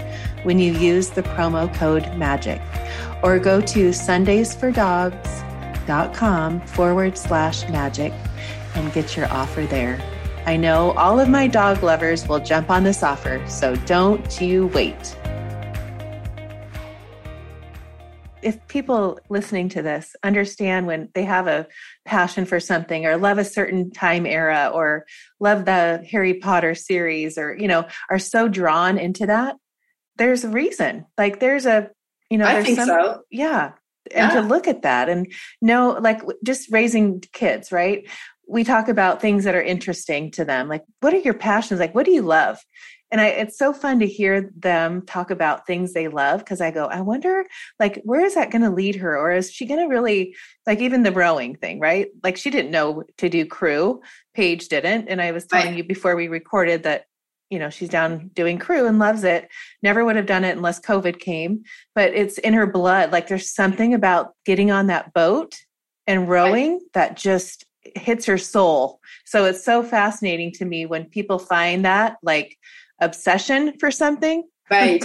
when 0.43 0.59
you 0.59 0.73
use 0.73 1.11
the 1.11 1.23
promo 1.23 1.73
code 1.73 2.03
MAGIC. 2.17 2.61
Or 3.23 3.39
go 3.39 3.61
to 3.61 3.91
sundaysfordogs.com 3.91 6.61
forward 6.67 7.17
slash 7.17 7.69
magic 7.69 8.13
and 8.75 8.93
get 8.93 9.17
your 9.17 9.33
offer 9.33 9.63
there. 9.63 10.01
I 10.47 10.57
know 10.57 10.91
all 10.93 11.21
of 11.21 11.29
my 11.29 11.47
dog 11.47 11.85
lovers 11.85 12.27
will 12.27 12.41
jump 12.41 12.71
on 12.71 12.83
this 12.83 13.05
offer, 13.05 13.41
so 13.49 13.77
don't 13.77 14.41
you 14.41 14.67
wait. 14.69 15.17
If 18.45 18.69
people 18.69 19.19
listening 19.31 19.71
to 19.71 19.83
this 19.83 20.15
understand 20.23 20.87
when 20.87 21.09
they 21.15 21.25
have 21.25 21.47
a 21.47 21.67
passion 22.05 22.45
for 22.45 22.61
something 22.61 23.07
or 23.07 23.17
love 23.17 23.39
a 23.39 23.45
certain 23.45 23.91
time 23.91 24.27
era 24.27 24.71
or 24.73 25.07
love 25.41 25.65
the 25.65 26.07
Harry 26.11 26.35
Potter 26.35 26.75
series 26.75 27.39
or, 27.39 27.57
you 27.57 27.67
know, 27.67 27.87
are 28.11 28.19
so 28.19 28.47
drawn 28.47 28.99
into 28.99 29.27
that, 29.27 29.57
there's 30.17 30.45
a 30.45 30.51
reason. 30.51 31.07
Like 31.17 31.41
there's 31.41 31.65
a, 31.65 31.91
you 32.29 32.37
know, 32.37 32.47
I 32.47 32.55
there's 32.55 32.67
think 32.67 32.79
some, 32.79 32.89
so. 32.89 33.23
Yeah. 33.31 33.73
And 34.15 34.33
yeah. 34.33 34.41
to 34.41 34.47
look 34.47 34.69
at 34.69 34.83
that 34.83 35.09
and 35.09 35.33
know, 35.63 35.99
like 36.01 36.21
just 36.45 36.71
raising 36.71 37.21
kids, 37.33 37.73
right? 37.73 38.07
We 38.47 38.63
talk 38.63 38.89
about 38.89 39.23
things 39.23 39.45
that 39.45 39.55
are 39.55 39.63
interesting 39.63 40.31
to 40.33 40.45
them. 40.45 40.69
Like, 40.69 40.85
what 41.01 41.15
are 41.15 41.19
your 41.19 41.33
passions? 41.33 41.81
Like, 41.81 41.95
what 41.95 42.05
do 42.05 42.13
you 42.13 42.21
love? 42.21 42.59
And 43.11 43.21
I, 43.21 43.27
it's 43.29 43.57
so 43.57 43.73
fun 43.73 44.01
to 44.01 44.07
hear 44.07 44.51
them 44.57 45.03
talk 45.07 45.31
about 45.31 45.67
things 45.67 45.93
they 45.93 46.09
love 46.09 46.41
because 46.41 46.61
I 46.61 46.71
go, 46.71 46.87
I 46.87 47.01
wonder, 47.01 47.45
like, 47.79 48.01
where 48.05 48.25
is 48.25 48.35
that 48.35 48.51
going 48.51 48.63
to 48.63 48.71
lead 48.71 48.97
her? 48.97 49.17
Or 49.17 49.31
is 49.31 49.53
she 49.53 49.67
going 49.67 49.81
to 49.81 49.87
really, 49.87 50.35
like, 50.67 50.81
even 50.81 51.03
the 51.03 51.13
rowing 51.13 51.55
thing, 51.55 51.79
right? 51.79 52.09
Like, 52.23 52.37
she 52.37 52.51
didn't 52.51 52.73
know 52.73 53.05
to 53.19 53.29
do 53.29 53.47
crew. 53.47 54.01
Paige 54.35 54.69
didn't. 54.69 55.09
And 55.09 55.23
I 55.23 55.31
was 55.31 55.47
telling 55.47 55.69
right. 55.69 55.77
you 55.77 55.85
before 55.85 56.17
we 56.17 56.29
recorded 56.29 56.83
that, 56.83 57.05
you 57.51 57.59
know, 57.59 57.71
she's 57.71 57.91
down 57.91 58.31
doing 58.35 58.59
crew 58.59 58.87
and 58.87 58.99
loves 58.99 59.23
it. 59.23 59.49
Never 59.83 60.05
would 60.05 60.17
have 60.17 60.27
done 60.27 60.45
it 60.45 60.57
unless 60.57 60.81
COVID 60.81 61.21
came, 61.21 61.63
but 61.95 62.13
it's 62.15 62.39
in 62.39 62.55
her 62.55 62.67
blood. 62.67 63.13
Like, 63.13 63.29
there's 63.29 63.55
something 63.55 63.95
about 63.95 64.35
getting 64.45 64.73
on 64.73 64.89
that 64.89 65.13
boat 65.13 65.55
and 66.07 66.29
rowing 66.29 66.73
right. 66.73 66.81
that 66.95 67.17
just 67.17 67.65
hits 67.95 68.25
her 68.27 68.39
soul. 68.39 68.99
So 69.25 69.45
it's 69.45 69.63
so 69.63 69.83
fascinating 69.83 70.53
to 70.53 70.65
me 70.65 70.87
when 70.87 71.05
people 71.05 71.39
find 71.39 71.85
that, 71.85 72.17
like, 72.23 72.59
obsession 73.01 73.75
for 73.79 73.91
something. 73.91 74.45
Right. 74.71 75.05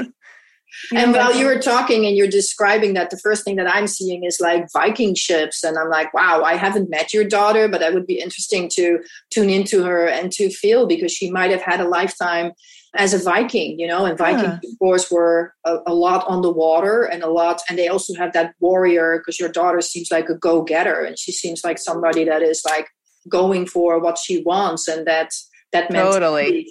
and 0.95 1.13
while 1.13 1.35
you 1.35 1.45
were 1.45 1.59
talking 1.59 2.05
and 2.05 2.15
you're 2.15 2.27
describing 2.27 2.93
that, 2.93 3.09
the 3.09 3.17
first 3.17 3.43
thing 3.43 3.55
that 3.57 3.73
I'm 3.73 3.87
seeing 3.87 4.23
is 4.23 4.39
like 4.39 4.67
Viking 4.71 5.15
ships. 5.15 5.63
And 5.63 5.77
I'm 5.77 5.89
like, 5.89 6.13
wow, 6.13 6.43
I 6.43 6.55
haven't 6.55 6.89
met 6.89 7.13
your 7.13 7.23
daughter, 7.23 7.67
but 7.67 7.79
that 7.79 7.93
would 7.93 8.07
be 8.07 8.19
interesting 8.19 8.69
to 8.73 8.99
tune 9.31 9.49
into 9.49 9.83
her 9.83 10.07
and 10.07 10.31
to 10.33 10.49
feel 10.49 10.85
because 10.85 11.11
she 11.11 11.31
might 11.31 11.51
have 11.51 11.61
had 11.61 11.79
a 11.79 11.87
lifetime 11.87 12.51
as 12.95 13.13
a 13.13 13.19
Viking, 13.19 13.79
you 13.79 13.87
know, 13.87 14.05
and 14.05 14.17
Vikings, 14.17 14.59
yeah. 14.63 14.69
of 14.71 14.79
course, 14.79 15.11
were 15.11 15.53
a, 15.65 15.77
a, 15.85 15.93
lot 15.93 16.25
on 16.27 16.41
the 16.41 16.51
water 16.51 17.03
and 17.03 17.21
a 17.21 17.29
lot, 17.29 17.61
and 17.69 17.77
they 17.77 17.87
also 17.87 18.15
have 18.15 18.33
that 18.33 18.55
warrior 18.59 19.19
because 19.19 19.39
your 19.39 19.49
daughter 19.49 19.79
seems 19.81 20.09
like 20.09 20.27
a 20.29 20.35
go 20.35 20.63
getter 20.63 21.01
and 21.01 21.17
she 21.17 21.31
seems 21.31 21.63
like 21.63 21.77
somebody 21.77 22.23
that 22.23 22.41
is 22.41 22.63
like 22.65 22.87
going 23.27 23.67
for 23.67 23.99
what 23.99 24.17
she 24.17 24.41
wants 24.41 24.87
and 24.87 25.05
that 25.05 25.31
that 25.72 25.91
totally. 25.91 26.67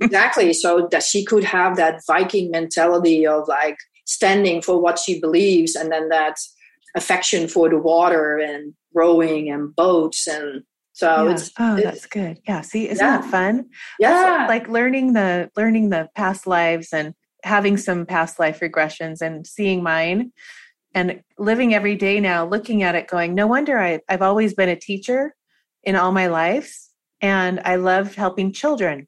exactly. 0.00 0.52
So 0.52 0.88
that 0.90 1.02
she 1.02 1.24
could 1.24 1.44
have 1.44 1.76
that 1.76 2.00
viking 2.06 2.50
mentality 2.50 3.26
of 3.26 3.48
like 3.48 3.76
standing 4.06 4.62
for 4.62 4.80
what 4.80 4.98
she 4.98 5.20
believes 5.20 5.76
and 5.76 5.92
then 5.92 6.08
that 6.08 6.36
affection 6.96 7.48
for 7.48 7.68
the 7.68 7.78
water 7.78 8.38
and 8.38 8.74
rowing 8.94 9.50
and 9.50 9.74
boats 9.76 10.26
and 10.26 10.64
so 10.92 11.26
yeah. 11.26 11.30
it's 11.32 11.50
oh 11.58 11.76
it's, 11.76 11.84
that's 11.84 12.06
good. 12.06 12.38
Yeah. 12.48 12.62
See 12.62 12.88
isn't 12.88 13.04
yeah. 13.04 13.18
that 13.18 13.30
fun 13.30 13.66
yeah. 14.00 14.46
like 14.48 14.68
learning 14.68 15.12
the 15.12 15.48
learning 15.56 15.90
the 15.90 16.08
past 16.16 16.48
lives 16.48 16.92
and 16.92 17.14
having 17.44 17.76
some 17.76 18.04
past 18.06 18.40
life 18.40 18.58
regressions 18.60 19.20
and 19.22 19.46
seeing 19.46 19.82
mine 19.82 20.32
and 20.94 21.22
living 21.38 21.74
every 21.74 21.94
day 21.96 22.20
now 22.20 22.46
looking 22.46 22.82
at 22.82 22.94
it 22.94 23.06
going 23.06 23.34
no 23.34 23.46
wonder 23.46 23.78
I, 23.78 24.00
i've 24.08 24.22
always 24.22 24.54
been 24.54 24.68
a 24.68 24.76
teacher 24.76 25.34
in 25.84 25.96
all 25.96 26.12
my 26.12 26.26
life 26.26 26.76
and 27.20 27.60
I 27.64 27.76
love 27.76 28.14
helping 28.14 28.52
children. 28.52 29.06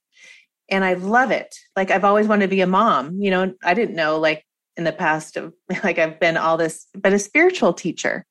And 0.68 0.84
I 0.84 0.94
love 0.94 1.30
it. 1.30 1.54
Like 1.76 1.90
I've 1.90 2.04
always 2.04 2.26
wanted 2.26 2.46
to 2.46 2.50
be 2.50 2.60
a 2.60 2.66
mom. 2.66 3.20
You 3.20 3.30
know, 3.30 3.54
I 3.62 3.74
didn't 3.74 3.94
know 3.94 4.18
like 4.18 4.44
in 4.76 4.84
the 4.84 4.92
past 4.92 5.36
of 5.36 5.52
like 5.84 5.98
I've 5.98 6.20
been 6.20 6.36
all 6.36 6.56
this, 6.56 6.86
but 6.94 7.12
a 7.12 7.18
spiritual 7.18 7.72
teacher. 7.72 8.26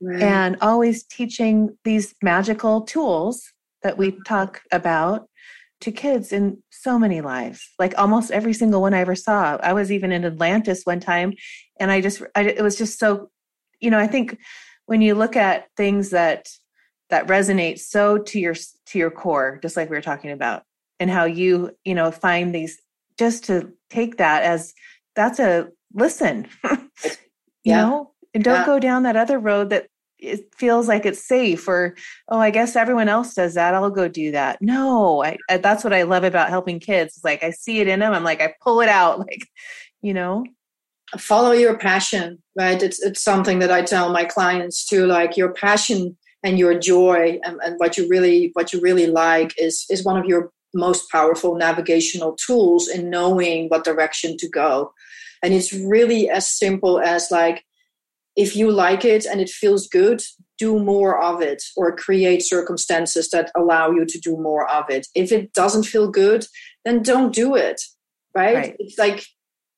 Right. 0.00 0.22
And 0.22 0.56
always 0.60 1.04
teaching 1.04 1.76
these 1.84 2.14
magical 2.22 2.82
tools 2.82 3.52
that 3.82 3.98
we 3.98 4.10
mm-hmm. 4.10 4.22
talk 4.22 4.62
about 4.72 5.28
to 5.82 5.90
kids 5.90 6.32
in 6.32 6.62
so 6.70 6.96
many 6.96 7.20
lives 7.20 7.68
like 7.76 7.92
almost 7.98 8.30
every 8.30 8.52
single 8.52 8.80
one 8.80 8.94
i 8.94 9.00
ever 9.00 9.16
saw 9.16 9.56
i 9.64 9.72
was 9.72 9.90
even 9.90 10.12
in 10.12 10.24
atlantis 10.24 10.82
one 10.84 11.00
time 11.00 11.32
and 11.80 11.90
i 11.90 12.00
just 12.00 12.22
I, 12.36 12.42
it 12.42 12.62
was 12.62 12.78
just 12.78 13.00
so 13.00 13.30
you 13.80 13.90
know 13.90 13.98
i 13.98 14.06
think 14.06 14.38
when 14.86 15.02
you 15.02 15.16
look 15.16 15.34
at 15.34 15.66
things 15.76 16.10
that 16.10 16.48
that 17.12 17.26
resonates 17.28 17.80
so 17.80 18.16
to 18.16 18.40
your 18.40 18.54
to 18.86 18.98
your 18.98 19.10
core 19.10 19.58
just 19.62 19.76
like 19.76 19.90
we 19.90 19.96
were 19.96 20.02
talking 20.02 20.30
about 20.30 20.62
and 20.98 21.10
how 21.10 21.24
you 21.24 21.70
you 21.84 21.94
know 21.94 22.10
find 22.10 22.54
these 22.54 22.80
just 23.18 23.44
to 23.44 23.70
take 23.90 24.16
that 24.16 24.42
as 24.42 24.72
that's 25.14 25.38
a 25.38 25.68
listen. 25.94 26.48
You 27.64 27.74
yeah. 27.74 27.82
know 27.82 28.10
and 28.34 28.42
don't 28.42 28.62
yeah. 28.62 28.66
go 28.66 28.80
down 28.80 29.04
that 29.04 29.14
other 29.14 29.38
road 29.38 29.70
that 29.70 29.86
it 30.18 30.52
feels 30.52 30.88
like 30.88 31.06
it's 31.06 31.24
safe 31.24 31.68
or 31.68 31.94
oh 32.28 32.40
i 32.40 32.50
guess 32.50 32.74
everyone 32.74 33.08
else 33.08 33.34
does 33.34 33.54
that. 33.54 33.72
I'll 33.72 33.88
go 33.88 34.08
do 34.08 34.32
that. 34.32 34.60
No 34.60 35.22
I, 35.22 35.36
I, 35.48 35.58
that's 35.58 35.84
what 35.84 35.92
i 35.92 36.02
love 36.02 36.24
about 36.24 36.48
helping 36.48 36.80
kids. 36.80 37.14
It's 37.14 37.24
like 37.24 37.44
i 37.44 37.50
see 37.50 37.78
it 37.78 37.86
in 37.86 38.00
them. 38.00 38.12
I'm 38.12 38.24
like 38.24 38.40
i 38.40 38.52
pull 38.64 38.80
it 38.80 38.88
out 38.88 39.18
like 39.28 39.46
you 40.00 40.12
know? 40.12 40.44
Follow 41.18 41.52
your 41.52 41.78
passion 41.78 42.42
right? 42.58 42.82
It's 42.82 43.00
it's 43.00 43.22
something 43.22 43.60
that 43.60 43.70
i 43.70 43.80
tell 43.80 44.10
my 44.10 44.24
clients 44.24 44.84
too 44.84 45.06
like 45.06 45.36
your 45.36 45.52
passion 45.52 46.16
and 46.42 46.58
your 46.58 46.78
joy 46.78 47.38
and, 47.44 47.58
and 47.64 47.78
what 47.78 47.96
you 47.96 48.08
really 48.08 48.50
what 48.54 48.72
you 48.72 48.80
really 48.80 49.06
like 49.06 49.54
is 49.58 49.86
is 49.90 50.04
one 50.04 50.18
of 50.18 50.26
your 50.26 50.50
most 50.74 51.10
powerful 51.10 51.56
navigational 51.56 52.36
tools 52.36 52.88
in 52.88 53.10
knowing 53.10 53.68
what 53.68 53.84
direction 53.84 54.36
to 54.38 54.48
go. 54.48 54.92
And 55.42 55.52
it's 55.52 55.72
really 55.72 56.30
as 56.30 56.48
simple 56.48 56.98
as 57.00 57.30
like 57.30 57.64
if 58.36 58.56
you 58.56 58.70
like 58.70 59.04
it 59.04 59.26
and 59.26 59.40
it 59.40 59.50
feels 59.50 59.86
good 59.86 60.22
do 60.58 60.78
more 60.78 61.20
of 61.20 61.42
it 61.42 61.62
or 61.76 61.96
create 61.96 62.42
circumstances 62.42 63.28
that 63.30 63.50
allow 63.56 63.90
you 63.90 64.06
to 64.06 64.18
do 64.20 64.36
more 64.36 64.70
of 64.70 64.84
it. 64.88 65.06
If 65.14 65.32
it 65.32 65.52
doesn't 65.52 65.84
feel 65.84 66.10
good 66.10 66.46
then 66.84 67.02
don't 67.02 67.34
do 67.34 67.54
it 67.54 67.80
right, 68.34 68.56
right. 68.56 68.76
it's 68.78 68.98
like 68.98 69.24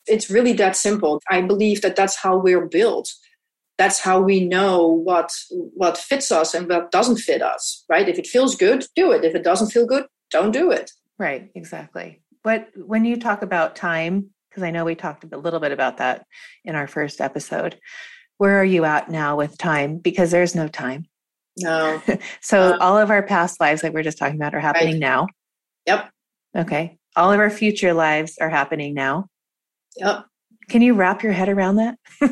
it's 0.06 0.30
really 0.30 0.52
that 0.54 0.76
simple. 0.76 1.20
I 1.30 1.40
believe 1.40 1.80
that 1.82 1.96
that's 1.96 2.16
how 2.16 2.36
we're 2.36 2.66
built 2.66 3.10
that's 3.76 4.00
how 4.00 4.20
we 4.20 4.44
know 4.44 4.86
what 4.86 5.30
what 5.50 5.98
fits 5.98 6.30
us 6.30 6.54
and 6.54 6.68
what 6.68 6.90
doesn't 6.90 7.18
fit 7.18 7.42
us 7.42 7.84
right? 7.88 8.08
If 8.08 8.18
it 8.18 8.26
feels 8.26 8.56
good 8.56 8.84
do 8.94 9.12
it. 9.12 9.24
If 9.24 9.34
it 9.34 9.44
doesn't 9.44 9.70
feel 9.70 9.86
good 9.86 10.06
don't 10.30 10.52
do 10.52 10.70
it. 10.70 10.90
Right 11.18 11.50
exactly. 11.54 12.22
But 12.42 12.68
when 12.76 13.04
you 13.04 13.16
talk 13.16 13.42
about 13.42 13.76
time 13.76 14.30
because 14.50 14.62
i 14.62 14.70
know 14.70 14.84
we 14.84 14.94
talked 14.94 15.24
a 15.24 15.36
little 15.36 15.58
bit 15.58 15.72
about 15.72 15.96
that 15.96 16.26
in 16.64 16.76
our 16.76 16.86
first 16.86 17.20
episode 17.20 17.76
where 18.38 18.60
are 18.60 18.64
you 18.64 18.84
at 18.84 19.10
now 19.10 19.36
with 19.36 19.56
time? 19.58 19.98
Because 19.98 20.30
there's 20.30 20.54
no 20.54 20.68
time. 20.68 21.06
No. 21.56 22.02
So 22.40 22.74
um, 22.74 22.80
all 22.80 22.98
of 22.98 23.10
our 23.10 23.22
past 23.22 23.60
lives 23.60 23.82
like 23.82 23.94
we 23.94 24.00
are 24.00 24.04
just 24.04 24.18
talking 24.18 24.36
about 24.36 24.54
are 24.54 24.60
happening 24.60 24.94
right. 24.94 25.00
now? 25.00 25.26
Yep. 25.86 26.10
Okay. 26.56 26.98
All 27.16 27.32
of 27.32 27.40
our 27.40 27.50
future 27.50 27.94
lives 27.94 28.36
are 28.40 28.50
happening 28.50 28.92
now? 28.92 29.26
Yep. 29.96 30.26
Can 30.68 30.82
you 30.82 30.94
wrap 30.94 31.22
your 31.22 31.32
head 31.32 31.48
around 31.48 31.76
that 31.76 31.96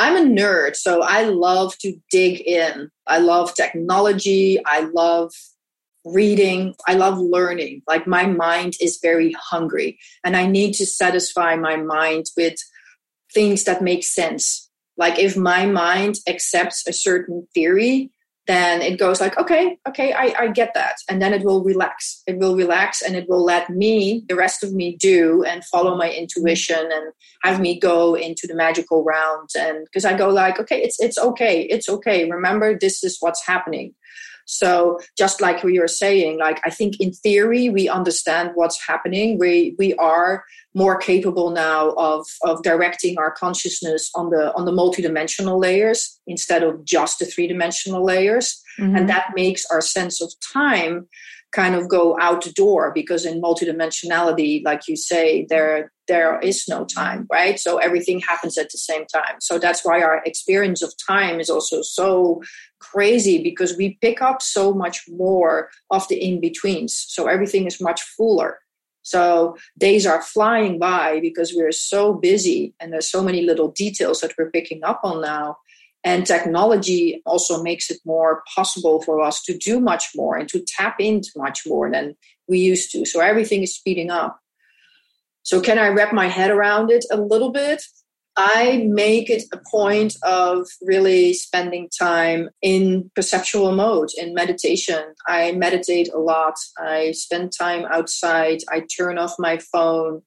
I'm 0.00 0.16
a 0.16 0.40
nerd, 0.40 0.76
so 0.76 1.02
I 1.02 1.24
love 1.24 1.76
to 1.80 1.94
dig 2.10 2.40
in. 2.40 2.90
I 3.06 3.18
love 3.18 3.54
technology. 3.54 4.58
I 4.64 4.88
love 4.94 5.30
reading. 6.06 6.74
I 6.88 6.94
love 6.94 7.18
learning. 7.18 7.82
Like 7.86 8.06
my 8.06 8.24
mind 8.24 8.76
is 8.80 8.98
very 9.02 9.32
hungry, 9.32 9.98
and 10.24 10.38
I 10.38 10.46
need 10.46 10.72
to 10.76 10.86
satisfy 10.86 11.54
my 11.56 11.76
mind 11.76 12.30
with 12.34 12.54
things 13.34 13.64
that 13.64 13.82
make 13.82 14.02
sense. 14.02 14.70
Like 14.96 15.18
if 15.18 15.36
my 15.36 15.66
mind 15.66 16.14
accepts 16.26 16.86
a 16.88 16.94
certain 16.94 17.46
theory, 17.52 18.10
then 18.50 18.82
it 18.82 18.98
goes 18.98 19.20
like, 19.20 19.38
okay, 19.38 19.78
okay, 19.88 20.12
I, 20.12 20.34
I 20.38 20.48
get 20.48 20.74
that. 20.74 20.96
And 21.08 21.22
then 21.22 21.32
it 21.32 21.44
will 21.44 21.62
relax. 21.62 22.22
It 22.26 22.38
will 22.38 22.56
relax 22.56 23.00
and 23.00 23.14
it 23.14 23.28
will 23.28 23.44
let 23.44 23.70
me, 23.70 24.24
the 24.28 24.34
rest 24.34 24.64
of 24.64 24.72
me, 24.72 24.96
do 24.96 25.44
and 25.44 25.64
follow 25.64 25.96
my 25.96 26.10
intuition 26.10 26.90
and 26.92 27.12
have 27.44 27.60
me 27.60 27.78
go 27.78 28.14
into 28.14 28.46
the 28.46 28.54
magical 28.54 29.04
round. 29.04 29.50
And 29.56 29.84
because 29.84 30.04
I 30.04 30.16
go 30.18 30.28
like, 30.28 30.58
okay, 30.58 30.82
it's 30.82 31.00
it's 31.00 31.18
okay, 31.18 31.62
it's 31.62 31.88
okay. 31.88 32.28
Remember, 32.28 32.76
this 32.78 33.04
is 33.04 33.16
what's 33.20 33.46
happening. 33.46 33.94
So 34.50 34.98
just 35.16 35.40
like 35.40 35.62
we 35.62 35.78
were 35.78 35.88
saying, 35.88 36.38
like 36.38 36.60
I 36.64 36.70
think 36.70 37.00
in 37.00 37.12
theory 37.12 37.68
we 37.68 37.88
understand 37.88 38.50
what's 38.54 38.84
happening. 38.86 39.38
We 39.38 39.76
we 39.78 39.94
are 39.94 40.44
more 40.74 40.98
capable 40.98 41.50
now 41.50 41.90
of 41.90 42.26
of 42.42 42.62
directing 42.62 43.18
our 43.18 43.30
consciousness 43.30 44.10
on 44.14 44.30
the 44.30 44.52
on 44.54 44.64
the 44.64 44.72
multidimensional 44.72 45.60
layers 45.60 46.20
instead 46.26 46.62
of 46.62 46.84
just 46.84 47.18
the 47.18 47.26
three 47.26 47.46
dimensional 47.46 48.04
layers, 48.04 48.60
mm-hmm. 48.78 48.96
and 48.96 49.08
that 49.08 49.30
makes 49.34 49.64
our 49.70 49.80
sense 49.80 50.20
of 50.20 50.32
time 50.52 51.06
kind 51.52 51.74
of 51.74 51.88
go 51.88 52.16
out 52.20 52.44
the 52.44 52.52
door 52.52 52.92
because 52.94 53.24
in 53.24 53.42
multidimensionality, 53.42 54.62
like 54.64 54.86
you 54.86 54.96
say, 54.96 55.46
there 55.48 55.90
there 56.06 56.40
is 56.40 56.66
no 56.68 56.84
time, 56.84 57.26
right? 57.30 57.58
So 57.58 57.78
everything 57.78 58.18
happens 58.18 58.58
at 58.58 58.70
the 58.70 58.78
same 58.78 59.06
time. 59.06 59.36
So 59.40 59.58
that's 59.58 59.84
why 59.84 60.02
our 60.02 60.20
experience 60.24 60.82
of 60.82 60.92
time 61.06 61.38
is 61.38 61.48
also 61.48 61.82
so 61.82 62.42
crazy 62.80 63.42
because 63.42 63.76
we 63.76 63.98
pick 64.00 64.20
up 64.20 64.42
so 64.42 64.72
much 64.72 65.04
more 65.08 65.70
of 65.90 66.08
the 66.08 66.16
in 66.16 66.40
betweens. 66.40 67.04
So 67.08 67.26
everything 67.26 67.66
is 67.66 67.80
much 67.80 68.02
fuller. 68.02 68.58
So 69.02 69.56
days 69.78 70.06
are 70.06 70.22
flying 70.22 70.78
by 70.78 71.20
because 71.20 71.54
we're 71.54 71.72
so 71.72 72.14
busy 72.14 72.74
and 72.80 72.92
there's 72.92 73.10
so 73.10 73.22
many 73.22 73.42
little 73.42 73.70
details 73.70 74.20
that 74.20 74.32
we're 74.36 74.50
picking 74.50 74.84
up 74.84 75.00
on 75.02 75.22
now. 75.22 75.56
And 76.02 76.26
technology 76.26 77.22
also 77.26 77.62
makes 77.62 77.90
it 77.90 78.00
more 78.04 78.42
possible 78.54 79.02
for 79.02 79.20
us 79.20 79.42
to 79.42 79.56
do 79.56 79.80
much 79.80 80.10
more 80.14 80.36
and 80.36 80.48
to 80.48 80.64
tap 80.66 80.96
into 80.98 81.30
much 81.36 81.62
more 81.66 81.90
than 81.90 82.16
we 82.48 82.58
used 82.58 82.90
to. 82.92 83.04
So 83.04 83.20
everything 83.20 83.62
is 83.62 83.74
speeding 83.74 84.10
up. 84.10 84.38
So, 85.42 85.60
can 85.60 85.78
I 85.78 85.88
wrap 85.88 86.12
my 86.12 86.26
head 86.28 86.50
around 86.50 86.90
it 86.90 87.04
a 87.10 87.16
little 87.16 87.50
bit? 87.50 87.82
I 88.36 88.86
make 88.88 89.28
it 89.28 89.42
a 89.52 89.58
point 89.70 90.16
of 90.22 90.66
really 90.82 91.34
spending 91.34 91.88
time 91.98 92.48
in 92.62 93.10
perceptual 93.14 93.72
mode, 93.72 94.10
in 94.16 94.34
meditation. 94.34 95.14
I 95.26 95.52
meditate 95.52 96.08
a 96.14 96.18
lot. 96.18 96.54
I 96.78 97.12
spend 97.12 97.52
time 97.52 97.84
outside. 97.90 98.60
I 98.70 98.84
turn 98.96 99.18
off 99.18 99.34
my 99.38 99.58
phone. 99.58 100.22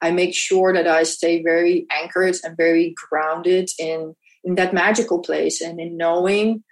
I 0.00 0.12
make 0.12 0.34
sure 0.34 0.72
that 0.72 0.86
I 0.86 1.02
stay 1.02 1.42
very 1.42 1.86
anchored 1.90 2.36
and 2.44 2.56
very 2.56 2.94
grounded 3.10 3.70
in, 3.78 4.14
in 4.44 4.54
that 4.54 4.72
magical 4.72 5.18
place 5.18 5.60
and 5.60 5.80
in 5.80 5.96
knowing 5.96 6.62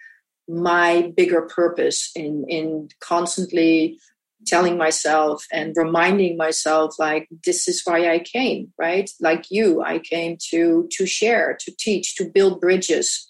my 0.48 1.12
bigger 1.16 1.42
purpose 1.42 2.10
in 2.14 2.44
in 2.48 2.88
constantly 3.00 3.98
telling 4.46 4.78
myself 4.78 5.44
and 5.52 5.74
reminding 5.76 6.36
myself 6.36 6.94
like 6.98 7.28
this 7.44 7.68
is 7.68 7.82
why 7.84 8.10
i 8.10 8.18
came 8.18 8.72
right 8.78 9.10
like 9.20 9.46
you 9.50 9.82
i 9.82 9.98
came 9.98 10.36
to 10.40 10.88
to 10.90 11.06
share 11.06 11.56
to 11.58 11.72
teach 11.78 12.14
to 12.14 12.30
build 12.30 12.60
bridges 12.60 13.28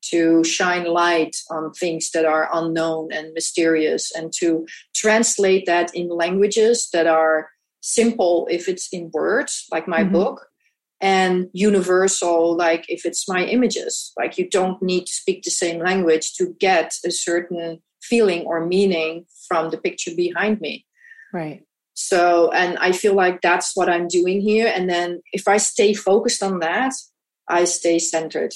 to 0.00 0.44
shine 0.44 0.86
light 0.86 1.36
on 1.50 1.72
things 1.72 2.10
that 2.12 2.24
are 2.24 2.48
unknown 2.52 3.08
and 3.12 3.32
mysterious 3.34 4.12
and 4.14 4.32
to 4.32 4.66
translate 4.94 5.66
that 5.66 5.90
in 5.94 6.08
languages 6.08 6.88
that 6.92 7.06
are 7.06 7.48
simple 7.80 8.46
if 8.50 8.68
it's 8.68 8.88
in 8.92 9.10
words 9.12 9.66
like 9.72 9.88
my 9.88 10.02
mm-hmm. 10.02 10.12
book 10.12 10.46
and 11.00 11.48
universal 11.52 12.56
like 12.56 12.84
if 12.88 13.06
it's 13.06 13.28
my 13.28 13.44
images 13.44 14.12
like 14.18 14.36
you 14.36 14.48
don't 14.48 14.82
need 14.82 15.06
to 15.06 15.12
speak 15.12 15.42
the 15.42 15.50
same 15.50 15.80
language 15.80 16.34
to 16.34 16.54
get 16.58 16.94
a 17.04 17.10
certain 17.10 17.80
feeling 18.02 18.42
or 18.46 18.66
meaning 18.66 19.24
from 19.48 19.70
the 19.70 19.78
picture 19.78 20.12
behind 20.14 20.60
me. 20.60 20.84
Right. 21.32 21.64
So 21.94 22.52
and 22.52 22.78
i 22.78 22.92
feel 22.92 23.14
like 23.14 23.40
that's 23.40 23.76
what 23.76 23.88
i'm 23.88 24.06
doing 24.06 24.40
here. 24.40 24.72
And 24.74 24.88
then 24.88 25.20
if 25.32 25.48
i 25.48 25.56
stay 25.56 25.94
focused 25.94 26.42
on 26.42 26.60
that 26.60 26.92
i 27.48 27.64
stay 27.64 27.98
centered. 27.98 28.54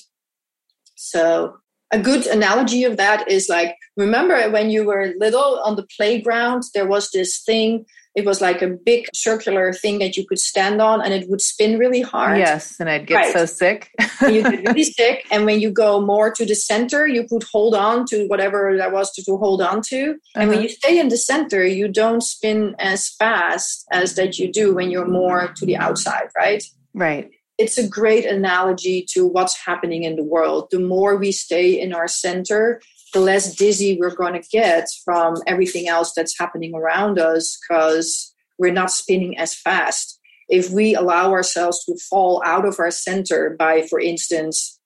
So 0.95 1.57
a 1.90 1.99
good 1.99 2.26
analogy 2.26 2.84
of 2.84 2.97
that 2.97 3.28
is 3.30 3.49
like 3.49 3.76
remember 3.97 4.51
when 4.51 4.70
you 4.70 4.84
were 4.84 5.12
little 5.18 5.61
on 5.64 5.76
the 5.76 5.86
playground 5.97 6.62
there 6.74 6.86
was 6.86 7.11
this 7.11 7.43
thing 7.43 7.84
it 8.15 8.27
was 8.27 8.41
like 8.41 8.61
a 8.61 8.69
big 8.69 9.07
circular 9.15 9.73
thing 9.73 9.99
that 10.01 10.17
you 10.17 10.27
could 10.27 10.39
stand 10.39 10.83
on 10.83 11.01
and 11.01 11.15
it 11.15 11.31
would 11.31 11.41
spin 11.41 11.79
really 11.79 12.03
hard. 12.03 12.37
Yes, 12.37 12.79
and 12.79 12.91
I'd 12.91 13.07
get 13.07 13.15
right. 13.15 13.33
so 13.33 13.47
sick. 13.47 13.91
you 14.23 14.43
get 14.43 14.67
really 14.67 14.85
sick. 15.01 15.27
And 15.31 15.47
when 15.47 15.61
you 15.61 15.71
go 15.71 16.01
more 16.01 16.31
to 16.33 16.45
the 16.45 16.55
center, 16.55 17.07
you 17.07 17.27
could 17.27 17.45
hold 17.51 17.75
on 17.75 18.05
to 18.07 18.27
whatever 18.27 18.77
that 18.77 18.93
was 18.93 19.11
to, 19.13 19.25
to 19.25 19.37
hold 19.39 19.63
on 19.63 19.81
to. 19.89 20.11
Uh-huh. 20.11 20.41
And 20.41 20.49
when 20.49 20.59
uh-huh. 20.59 20.63
you 20.65 20.69
stay 20.69 20.99
in 20.99 21.09
the 21.09 21.17
center, 21.17 21.65
you 21.65 21.89
don't 21.89 22.23
spin 22.23 22.75
as 22.79 23.09
fast 23.09 23.87
as 23.91 24.15
that 24.17 24.39
you 24.39 24.53
do 24.53 24.75
when 24.75 24.91
you're 24.91 25.09
more 25.09 25.53
to 25.57 25.67
the 25.67 25.77
outside, 25.77 26.29
right? 26.37 26.63
Right. 26.93 27.31
It's 27.59 27.79
a 27.79 27.89
great 27.89 28.25
analogy 28.25 29.07
to 29.11 29.27
what's 29.27 29.57
happening 29.57 30.03
in 30.03 30.17
the 30.17 30.25
world. 30.25 30.69
The 30.71 30.81
more 30.81 31.17
we 31.17 31.33
stay 31.33 31.81
in 31.81 31.95
our 31.95 32.09
center, 32.09 32.81
the 33.13 33.21
less 33.21 33.55
dizzy 33.55 33.99
we're 34.01 34.15
going 34.15 34.41
to 34.41 34.49
get 34.51 34.89
from 35.05 35.37
everything 35.47 35.89
else 35.89 36.13
that's 36.15 36.39
happening 36.39 36.75
around 36.75 37.19
us 37.19 37.59
because 37.59 38.35
we're 38.59 38.73
not 38.73 38.91
spinning 38.91 39.37
as 39.39 39.55
fast. 39.55 40.19
If 40.49 40.71
we 40.71 40.95
allow 40.95 41.33
ourselves 41.33 41.85
to 41.85 41.97
fall 42.11 42.43
out 42.45 42.67
of 42.67 42.79
our 42.79 42.91
center 42.91 43.57
by, 43.59 43.83
for 43.83 44.01
instance, 44.01 44.79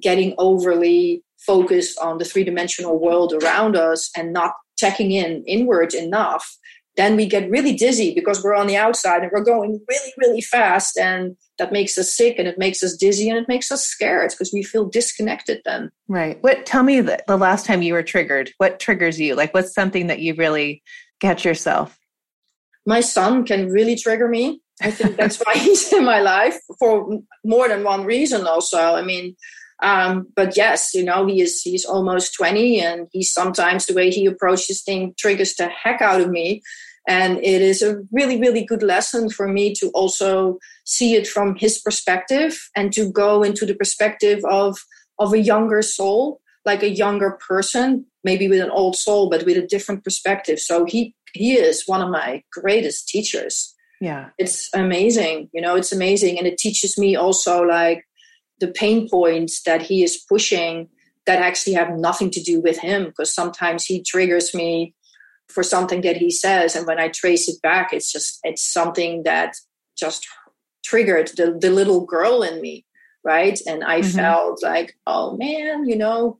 getting 0.00 0.34
overly 0.38 1.22
focused 1.38 1.98
on 1.98 2.18
the 2.18 2.24
three 2.24 2.44
dimensional 2.44 2.98
world 2.98 3.32
around 3.32 3.76
us 3.76 4.10
and 4.16 4.32
not 4.32 4.54
checking 4.78 5.12
in 5.12 5.44
inward 5.46 5.94
enough, 5.94 6.56
then 6.96 7.16
we 7.16 7.26
get 7.26 7.50
really 7.50 7.74
dizzy 7.74 8.12
because 8.14 8.42
we're 8.42 8.54
on 8.54 8.66
the 8.66 8.76
outside 8.76 9.22
and 9.22 9.30
we're 9.32 9.44
going 9.44 9.80
really, 9.88 10.12
really 10.18 10.40
fast. 10.40 10.98
And 10.98 11.36
that 11.58 11.72
makes 11.72 11.96
us 11.96 12.14
sick 12.14 12.36
and 12.38 12.48
it 12.48 12.58
makes 12.58 12.82
us 12.82 12.96
dizzy 12.96 13.28
and 13.28 13.38
it 13.38 13.48
makes 13.48 13.70
us 13.70 13.86
scared 13.86 14.30
because 14.30 14.52
we 14.52 14.62
feel 14.62 14.86
disconnected 14.86 15.60
then. 15.64 15.90
Right. 16.08 16.42
What, 16.42 16.66
tell 16.66 16.82
me 16.82 17.00
the, 17.00 17.22
the 17.26 17.36
last 17.36 17.64
time 17.64 17.82
you 17.82 17.94
were 17.94 18.02
triggered. 18.02 18.50
What 18.58 18.80
triggers 18.80 19.20
you? 19.20 19.34
Like, 19.34 19.54
what's 19.54 19.74
something 19.74 20.08
that 20.08 20.20
you 20.20 20.34
really 20.34 20.82
catch 21.20 21.44
yourself? 21.44 21.96
My 22.86 23.00
son 23.00 23.44
can 23.44 23.68
really 23.68 23.94
trigger 23.94 24.28
me. 24.28 24.60
I 24.82 24.90
think 24.90 25.16
that's 25.16 25.38
why 25.38 25.54
he's 25.58 25.92
in 25.92 26.04
my 26.04 26.20
life 26.20 26.58
for 26.78 27.20
more 27.44 27.68
than 27.68 27.84
one 27.84 28.04
reason, 28.04 28.46
also. 28.46 28.78
I 28.78 29.02
mean, 29.02 29.36
um, 29.82 30.26
but 30.36 30.56
yes, 30.56 30.92
you 30.94 31.04
know, 31.04 31.26
he 31.26 31.40
is 31.40 31.62
he's 31.62 31.84
almost 31.84 32.34
20 32.34 32.80
and 32.80 33.08
he's 33.12 33.32
sometimes 33.32 33.86
the 33.86 33.94
way 33.94 34.10
he 34.10 34.26
approaches 34.26 34.82
things 34.82 35.14
triggers 35.18 35.54
the 35.54 35.68
heck 35.68 36.02
out 36.02 36.20
of 36.20 36.30
me. 36.30 36.62
And 37.08 37.38
it 37.38 37.62
is 37.62 37.82
a 37.82 38.02
really, 38.12 38.38
really 38.38 38.64
good 38.64 38.82
lesson 38.82 39.30
for 39.30 39.48
me 39.48 39.74
to 39.76 39.88
also 39.90 40.58
see 40.84 41.14
it 41.14 41.26
from 41.26 41.56
his 41.56 41.78
perspective 41.78 42.58
and 42.76 42.92
to 42.92 43.10
go 43.10 43.42
into 43.42 43.64
the 43.64 43.74
perspective 43.74 44.44
of 44.44 44.78
of 45.18 45.32
a 45.32 45.38
younger 45.38 45.82
soul, 45.82 46.40
like 46.64 46.82
a 46.82 46.90
younger 46.90 47.38
person, 47.46 48.06
maybe 48.22 48.48
with 48.48 48.60
an 48.60 48.70
old 48.70 48.96
soul, 48.96 49.28
but 49.28 49.44
with 49.44 49.56
a 49.56 49.66
different 49.66 50.04
perspective. 50.04 50.58
So 50.58 50.84
he 50.84 51.14
he 51.32 51.54
is 51.54 51.84
one 51.86 52.02
of 52.02 52.10
my 52.10 52.42
greatest 52.52 53.08
teachers. 53.08 53.74
Yeah. 54.00 54.30
It's 54.38 54.68
amazing. 54.74 55.50
You 55.52 55.60
know, 55.60 55.76
it's 55.76 55.92
amazing. 55.92 56.38
And 56.38 56.46
it 56.46 56.58
teaches 56.58 56.98
me 56.98 57.16
also 57.16 57.62
like 57.62 58.04
the 58.60 58.68
pain 58.68 59.08
points 59.08 59.62
that 59.62 59.82
he 59.82 60.04
is 60.04 60.24
pushing 60.28 60.88
that 61.26 61.40
actually 61.40 61.72
have 61.72 61.90
nothing 61.96 62.30
to 62.30 62.42
do 62.42 62.60
with 62.60 62.78
him 62.78 63.06
because 63.06 63.34
sometimes 63.34 63.84
he 63.84 64.02
triggers 64.02 64.54
me 64.54 64.94
for 65.48 65.62
something 65.62 66.00
that 66.02 66.16
he 66.16 66.30
says 66.30 66.76
and 66.76 66.86
when 66.86 67.00
i 67.00 67.08
trace 67.08 67.48
it 67.48 67.60
back 67.62 67.92
it's 67.92 68.12
just 68.12 68.38
it's 68.44 68.64
something 68.64 69.22
that 69.24 69.54
just 69.96 70.26
triggered 70.84 71.28
the, 71.36 71.56
the 71.60 71.70
little 71.70 72.04
girl 72.04 72.42
in 72.42 72.60
me 72.60 72.84
right 73.24 73.60
and 73.66 73.82
i 73.84 74.00
mm-hmm. 74.00 74.16
felt 74.16 74.62
like 74.62 74.96
oh 75.06 75.36
man 75.36 75.88
you 75.88 75.96
know 75.96 76.38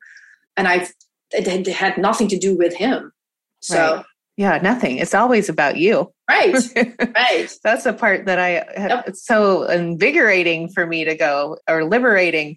and 0.57 0.69
i 0.69 0.87
it, 1.33 1.67
had 1.67 1.99
nothing 1.99 2.29
to 2.29 2.39
do 2.39 2.57
with 2.57 2.75
him 2.75 3.13
so 3.61 3.97
right. 3.97 4.05
Yeah 4.41 4.59
nothing. 4.63 4.97
It's 4.97 5.15
always 5.15 5.51
about 5.51 5.77
you. 5.77 6.11
Right 6.29 6.55
right. 7.15 7.53
That's 7.63 7.85
the 7.85 7.93
part 7.93 8.25
that 8.25 8.39
i 8.39 8.53
yep. 8.53 9.05
it's 9.07 9.25
so 9.25 9.65
invigorating 9.65 10.69
for 10.71 10.87
me 10.87 11.05
to 11.05 11.15
go 11.15 11.59
or 11.69 11.85
liberating 11.85 12.57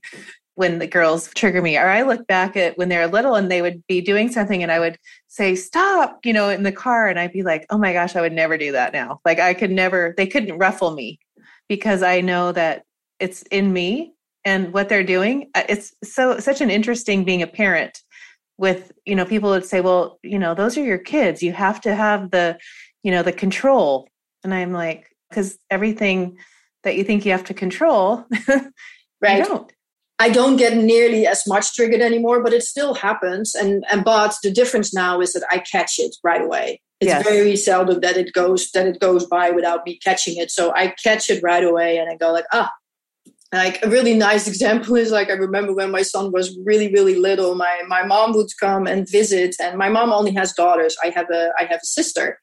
when 0.55 0.79
the 0.79 0.87
girls 0.87 1.29
trigger 1.33 1.61
me. 1.61 1.77
Or 1.77 1.89
i 1.89 2.03
look 2.03 2.25
back 2.25 2.55
at 2.55 2.77
when 2.77 2.87
they're 2.87 3.07
little 3.07 3.35
and 3.35 3.51
they 3.51 3.61
would 3.61 3.85
be 3.87 3.99
doing 3.99 4.31
something 4.31 4.63
and 4.63 4.71
i 4.71 4.79
would 4.79 4.97
say 5.27 5.55
stop 5.55 6.19
you 6.23 6.31
know 6.31 6.47
in 6.47 6.63
the 6.63 6.71
car 6.71 7.07
and 7.07 7.19
i'd 7.19 7.33
be 7.33 7.43
like 7.43 7.65
oh 7.69 7.77
my 7.77 7.91
gosh 7.91 8.15
i 8.15 8.21
would 8.21 8.33
never 8.33 8.57
do 8.57 8.71
that 8.71 8.93
now. 8.93 9.19
Like 9.25 9.39
i 9.39 9.53
could 9.53 9.71
never 9.71 10.13
they 10.15 10.27
couldn't 10.27 10.57
ruffle 10.57 10.93
me 10.93 11.19
because 11.67 12.01
i 12.01 12.21
know 12.21 12.53
that 12.53 12.83
it's 13.19 13.41
in 13.43 13.73
me 13.73 14.13
and 14.45 14.73
what 14.73 14.89
they're 14.89 15.03
doing. 15.03 15.49
Uh, 15.55 15.63
it's 15.69 15.93
so 16.03 16.39
such 16.39 16.61
an 16.61 16.69
interesting 16.69 17.23
being 17.23 17.41
a 17.41 17.47
parent 17.47 18.01
with 18.63 18.93
you 19.03 19.13
know 19.13 19.25
people 19.25 19.49
would 19.49 19.65
say 19.65 19.81
well 19.81 20.19
you 20.23 20.39
know 20.39 20.55
those 20.55 20.77
are 20.77 20.83
your 20.85 20.97
kids 20.97 21.43
you 21.43 21.51
have 21.51 21.81
to 21.81 21.93
have 21.93 22.31
the 22.31 22.57
you 23.03 23.11
know 23.11 23.21
the 23.21 23.33
control 23.33 24.07
and 24.41 24.53
i'm 24.53 24.71
like 24.71 25.05
because 25.29 25.57
everything 25.69 26.37
that 26.83 26.95
you 26.95 27.03
think 27.03 27.25
you 27.25 27.33
have 27.33 27.43
to 27.43 27.53
control 27.53 28.25
right 29.21 29.39
you 29.39 29.43
don't 29.43 29.73
I 30.19 30.29
don't 30.29 30.55
get 30.55 30.77
nearly 30.77 31.27
as 31.27 31.45
much 31.47 31.73
triggered 31.73 31.99
anymore, 31.99 32.41
but 32.41 32.53
it 32.53 32.63
still 32.63 32.93
happens. 32.93 33.55
And 33.55 33.83
and 33.91 34.05
but 34.05 34.35
the 34.43 34.51
difference 34.51 34.93
now 34.93 35.19
is 35.19 35.33
that 35.33 35.43
I 35.51 35.57
catch 35.57 35.95
it 35.97 36.15
right 36.23 36.41
away. 36.41 36.79
It's 37.01 37.09
yes. 37.09 37.23
very 37.23 37.57
seldom 37.57 37.99
that 38.01 38.15
it 38.15 38.31
goes 38.31 38.69
that 38.71 38.87
it 38.87 39.01
goes 39.01 39.25
by 39.25 39.49
without 39.49 39.85
me 39.85 39.97
catching 39.97 40.37
it. 40.37 40.49
So 40.51 40.71
I 40.75 40.93
catch 41.03 41.29
it 41.29 41.43
right 41.43 41.63
away 41.63 41.97
and 41.97 42.09
I 42.09 42.15
go 42.15 42.31
like, 42.31 42.45
ah. 42.53 42.71
Like 43.53 43.85
a 43.85 43.89
really 43.89 44.15
nice 44.15 44.47
example 44.47 44.95
is 44.95 45.11
like 45.11 45.29
I 45.29 45.33
remember 45.33 45.73
when 45.73 45.91
my 45.91 46.01
son 46.01 46.31
was 46.31 46.57
really 46.65 46.91
really 46.91 47.15
little, 47.15 47.55
my 47.55 47.83
my 47.87 48.03
mom 48.03 48.33
would 48.33 48.49
come 48.59 48.87
and 48.87 49.07
visit, 49.09 49.55
and 49.61 49.77
my 49.77 49.89
mom 49.89 50.11
only 50.11 50.33
has 50.33 50.53
daughters. 50.53 50.97
I 51.03 51.09
have 51.09 51.29
a 51.29 51.51
I 51.59 51.65
have 51.65 51.79
a 51.83 51.85
sister, 51.85 52.39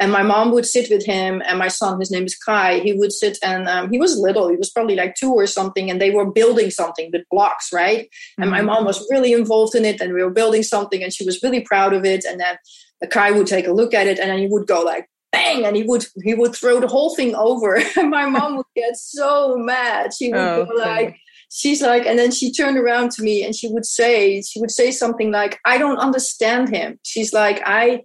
and 0.00 0.12
my 0.12 0.22
mom 0.22 0.52
would 0.52 0.66
sit 0.66 0.90
with 0.90 1.04
him 1.04 1.42
and 1.44 1.58
my 1.58 1.68
son 1.68 1.98
his 1.98 2.10
name 2.10 2.24
is 2.24 2.36
kai 2.36 2.80
he 2.80 2.92
would 2.92 3.12
sit 3.12 3.38
and 3.42 3.68
um, 3.68 3.90
he 3.90 3.98
was 3.98 4.18
little 4.18 4.48
he 4.48 4.56
was 4.56 4.70
probably 4.70 4.94
like 4.94 5.14
two 5.14 5.32
or 5.32 5.46
something 5.46 5.90
and 5.90 6.00
they 6.00 6.10
were 6.10 6.30
building 6.30 6.70
something 6.70 7.10
with 7.12 7.22
blocks 7.30 7.72
right 7.72 8.04
mm-hmm. 8.06 8.42
and 8.42 8.50
my 8.50 8.58
mm-hmm. 8.58 8.66
mom 8.66 8.84
was 8.84 9.06
really 9.10 9.32
involved 9.32 9.74
in 9.74 9.84
it 9.84 10.00
and 10.00 10.14
we 10.14 10.22
were 10.22 10.30
building 10.30 10.62
something 10.62 11.02
and 11.02 11.12
she 11.12 11.24
was 11.24 11.42
really 11.42 11.60
proud 11.60 11.92
of 11.92 12.04
it 12.04 12.24
and 12.24 12.40
then 12.40 12.56
the 13.00 13.06
kai 13.06 13.30
would 13.30 13.46
take 13.46 13.66
a 13.66 13.72
look 13.72 13.94
at 13.94 14.06
it 14.06 14.18
and 14.18 14.30
then 14.30 14.38
he 14.38 14.46
would 14.46 14.66
go 14.66 14.82
like 14.82 15.06
bang 15.32 15.64
and 15.64 15.76
he 15.76 15.82
would 15.82 16.06
he 16.22 16.34
would 16.34 16.54
throw 16.54 16.80
the 16.80 16.86
whole 16.86 17.14
thing 17.14 17.34
over 17.34 17.80
and 17.96 18.10
my 18.10 18.26
mom 18.26 18.56
would 18.56 18.66
get 18.74 18.96
so 18.96 19.56
mad 19.56 20.12
she 20.12 20.30
would 20.30 20.38
oh, 20.38 20.64
go 20.64 20.74
like 20.74 21.16
she's 21.50 21.82
like 21.82 22.06
and 22.06 22.18
then 22.18 22.30
she 22.30 22.52
turned 22.52 22.78
around 22.78 23.10
to 23.10 23.22
me 23.22 23.44
and 23.44 23.54
she 23.54 23.68
would 23.68 23.84
say 23.84 24.40
she 24.42 24.60
would 24.60 24.70
say 24.70 24.90
something 24.90 25.30
like 25.30 25.58
i 25.64 25.76
don't 25.76 25.98
understand 25.98 26.68
him 26.68 26.98
she's 27.02 27.32
like 27.32 27.60
i 27.66 28.02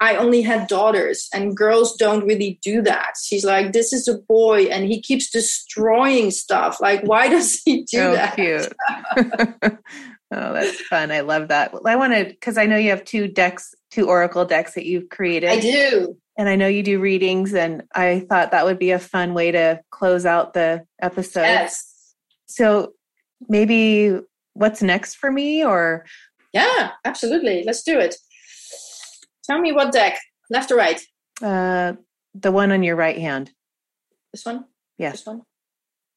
I 0.00 0.16
only 0.16 0.42
had 0.42 0.66
daughters, 0.66 1.28
and 1.32 1.56
girls 1.56 1.96
don't 1.96 2.26
really 2.26 2.58
do 2.62 2.82
that. 2.82 3.14
She's 3.22 3.44
like, 3.44 3.72
this 3.72 3.92
is 3.92 4.08
a 4.08 4.18
boy, 4.18 4.64
and 4.64 4.84
he 4.84 5.00
keeps 5.00 5.30
destroying 5.30 6.30
stuff. 6.30 6.80
Like, 6.80 7.02
why 7.02 7.28
does 7.28 7.60
he 7.64 7.84
do 7.84 8.00
oh, 8.00 8.12
that? 8.12 8.34
Cute. 8.34 8.72
oh, 10.32 10.52
that's 10.52 10.80
fun. 10.82 11.12
I 11.12 11.20
love 11.20 11.48
that. 11.48 11.72
I 11.84 11.96
wanted 11.96 12.28
because 12.28 12.58
I 12.58 12.66
know 12.66 12.76
you 12.76 12.90
have 12.90 13.04
two 13.04 13.28
decks, 13.28 13.74
two 13.96 14.08
oracle 14.08 14.44
decks 14.44 14.74
that 14.74 14.84
you've 14.84 15.08
created. 15.08 15.48
I 15.48 15.58
do. 15.58 16.16
And 16.36 16.50
I 16.50 16.56
know 16.56 16.68
you 16.68 16.82
do 16.82 17.00
readings, 17.00 17.54
and 17.54 17.84
I 17.94 18.26
thought 18.28 18.50
that 18.50 18.66
would 18.66 18.78
be 18.78 18.90
a 18.90 18.98
fun 18.98 19.32
way 19.32 19.50
to 19.52 19.80
close 19.90 20.26
out 20.26 20.52
the 20.52 20.84
episode. 21.00 21.40
Yes. 21.40 22.14
So 22.44 22.92
maybe 23.48 24.18
what's 24.52 24.82
next 24.82 25.14
for 25.16 25.30
me 25.32 25.64
or 25.64 26.04
yeah, 26.52 26.92
absolutely. 27.04 27.64
Let's 27.66 27.82
do 27.82 27.98
it. 27.98 28.16
Tell 29.44 29.58
me 29.58 29.72
what 29.72 29.92
deck, 29.92 30.18
left 30.50 30.70
or 30.70 30.76
right? 30.76 31.00
Uh 31.42 31.94
the 32.34 32.52
one 32.52 32.72
on 32.72 32.82
your 32.82 32.96
right 32.96 33.18
hand. 33.18 33.50
This 34.32 34.44
one? 34.44 34.66
Yes. 34.98 35.12
This 35.12 35.26
one? 35.26 35.42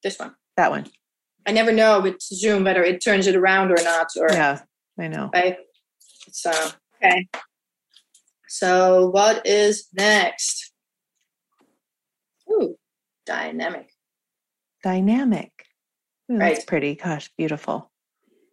This 0.03 0.19
one. 0.19 0.35
That 0.57 0.71
one. 0.71 0.85
I 1.45 1.51
never 1.51 1.71
know 1.71 2.01
with 2.01 2.21
Zoom 2.21 2.63
whether 2.65 2.83
it 2.83 3.03
turns 3.03 3.27
it 3.27 3.35
around 3.35 3.71
or 3.71 3.81
not. 3.83 4.07
Or 4.17 4.27
yeah, 4.31 4.61
I 4.97 5.07
know. 5.07 5.29
Right? 5.33 5.57
So 6.31 6.51
okay. 7.03 7.27
So 8.49 9.09
what 9.11 9.45
is 9.45 9.87
next? 9.93 10.73
Ooh, 12.51 12.75
dynamic. 13.25 13.91
Dynamic. 14.83 15.51
Ooh, 16.31 16.37
right. 16.37 16.55
That's 16.55 16.65
pretty. 16.65 16.95
Gosh, 16.95 17.29
beautiful. 17.37 17.91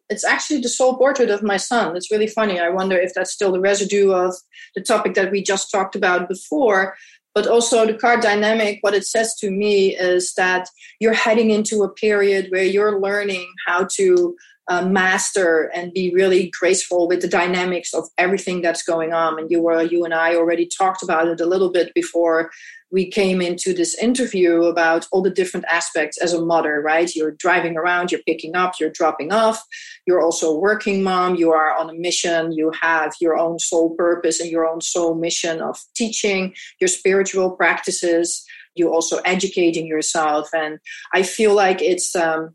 It's 0.08 0.24
actually 0.24 0.60
the 0.60 0.68
soul 0.68 0.96
portrait 0.96 1.30
of 1.30 1.42
my 1.42 1.56
son. 1.56 1.96
It's 1.96 2.10
really 2.10 2.26
funny. 2.28 2.60
I 2.60 2.68
wonder 2.68 2.96
if 2.96 3.14
that's 3.14 3.32
still 3.32 3.52
the 3.52 3.60
residue 3.60 4.12
of 4.12 4.34
the 4.76 4.82
topic 4.82 5.14
that 5.14 5.32
we 5.32 5.42
just 5.42 5.70
talked 5.70 5.96
about 5.96 6.28
before. 6.28 6.94
But 7.34 7.46
also, 7.46 7.86
the 7.86 7.94
card 7.94 8.20
dynamic, 8.20 8.78
what 8.82 8.94
it 8.94 9.06
says 9.06 9.34
to 9.36 9.50
me 9.50 9.96
is 9.96 10.34
that 10.34 10.68
you're 11.00 11.12
heading 11.12 11.50
into 11.50 11.82
a 11.82 11.92
period 11.92 12.48
where 12.50 12.64
you're 12.64 13.00
learning 13.00 13.46
how 13.66 13.88
to 13.96 14.36
uh, 14.68 14.84
master 14.84 15.70
and 15.74 15.92
be 15.92 16.12
really 16.12 16.50
graceful 16.58 17.06
with 17.06 17.22
the 17.22 17.28
dynamics 17.28 17.94
of 17.94 18.08
everything 18.18 18.62
that's 18.62 18.82
going 18.82 19.12
on. 19.12 19.38
And 19.38 19.50
you 19.50 19.62
were, 19.62 19.82
you 19.82 20.04
and 20.04 20.12
I 20.12 20.34
already 20.34 20.66
talked 20.66 21.02
about 21.02 21.28
it 21.28 21.40
a 21.40 21.46
little 21.46 21.70
bit 21.70 21.94
before 21.94 22.50
we 22.90 23.10
came 23.10 23.40
into 23.40 23.72
this 23.72 23.96
interview 23.98 24.62
about 24.64 25.06
all 25.10 25.22
the 25.22 25.30
different 25.30 25.66
aspects 25.70 26.18
as 26.18 26.32
a 26.32 26.44
mother, 26.44 26.80
right? 26.80 27.14
You're 27.14 27.32
driving 27.32 27.76
around, 27.76 28.12
you're 28.12 28.22
picking 28.26 28.54
up, 28.54 28.74
you're 28.78 28.90
dropping 28.90 29.32
off. 29.32 29.62
You're 30.06 30.22
also 30.22 30.52
a 30.52 30.58
working 30.58 31.02
mom. 31.02 31.34
You 31.34 31.50
are 31.50 31.76
on 31.76 31.90
a 31.90 31.94
mission. 31.94 32.52
You 32.52 32.72
have 32.80 33.12
your 33.20 33.36
own 33.36 33.58
soul 33.58 33.94
purpose 33.96 34.40
and 34.40 34.50
your 34.50 34.66
own 34.66 34.80
soul 34.80 35.14
mission 35.14 35.60
of 35.60 35.78
teaching 35.96 36.54
your 36.80 36.88
spiritual 36.88 37.50
practices. 37.50 38.44
You 38.76 38.92
also 38.92 39.18
educating 39.24 39.86
yourself. 39.86 40.48
And 40.54 40.78
I 41.12 41.22
feel 41.22 41.54
like 41.54 41.82
it's, 41.82 42.14
um, 42.14 42.54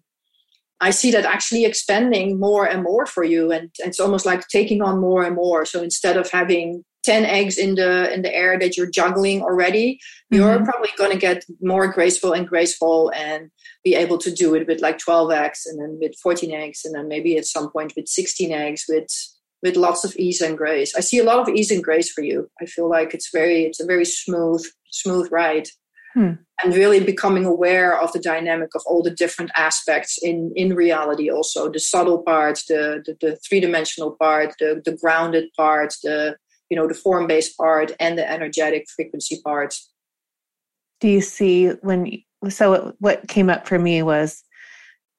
I 0.81 0.89
see 0.89 1.11
that 1.11 1.25
actually 1.25 1.63
expanding 1.63 2.39
more 2.39 2.65
and 2.65 2.83
more 2.83 3.05
for 3.05 3.23
you, 3.23 3.51
and 3.51 3.69
it's 3.77 3.99
almost 3.99 4.25
like 4.25 4.47
taking 4.47 4.81
on 4.81 4.99
more 4.99 5.23
and 5.23 5.35
more. 5.35 5.63
So 5.65 5.81
instead 5.83 6.17
of 6.17 6.29
having 6.31 6.83
10 7.03 7.25
eggs 7.25 7.57
in 7.57 7.75
the 7.75 8.13
in 8.13 8.21
the 8.21 8.33
air 8.33 8.59
that 8.59 8.77
you're 8.77 8.89
juggling 8.89 9.41
already 9.41 9.95
mm-hmm. 10.31 10.35
you're 10.35 10.63
probably 10.63 10.89
going 10.97 11.11
to 11.11 11.17
get 11.17 11.43
more 11.61 11.87
graceful 11.87 12.33
and 12.33 12.47
graceful 12.47 13.11
and 13.15 13.49
be 13.83 13.95
able 13.95 14.17
to 14.19 14.31
do 14.31 14.53
it 14.53 14.67
with 14.67 14.81
like 14.81 14.99
12 14.99 15.31
eggs 15.31 15.63
and 15.65 15.81
then 15.81 15.97
with 15.99 16.13
14 16.21 16.51
eggs 16.51 16.81
and 16.85 16.93
then 16.93 17.07
maybe 17.07 17.37
at 17.37 17.45
some 17.45 17.71
point 17.71 17.93
with 17.95 18.07
16 18.07 18.51
eggs 18.51 18.85
with 18.87 19.07
with 19.63 19.75
lots 19.75 20.03
of 20.03 20.15
ease 20.15 20.41
and 20.41 20.57
grace 20.57 20.93
i 20.95 20.99
see 20.99 21.19
a 21.19 21.23
lot 21.23 21.39
of 21.39 21.49
ease 21.49 21.71
and 21.71 21.83
grace 21.83 22.11
for 22.11 22.23
you 22.23 22.47
i 22.61 22.65
feel 22.65 22.89
like 22.89 23.13
it's 23.13 23.29
very 23.33 23.63
it's 23.63 23.79
a 23.79 23.85
very 23.85 24.05
smooth 24.05 24.63
smooth 24.91 25.27
ride 25.31 25.67
hmm. 26.13 26.33
and 26.63 26.75
really 26.75 26.99
becoming 26.99 27.45
aware 27.45 27.99
of 27.99 28.11
the 28.13 28.19
dynamic 28.19 28.69
of 28.75 28.81
all 28.85 29.01
the 29.01 29.11
different 29.11 29.51
aspects 29.55 30.17
in 30.21 30.51
in 30.55 30.75
reality 30.75 31.29
also 31.29 31.69
the 31.69 31.79
subtle 31.79 32.23
part 32.23 32.59
the 32.67 33.03
the, 33.05 33.15
the 33.21 33.35
three-dimensional 33.47 34.15
part 34.19 34.53
the 34.59 34.81
the 34.85 34.95
grounded 34.95 35.49
part 35.55 35.93
the 36.03 36.35
you 36.69 36.77
know 36.77 36.87
the 36.87 36.93
form 36.93 37.27
based 37.27 37.57
part 37.57 37.91
and 37.99 38.17
the 38.17 38.29
energetic 38.29 38.85
frequency 38.95 39.41
part 39.43 39.75
do 40.99 41.07
you 41.07 41.21
see 41.21 41.69
when 41.81 42.11
so 42.49 42.95
what 42.99 43.27
came 43.27 43.49
up 43.49 43.67
for 43.67 43.79
me 43.79 44.01
was 44.01 44.43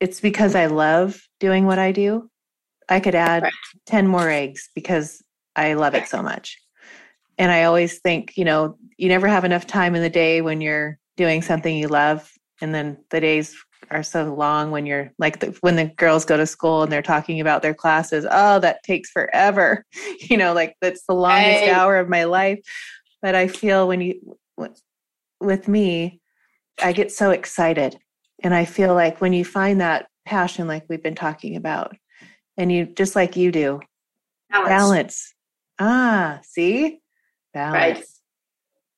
it's 0.01 0.20
because 0.20 0.55
i 0.55 0.66
love 0.66 1.22
doing 1.40 1.66
what 1.66 1.78
i 1.78 1.93
do 1.93 2.28
i 2.88 2.99
could 3.01 3.14
add 3.14 3.43
right. 3.43 3.53
10 3.86 4.07
more 4.07 4.28
eggs 4.28 4.68
because 4.74 5.22
i 5.57 5.74
love 5.74 5.95
it 5.95 6.09
so 6.09 6.22
much 6.22 6.59
and 7.43 7.51
i 7.51 7.64
always 7.64 7.99
think 7.99 8.36
you 8.36 8.45
know 8.45 8.76
you 9.03 9.09
never 9.09 9.26
have 9.26 9.45
enough 9.45 9.66
time 9.66 9.97
in 9.97 10.03
the 10.03 10.09
day 10.09 10.43
when 10.43 10.61
you're 10.61 10.97
doing 11.16 11.43
something 11.43 11.76
you 11.76 11.88
love. 11.88 12.30
And 12.61 12.72
then 12.72 12.99
the 13.11 13.20
days 13.20 13.57
are 13.90 14.05
so 14.05 14.32
long 14.32 14.70
when 14.70 14.86
you're 14.86 15.12
like 15.18 15.40
the, 15.40 15.49
when 15.61 15.74
the 15.74 15.86
girls 15.86 16.24
go 16.24 16.36
to 16.36 16.47
school 16.47 16.82
and 16.82 16.93
they're 16.93 17.03
talking 17.03 17.40
about 17.40 17.62
their 17.62 17.74
classes. 17.74 18.24
Oh 18.30 18.61
that 18.61 18.82
takes 18.84 19.11
forever. 19.11 19.84
You 20.30 20.36
know 20.36 20.53
like 20.53 20.76
that's 20.80 21.05
the 21.07 21.14
longest 21.14 21.64
hour 21.64 21.99
of 21.99 22.09
my 22.09 22.24
life. 22.24 22.61
But 23.20 23.34
i 23.34 23.49
feel 23.49 23.88
when 23.88 24.01
you 24.01 24.36
with 25.40 25.66
me 25.66 26.20
i 26.80 26.93
get 26.93 27.11
so 27.11 27.30
excited. 27.30 27.99
And 28.45 28.55
i 28.55 28.64
feel 28.64 28.95
like 28.95 29.20
when 29.20 29.32
you 29.32 29.45
find 29.45 29.80
that 29.80 30.07
passion 30.24 30.68
like 30.68 30.84
we've 30.88 31.03
been 31.03 31.16
talking 31.16 31.57
about 31.57 31.97
and 32.57 32.70
you 32.70 32.86
just 32.86 33.16
like 33.16 33.34
you 33.34 33.51
do 33.51 33.80
balance, 34.49 34.68
balance. 34.68 35.34
ah 35.80 36.38
see 36.45 37.01
balance 37.53 37.98
right 37.98 38.05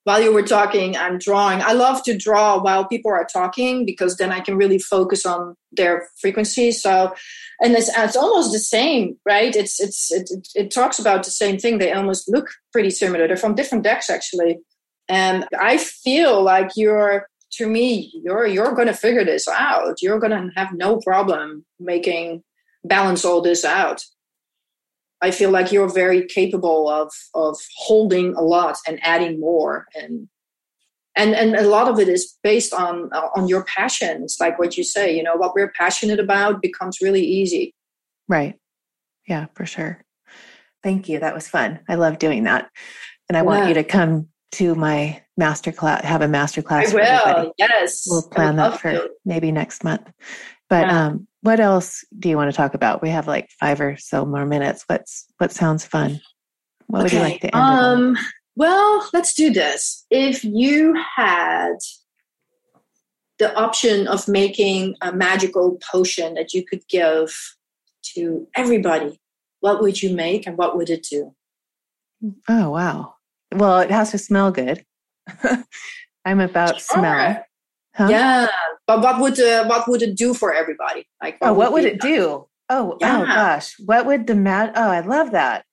while 0.04 0.22
you 0.22 0.32
were 0.32 0.42
talking, 0.42 0.96
I'm 0.96 1.18
drawing. 1.18 1.62
I 1.62 1.72
love 1.72 2.02
to 2.04 2.16
draw 2.16 2.62
while 2.62 2.86
people 2.86 3.10
are 3.10 3.26
talking 3.30 3.86
because 3.86 4.16
then 4.18 4.30
I 4.30 4.40
can 4.40 4.56
really 4.56 4.78
focus 4.78 5.24
on 5.24 5.56
their 5.72 6.08
frequency. 6.20 6.72
So, 6.72 7.14
and 7.60 7.72
it's, 7.72 7.90
it's 7.96 8.16
almost 8.16 8.52
the 8.52 8.58
same, 8.58 9.16
right? 9.24 9.56
It's 9.56 9.80
it's 9.80 10.12
it, 10.12 10.30
it 10.54 10.70
talks 10.70 10.98
about 10.98 11.24
the 11.24 11.30
same 11.30 11.58
thing. 11.58 11.78
They 11.78 11.92
almost 11.92 12.28
look 12.28 12.50
pretty 12.70 12.90
similar. 12.90 13.26
They're 13.26 13.36
from 13.38 13.54
different 13.54 13.82
decks 13.82 14.10
actually, 14.10 14.58
and 15.08 15.46
I 15.58 15.78
feel 15.78 16.42
like 16.42 16.72
you're 16.76 17.26
to 17.52 17.66
me 17.66 18.12
you're 18.22 18.46
you're 18.46 18.74
going 18.74 18.88
to 18.88 18.94
figure 18.94 19.24
this 19.24 19.48
out. 19.48 20.02
You're 20.02 20.20
going 20.20 20.32
to 20.32 20.50
have 20.54 20.74
no 20.74 20.98
problem 20.98 21.64
making 21.80 22.42
balance 22.84 23.24
all 23.24 23.40
this 23.40 23.64
out. 23.64 24.04
I 25.24 25.30
feel 25.30 25.50
like 25.50 25.72
you're 25.72 25.88
very 25.88 26.26
capable 26.26 26.88
of 26.88 27.10
of 27.34 27.56
holding 27.76 28.34
a 28.34 28.42
lot 28.42 28.76
and 28.86 28.98
adding 29.02 29.40
more 29.40 29.86
and 29.94 30.28
and 31.16 31.34
and 31.34 31.54
a 31.56 31.66
lot 31.76 31.88
of 31.88 31.98
it 31.98 32.08
is 32.08 32.34
based 32.42 32.74
on 32.74 33.10
uh, 33.12 33.28
on 33.34 33.48
your 33.48 33.64
passions 33.64 34.36
like 34.38 34.58
what 34.58 34.76
you 34.76 34.84
say 34.84 35.16
you 35.16 35.22
know 35.22 35.36
what 35.36 35.54
we're 35.54 35.72
passionate 35.72 36.20
about 36.20 36.60
becomes 36.60 36.98
really 37.00 37.24
easy. 37.24 37.74
Right. 38.28 38.54
Yeah 39.26 39.46
for 39.54 39.64
sure. 39.64 40.04
Thank 40.82 41.08
you. 41.08 41.18
That 41.20 41.34
was 41.34 41.48
fun. 41.48 41.80
I 41.88 41.94
love 41.94 42.18
doing 42.18 42.44
that. 42.44 42.70
And 43.28 43.38
i 43.38 43.40
yeah. 43.40 43.46
want 43.50 43.68
you 43.68 43.74
to 43.74 43.84
come 43.84 44.28
to 44.52 44.74
my 44.74 45.22
master 45.36 45.72
class 45.72 46.04
have 46.04 46.22
a 46.22 46.28
master 46.28 46.62
class 46.62 46.94
I 46.94 47.42
will. 47.42 47.54
yes. 47.56 48.04
We'll 48.06 48.28
plan 48.36 48.56
that 48.56 48.78
for 48.78 48.92
to. 48.92 49.10
maybe 49.24 49.50
next 49.50 49.82
month 49.82 50.06
but 50.74 50.88
yeah. 50.88 51.06
um 51.06 51.28
what 51.42 51.60
else 51.60 52.04
do 52.18 52.30
you 52.30 52.36
want 52.36 52.50
to 52.50 52.56
talk 52.56 52.72
about? 52.72 53.02
We 53.02 53.10
have 53.10 53.26
like 53.26 53.50
five 53.60 53.78
or 53.78 53.96
so 53.98 54.24
more 54.24 54.46
minutes. 54.46 54.82
What's 54.86 55.26
what 55.36 55.52
sounds 55.52 55.84
fun? 55.84 56.20
What 56.86 57.04
okay. 57.04 57.04
would 57.04 57.12
you 57.12 57.32
like 57.32 57.40
to 57.42 57.54
end 57.54 57.64
um, 57.64 58.18
Well, 58.56 59.08
let's 59.12 59.34
do 59.34 59.52
this. 59.52 60.06
If 60.10 60.42
you 60.42 60.96
had 61.16 61.74
the 63.38 63.54
option 63.54 64.08
of 64.08 64.26
making 64.26 64.96
a 65.02 65.12
magical 65.12 65.78
potion 65.92 66.32
that 66.34 66.54
you 66.54 66.64
could 66.64 66.82
give 66.88 67.36
to 68.14 68.48
everybody, 68.56 69.20
what 69.60 69.82
would 69.82 70.02
you 70.02 70.14
make 70.14 70.46
and 70.46 70.56
what 70.56 70.76
would 70.76 70.88
it 70.88 71.06
do? 71.08 71.34
Oh, 72.48 72.70
wow. 72.70 73.16
Well, 73.52 73.80
it 73.80 73.90
has 73.90 74.12
to 74.12 74.18
smell 74.18 74.50
good. 74.50 74.84
I'm 76.24 76.40
about 76.40 76.80
sure. 76.80 76.98
smell. 77.00 77.44
Huh? 77.94 78.08
Yeah, 78.10 78.48
but 78.86 79.00
what 79.00 79.20
would 79.20 79.38
uh, 79.40 79.66
what 79.66 79.88
would 79.88 80.02
it 80.02 80.16
do 80.16 80.34
for 80.34 80.52
everybody? 80.52 81.06
Like, 81.22 81.40
what 81.40 81.50
oh, 81.50 81.52
what 81.54 81.72
would, 81.72 81.84
would 81.84 81.92
it 81.92 82.00
do? 82.00 82.46
Oh, 82.68 82.92
oh 82.92 82.98
yeah. 83.00 83.20
oh 83.20 83.26
gosh, 83.26 83.74
what 83.78 84.06
would 84.06 84.26
the 84.26 84.34
mat? 84.34 84.72
Oh, 84.74 84.88
I 84.88 85.00
love 85.00 85.30
that. 85.32 85.64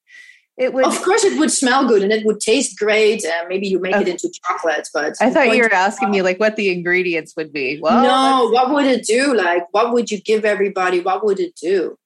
It 0.58 0.74
would. 0.74 0.86
Of 0.86 1.02
course, 1.02 1.24
it 1.24 1.40
would 1.40 1.52
smell 1.52 1.88
good 1.88 2.04
and 2.04 2.12
it 2.12 2.24
would 2.26 2.40
taste 2.40 2.78
great. 2.78 3.26
And 3.26 3.48
maybe 3.48 3.68
you 3.68 3.80
make 3.80 3.96
okay. 3.96 4.04
it 4.04 4.08
into 4.10 4.32
chocolate. 4.46 4.88
But 4.94 5.16
I 5.20 5.32
thought 5.32 5.56
you 5.56 5.64
were 5.64 5.74
asking 5.74 6.12
me 6.12 6.22
like 6.22 6.40
what 6.40 6.56
the 6.56 6.70
ingredients 6.72 7.34
would 7.36 7.52
be. 7.52 7.80
Well, 7.82 8.04
no, 8.04 8.52
what 8.52 8.72
would 8.72 8.86
it 8.86 9.06
do? 9.06 9.34
Like, 9.34 9.66
what 9.72 9.94
would 9.94 10.12
you 10.12 10.22
give 10.22 10.46
everybody? 10.46 11.00
What 11.00 11.26
would 11.26 11.40
it 11.40 11.56
do? 11.56 11.98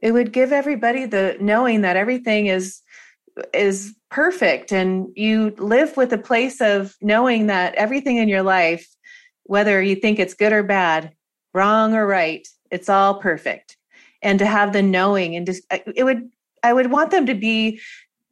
It 0.00 0.10
would 0.10 0.32
give 0.32 0.52
everybody 0.52 1.04
the 1.04 1.36
knowing 1.38 1.82
that 1.82 1.96
everything 1.96 2.48
is 2.48 2.80
is 3.54 3.94
perfect 4.10 4.72
and 4.72 5.08
you 5.14 5.54
live 5.56 5.96
with 5.96 6.12
a 6.12 6.18
place 6.18 6.60
of 6.60 6.96
knowing 7.00 7.46
that 7.46 7.74
everything 7.76 8.16
in 8.18 8.28
your 8.28 8.42
life 8.42 8.86
whether 9.52 9.82
you 9.82 9.94
think 9.94 10.18
it's 10.18 10.32
good 10.32 10.50
or 10.50 10.62
bad, 10.62 11.12
wrong 11.52 11.92
or 11.92 12.06
right, 12.06 12.48
it's 12.70 12.88
all 12.88 13.20
perfect. 13.20 13.76
And 14.22 14.38
to 14.38 14.46
have 14.46 14.72
the 14.72 14.80
knowing 14.80 15.36
and 15.36 15.44
just, 15.44 15.62
it 15.70 16.04
would, 16.04 16.30
I 16.62 16.72
would 16.72 16.90
want 16.90 17.10
them 17.10 17.26
to 17.26 17.34
be 17.34 17.78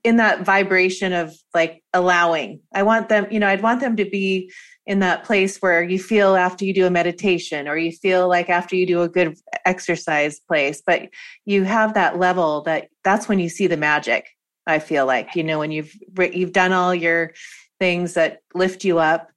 in 0.03 0.17
that 0.17 0.47
vibration 0.47 1.13
of 1.13 1.37
like 1.53 1.83
allowing. 1.93 2.61
I 2.73 2.85
want 2.85 3.11
them, 3.11 3.27
you 3.31 3.39
know, 3.39 3.49
I'd 3.49 3.63
want 3.63 3.83
them 3.83 3.97
to 3.97 4.07
be 4.07 4.51
in 4.87 5.01
that 5.01 5.25
place 5.25 5.59
where 5.59 5.83
you 5.83 5.99
feel 5.99 6.37
after 6.37 6.65
you 6.65 6.73
do 6.73 6.87
a 6.87 6.91
meditation 6.91 7.69
or 7.69 7.77
you 7.77 7.93
feel 7.93 8.27
like 8.27 8.49
after 8.49 8.75
you 8.75 8.87
do 8.87 9.03
a 9.03 9.09
good 9.11 9.37
exercise 9.67 10.41
place, 10.41 10.83
but 10.87 11.11
you 11.45 11.65
have 11.65 11.93
that 11.93 12.19
level 12.19 12.63
that 12.63 12.89
that's 13.05 13.29
when 13.29 13.39
you 13.39 13.51
see 13.51 13.67
the 13.67 13.77
magic. 13.77 14.27
I 14.67 14.79
feel 14.79 15.05
like, 15.05 15.37
you 15.37 15.45
know, 15.45 15.59
when 15.59 15.71
you've, 15.71 15.95
you've 16.33 16.55
done 16.55 16.73
all 16.73 16.95
your 16.95 17.35
things 17.79 18.15
that 18.15 18.41
lift 18.55 18.85
you 18.87 19.01
up 19.01 19.31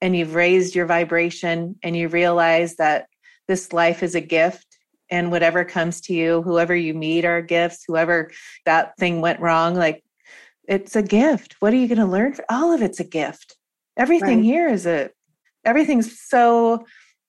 and 0.00 0.16
you've 0.16 0.34
raised 0.34 0.74
your 0.74 0.86
vibration 0.86 1.76
and 1.82 1.96
you 1.96 2.08
realize 2.08 2.76
that 2.76 3.06
this 3.46 3.72
life 3.72 4.02
is 4.02 4.14
a 4.14 4.20
gift 4.20 4.66
and 5.10 5.30
whatever 5.30 5.64
comes 5.64 6.00
to 6.02 6.14
you, 6.14 6.42
whoever 6.42 6.76
you 6.76 6.94
meet 6.94 7.24
are 7.24 7.40
gifts, 7.40 7.84
whoever 7.86 8.30
that 8.66 8.96
thing 8.98 9.20
went 9.20 9.40
wrong, 9.40 9.74
like 9.74 10.04
it's 10.68 10.94
a 10.94 11.02
gift. 11.02 11.56
What 11.60 11.72
are 11.72 11.76
you 11.76 11.88
going 11.88 11.98
to 11.98 12.06
learn? 12.06 12.34
All 12.50 12.72
of 12.72 12.82
it's 12.82 13.00
a 13.00 13.04
gift. 13.04 13.56
Everything 13.96 14.38
right. 14.38 14.44
here 14.44 14.68
is 14.68 14.86
a, 14.86 15.10
everything's 15.64 16.20
so 16.20 16.84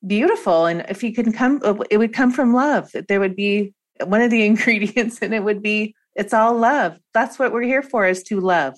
beautiful. 0.05 0.65
And 0.65 0.85
if 0.89 1.03
you 1.03 1.13
can 1.13 1.31
come, 1.31 1.61
it 1.89 1.97
would 1.97 2.13
come 2.13 2.31
from 2.31 2.53
love. 2.53 2.91
There 3.07 3.19
would 3.19 3.35
be 3.35 3.73
one 4.03 4.21
of 4.21 4.29
the 4.29 4.45
ingredients 4.45 5.19
and 5.21 5.33
it 5.33 5.43
would 5.43 5.61
be, 5.61 5.95
it's 6.15 6.33
all 6.33 6.57
love. 6.57 6.99
That's 7.13 7.39
what 7.39 7.53
we're 7.53 7.61
here 7.63 7.81
for 7.81 8.05
is 8.05 8.23
to 8.23 8.41
love. 8.41 8.75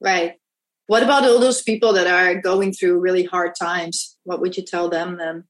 Right. 0.00 0.34
What 0.86 1.02
about 1.02 1.24
all 1.24 1.38
those 1.38 1.62
people 1.62 1.92
that 1.92 2.06
are 2.06 2.40
going 2.40 2.72
through 2.72 3.00
really 3.00 3.24
hard 3.24 3.54
times? 3.58 4.16
What 4.24 4.40
would 4.40 4.56
you 4.56 4.64
tell 4.64 4.88
them 4.88 5.18
then? 5.18 5.44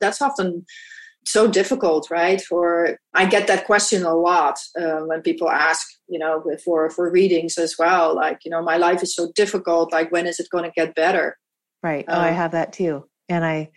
That's 0.00 0.20
often 0.20 0.66
so 1.28 1.46
difficult, 1.46 2.10
right? 2.10 2.40
For 2.40 2.98
I 3.14 3.26
get 3.26 3.46
that 3.46 3.66
question 3.66 4.02
a 4.02 4.14
lot 4.14 4.58
uh, 4.80 5.00
when 5.00 5.22
people 5.22 5.50
ask, 5.50 5.86
you 6.08 6.18
know, 6.18 6.42
for 6.64 6.90
for 6.90 7.10
readings 7.10 7.58
as 7.58 7.76
well. 7.78 8.14
Like, 8.14 8.40
you 8.44 8.50
know, 8.50 8.62
my 8.62 8.76
life 8.76 9.02
is 9.02 9.14
so 9.14 9.30
difficult. 9.34 9.92
Like, 9.92 10.10
when 10.10 10.26
is 10.26 10.40
it 10.40 10.48
going 10.50 10.64
to 10.64 10.70
get 10.70 10.94
better? 10.94 11.36
Right. 11.82 12.04
Um, 12.08 12.16
oh, 12.16 12.20
I 12.20 12.30
um, 12.30 12.34
have 12.34 12.52
that 12.52 12.72
too, 12.72 13.08
and 13.28 13.44
I 13.44 13.70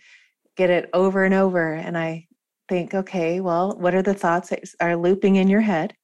get 0.56 0.70
it 0.70 0.90
over 0.92 1.24
and 1.24 1.34
over, 1.34 1.72
and 1.72 1.96
I 1.96 2.26
think, 2.68 2.94
okay, 2.94 3.40
well, 3.40 3.76
what 3.78 3.94
are 3.94 4.02
the 4.02 4.14
thoughts 4.14 4.48
that 4.50 4.64
are 4.80 4.96
looping 4.96 5.36
in 5.36 5.48
your 5.48 5.60
head? 5.60 5.94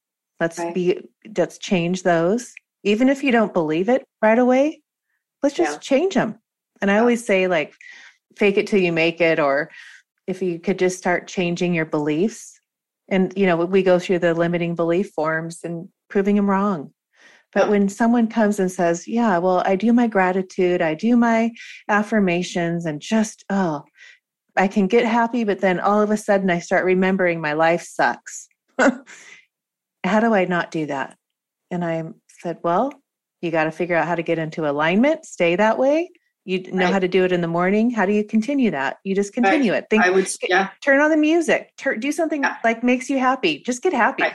Let's 0.41 0.59
right. 0.59 0.75
be 0.75 1.01
let's 1.37 1.59
change 1.59 2.03
those. 2.03 2.53
Even 2.85 3.09
if 3.09 3.23
you 3.23 3.33
don't 3.33 3.53
believe 3.53 3.89
it 3.89 4.05
right 4.23 4.39
away, 4.39 4.83
let's 5.43 5.57
just 5.57 5.75
yeah. 5.75 5.79
change 5.79 6.15
them. 6.15 6.39
And 6.81 6.91
I 6.91 6.99
always 6.99 7.25
say, 7.25 7.49
like, 7.49 7.75
fake 8.37 8.57
it 8.57 8.67
till 8.67 8.81
you 8.81 8.93
make 8.93 9.21
it, 9.21 9.39
or 9.39 9.71
if 10.29 10.43
you 10.43 10.61
could 10.61 10.79
just 10.79 10.99
start 10.99 11.27
changing 11.27 11.75
your 11.75 11.87
beliefs. 11.87 12.61
And 13.11 13.33
you 13.37 13.47
know 13.47 13.57
we 13.57 13.83
go 13.83 13.99
through 13.99 14.21
the 14.21 14.35
limiting 14.35 14.75
belief 14.75 15.11
forms 15.11 15.61
and 15.65 15.89
proving 16.11 16.37
them 16.37 16.49
wrong. 16.49 16.93
But 17.55 17.71
when 17.71 17.89
someone 17.89 18.29
comes 18.29 18.61
and 18.61 18.71
says 18.71 19.09
yeah 19.09 19.39
well 19.39 19.63
i 19.65 19.75
do 19.75 19.95
my 19.95 20.07
gratitude 20.07 20.83
i 20.83 20.95
do 20.95 21.17
my 21.17 21.51
affirmations 21.89 22.85
and 22.85 23.01
just 23.01 23.43
oh 23.49 23.85
i 24.55 24.69
can 24.69 24.87
get 24.87 25.07
happy 25.07 25.45
but 25.45 25.61
then 25.61 25.81
all 25.81 26.03
of 26.03 26.11
a 26.11 26.17
sudden 26.19 26.51
i 26.51 26.59
start 26.59 26.85
remembering 26.85 27.41
my 27.41 27.55
life 27.55 27.83
sucks. 27.83 28.49
How 28.79 30.21
do 30.21 30.35
i 30.35 30.45
not 30.45 30.71
do 30.71 30.87
that? 30.87 31.17
And 31.71 31.83
i 31.83 32.05
said 32.41 32.59
well 32.63 32.93
you 33.41 33.51
got 33.51 33.65
to 33.65 33.71
figure 33.71 33.97
out 33.97 34.07
how 34.07 34.15
to 34.15 34.23
get 34.23 34.39
into 34.39 34.69
alignment 34.69 35.25
stay 35.25 35.57
that 35.57 35.79
way 35.79 36.09
you 36.49 36.63
know 36.73 36.85
right. 36.85 36.93
how 36.95 36.99
to 36.99 37.09
do 37.09 37.25
it 37.25 37.33
in 37.33 37.43
the 37.43 37.47
morning. 37.47 37.91
How 37.91 38.07
do 38.07 38.13
you 38.15 38.25
continue 38.25 38.71
that? 38.71 39.01
You 39.05 39.15
just 39.15 39.35
continue 39.35 39.73
right. 39.73 39.83
it. 39.83 39.91
Think, 39.91 40.03
I 40.03 40.09
would, 40.09 40.27
yeah. 40.49 40.71
Turn 40.83 40.99
on 40.99 41.11
the 41.11 41.17
music. 41.19 41.77
Turn, 41.77 42.01
do 42.01 42.11
something 42.11 42.43
yeah. 42.43 42.57
like 42.65 42.83
makes 42.83 43.11
you 43.11 43.19
happy. 43.19 43.59
Just 43.59 43.83
get 43.83 43.93
happy. 43.93 44.23
Right. 44.23 44.33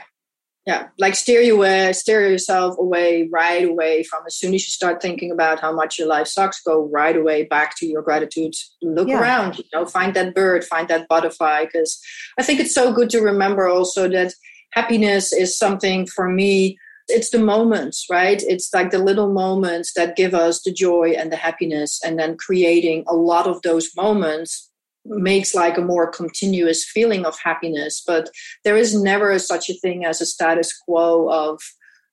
Yeah, 0.64 0.88
like 0.96 1.16
steer 1.16 1.40
you 1.40 1.56
away, 1.56 1.92
steer 1.92 2.30
yourself 2.30 2.78
away 2.78 3.28
right 3.32 3.68
away 3.68 4.04
from 4.04 4.22
as 4.28 4.36
soon 4.36 4.54
as 4.54 4.62
you 4.62 4.70
start 4.70 5.02
thinking 5.02 5.32
about 5.32 5.58
how 5.58 5.72
much 5.74 5.98
your 5.98 6.06
life 6.06 6.28
sucks. 6.28 6.62
Go 6.62 6.88
right 6.88 7.16
away 7.16 7.46
back 7.46 7.76
to 7.78 7.86
your 7.86 8.00
gratitude. 8.00 8.54
Look 8.80 9.08
yeah. 9.08 9.20
around. 9.20 9.58
You 9.58 9.64
know, 9.74 9.84
find 9.84 10.14
that 10.14 10.36
bird, 10.36 10.62
find 10.62 10.86
that 10.88 11.08
butterfly. 11.08 11.64
Because 11.64 12.00
I 12.38 12.44
think 12.44 12.60
it's 12.60 12.74
so 12.74 12.92
good 12.92 13.10
to 13.10 13.22
remember 13.22 13.66
also 13.66 14.08
that 14.10 14.32
happiness 14.70 15.32
is 15.32 15.58
something 15.58 16.06
for 16.06 16.28
me 16.28 16.78
it's 17.08 17.30
the 17.30 17.38
moments, 17.38 18.06
right? 18.10 18.42
It's 18.46 18.72
like 18.72 18.90
the 18.90 18.98
little 18.98 19.32
moments 19.32 19.92
that 19.94 20.16
give 20.16 20.34
us 20.34 20.62
the 20.62 20.72
joy 20.72 21.14
and 21.16 21.30
the 21.30 21.36
happiness. 21.36 22.00
And 22.04 22.18
then 22.18 22.36
creating 22.36 23.04
a 23.06 23.14
lot 23.14 23.46
of 23.46 23.60
those 23.62 23.90
moments 23.96 24.70
makes 25.04 25.54
like 25.54 25.76
a 25.76 25.82
more 25.82 26.10
continuous 26.10 26.84
feeling 26.84 27.26
of 27.26 27.38
happiness. 27.38 28.02
But 28.06 28.30
there 28.64 28.76
is 28.76 29.00
never 29.00 29.38
such 29.38 29.68
a 29.68 29.74
thing 29.74 30.04
as 30.04 30.20
a 30.20 30.26
status 30.26 30.76
quo 30.76 31.28
of 31.28 31.60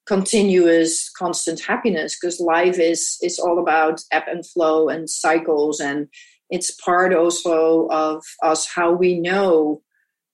continuous 0.07 1.09
constant 1.17 1.61
happiness 1.61 2.17
because 2.19 2.39
life 2.39 2.79
is 2.79 3.17
is 3.21 3.37
all 3.37 3.59
about 3.59 4.01
ebb 4.11 4.23
and 4.27 4.45
flow 4.45 4.89
and 4.89 5.07
cycles 5.07 5.79
and 5.79 6.07
it's 6.49 6.71
part 6.71 7.13
also 7.13 7.87
of 7.91 8.23
us 8.43 8.67
how 8.67 8.91
we 8.91 9.19
know 9.19 9.81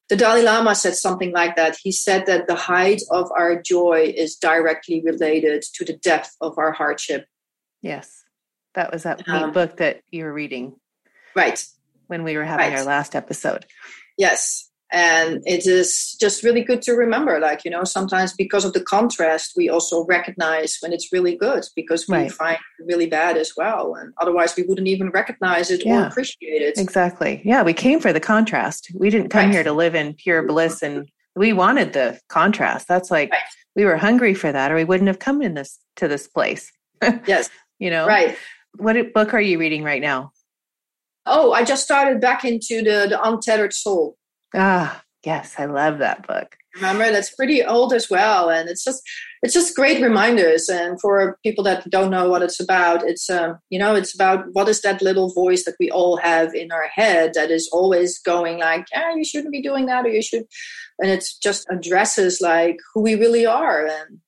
the 0.09 0.15
Dalai 0.15 0.43
Lama 0.43 0.75
said 0.75 0.95
something 0.95 1.31
like 1.31 1.55
that. 1.55 1.77
He 1.81 1.91
said 1.91 2.25
that 2.27 2.47
the 2.47 2.55
height 2.55 3.01
of 3.11 3.29
our 3.37 3.61
joy 3.61 4.13
is 4.15 4.35
directly 4.35 5.01
related 5.01 5.63
to 5.73 5.85
the 5.85 5.93
depth 5.93 6.35
of 6.41 6.57
our 6.57 6.71
hardship. 6.71 7.25
Yes. 7.81 8.23
That 8.75 8.91
was 8.91 9.03
that 9.03 9.27
um, 9.27 9.51
book 9.51 9.77
that 9.77 10.01
you 10.11 10.23
were 10.23 10.33
reading. 10.33 10.75
Right. 11.35 11.63
When 12.07 12.23
we 12.23 12.37
were 12.37 12.45
having 12.45 12.71
right. 12.71 12.79
our 12.79 12.85
last 12.85 13.15
episode. 13.15 13.65
Yes 14.17 14.66
and 14.91 15.43
it 15.45 15.65
is 15.67 16.15
just 16.19 16.43
really 16.43 16.63
good 16.63 16.81
to 16.81 16.93
remember 16.93 17.39
like 17.39 17.65
you 17.65 17.71
know 17.71 17.83
sometimes 17.83 18.33
because 18.33 18.63
of 18.63 18.71
the 18.71 18.83
contrast 18.83 19.53
we 19.57 19.67
also 19.67 20.05
recognize 20.05 20.77
when 20.79 20.93
it's 20.93 21.11
really 21.11 21.35
good 21.35 21.65
because 21.75 22.07
we 22.07 22.15
right. 22.15 22.31
find 22.31 22.57
really 22.79 23.07
bad 23.07 23.37
as 23.37 23.53
well. 23.57 23.95
And 23.95 24.13
otherwise 24.17 24.55
we 24.55 24.63
wouldn't 24.63 24.87
even 24.87 25.09
recognize 25.09 25.71
it 25.71 25.85
yeah. 25.85 26.05
or 26.05 26.07
appreciate 26.07 26.61
it. 26.61 26.77
Exactly. 26.77 27.41
Yeah 27.43 27.63
we 27.63 27.73
came 27.73 27.99
for 27.99 28.13
the 28.13 28.19
contrast. 28.19 28.91
We 28.93 29.09
didn't 29.09 29.29
come 29.29 29.45
right. 29.45 29.53
here 29.53 29.63
to 29.63 29.73
live 29.73 29.95
in 29.95 30.13
pure 30.13 30.43
bliss 30.43 30.81
and 30.81 31.09
we 31.35 31.53
wanted 31.53 31.93
the 31.93 32.19
contrast. 32.29 32.87
That's 32.87 33.11
like 33.11 33.31
right. 33.31 33.41
we 33.75 33.83
were 33.83 33.97
hungry 33.97 34.33
for 34.33 34.51
that 34.51 34.71
or 34.71 34.75
we 34.75 34.85
wouldn't 34.85 35.07
have 35.07 35.19
come 35.19 35.41
in 35.41 35.53
this 35.53 35.77
to 35.97 36.07
this 36.07 36.27
place. 36.27 36.71
Yes. 37.27 37.49
You 37.77 37.91
know? 37.91 38.07
Right. 38.07 38.35
What 38.77 39.13
book 39.13 39.33
are 39.35 39.41
you 39.41 39.59
reading 39.59 39.83
right 39.83 40.01
now? 40.01 40.31
Oh 41.25 41.51
i 41.51 41.65
just 41.65 41.83
started 41.83 42.21
back 42.21 42.45
into 42.45 42.81
the 42.81 43.07
the 43.09 43.19
untethered 43.21 43.73
soul 43.73 44.15
Ah, 44.55 45.03
yes, 45.25 45.55
I 45.57 45.65
love 45.65 45.99
that 45.99 46.25
book. 46.27 46.55
Remember, 46.75 47.11
that's 47.11 47.33
pretty 47.33 47.63
old 47.63 47.91
as 47.93 48.09
well, 48.09 48.49
and 48.49 48.69
it's 48.69 48.83
just 48.83 49.01
it's 49.41 49.53
just 49.53 49.75
great 49.75 50.01
reminders. 50.01 50.69
And 50.69 50.99
for 51.01 51.37
people 51.43 51.63
that 51.63 51.89
don't 51.89 52.11
know 52.11 52.29
what 52.29 52.43
it's 52.43 52.59
about, 52.59 53.03
it's 53.03 53.29
um, 53.29 53.57
you 53.69 53.79
know, 53.79 53.95
it's 53.95 54.13
about 54.13 54.45
what 54.53 54.69
is 54.69 54.81
that 54.81 55.01
little 55.01 55.33
voice 55.33 55.65
that 55.65 55.75
we 55.79 55.89
all 55.89 56.17
have 56.17 56.53
in 56.53 56.71
our 56.71 56.87
head 56.87 57.33
that 57.33 57.49
is 57.49 57.69
always 57.73 58.19
going 58.19 58.59
like, 58.59 58.85
yeah, 58.93 59.15
you 59.15 59.25
shouldn't 59.25 59.51
be 59.51 59.61
doing 59.61 59.87
that, 59.87 60.05
or 60.05 60.09
you 60.09 60.21
should, 60.21 60.45
and 60.99 61.09
it 61.09 61.25
just 61.41 61.65
addresses 61.71 62.39
like 62.41 62.77
who 62.93 63.01
we 63.01 63.15
really 63.15 63.45
are 63.45 63.85
and 63.85 64.19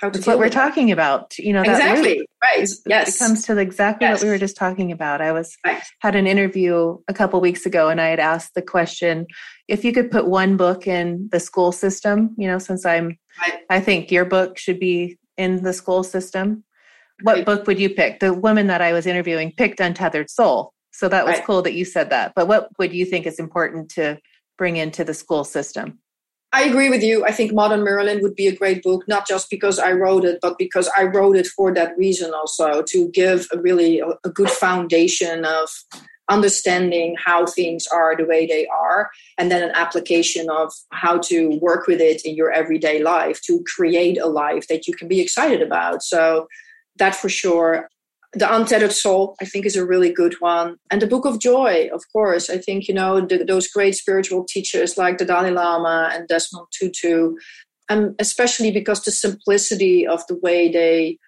how 0.00 0.08
to. 0.08 0.18
That's 0.18 0.26
what 0.26 0.38
we're 0.38 0.48
talking 0.48 0.90
about. 0.90 1.38
You 1.38 1.52
know, 1.52 1.62
exactly 1.62 2.26
right. 2.42 2.68
Yes, 2.86 3.14
it 3.14 3.18
comes 3.18 3.44
to 3.46 3.56
exactly 3.58 4.06
yes. 4.06 4.18
what 4.18 4.24
we 4.24 4.30
were 4.30 4.38
just 4.38 4.56
talking 4.56 4.92
about. 4.92 5.20
I 5.20 5.32
was 5.32 5.56
right. 5.64 5.82
had 6.00 6.16
an 6.16 6.26
interview 6.26 6.98
a 7.08 7.14
couple 7.14 7.40
weeks 7.40 7.66
ago, 7.66 7.88
and 7.88 8.00
I 8.00 8.08
had 8.08 8.20
asked 8.20 8.54
the 8.54 8.62
question 8.62 9.26
if 9.68 9.84
you 9.84 9.92
could 9.92 10.10
put 10.10 10.26
one 10.26 10.56
book 10.56 10.86
in 10.86 11.28
the 11.32 11.40
school 11.40 11.72
system. 11.72 12.34
You 12.38 12.48
know, 12.48 12.58
since 12.58 12.84
I'm, 12.86 13.18
right. 13.40 13.60
I 13.68 13.80
think 13.80 14.10
your 14.10 14.24
book 14.24 14.58
should 14.58 14.80
be 14.80 15.18
in 15.36 15.62
the 15.62 15.72
school 15.72 16.02
system. 16.02 16.64
What 17.22 17.36
right. 17.36 17.46
book 17.46 17.66
would 17.66 17.78
you 17.78 17.90
pick? 17.90 18.20
The 18.20 18.32
woman 18.32 18.66
that 18.68 18.80
I 18.80 18.92
was 18.92 19.06
interviewing 19.06 19.52
picked 19.56 19.80
Untethered 19.80 20.30
Soul. 20.30 20.72
So 20.92 21.08
that 21.08 21.24
was 21.24 21.38
cool 21.46 21.62
that 21.62 21.74
you 21.74 21.84
said 21.84 22.10
that. 22.10 22.32
But 22.34 22.48
what 22.48 22.68
would 22.78 22.92
you 22.92 23.04
think 23.06 23.26
is 23.26 23.38
important 23.38 23.90
to 23.92 24.18
bring 24.58 24.76
into 24.76 25.04
the 25.04 25.14
school 25.14 25.44
system? 25.44 26.00
I 26.52 26.64
agree 26.64 26.90
with 26.90 27.02
you. 27.02 27.24
I 27.24 27.30
think 27.30 27.52
Modern 27.52 27.82
Merlin 27.82 28.20
would 28.22 28.34
be 28.34 28.48
a 28.48 28.56
great 28.56 28.82
book, 28.82 29.06
not 29.06 29.26
just 29.26 29.50
because 29.50 29.78
I 29.78 29.92
wrote 29.92 30.24
it, 30.24 30.40
but 30.42 30.58
because 30.58 30.88
I 30.96 31.04
wrote 31.04 31.36
it 31.36 31.46
for 31.46 31.72
that 31.74 31.96
reason 31.96 32.34
also 32.34 32.82
to 32.88 33.08
give 33.10 33.46
a 33.52 33.58
really 33.58 34.00
a 34.00 34.28
good 34.30 34.50
foundation 34.50 35.44
of 35.44 35.68
understanding 36.28 37.16
how 37.24 37.46
things 37.46 37.86
are 37.88 38.16
the 38.16 38.24
way 38.24 38.46
they 38.46 38.66
are, 38.66 39.10
and 39.38 39.50
then 39.50 39.62
an 39.62 39.72
application 39.74 40.48
of 40.50 40.72
how 40.90 41.18
to 41.18 41.58
work 41.60 41.86
with 41.86 42.00
it 42.00 42.22
in 42.24 42.34
your 42.34 42.50
everyday 42.50 43.02
life 43.02 43.40
to 43.42 43.64
create 43.76 44.18
a 44.18 44.26
life 44.26 44.66
that 44.68 44.86
you 44.88 44.94
can 44.94 45.06
be 45.06 45.20
excited 45.20 45.62
about. 45.62 46.02
So, 46.02 46.48
that 46.96 47.14
for 47.14 47.28
sure 47.28 47.88
the 48.32 48.54
untethered 48.54 48.92
soul 48.92 49.34
i 49.40 49.44
think 49.44 49.66
is 49.66 49.76
a 49.76 49.86
really 49.86 50.12
good 50.12 50.34
one. 50.40 50.76
And 50.90 51.02
the 51.02 51.06
book 51.06 51.24
of 51.24 51.40
joy 51.40 51.88
of 51.92 52.02
course. 52.12 52.50
I 52.50 52.58
think 52.58 52.88
you 52.88 52.94
know 52.94 53.20
the, 53.20 53.44
those 53.44 53.68
great 53.68 53.94
spiritual 53.94 54.44
teachers 54.44 54.96
like 54.96 55.18
the 55.18 55.24
dalai 55.24 55.50
lama 55.50 56.10
and 56.12 56.28
desmond 56.28 56.66
tutu 56.72 57.34
and 57.88 58.14
especially 58.18 58.70
because 58.70 59.02
the 59.02 59.10
simplicity 59.10 60.06
of 60.06 60.26
the 60.28 60.36
way 60.36 60.70
they 60.70 61.18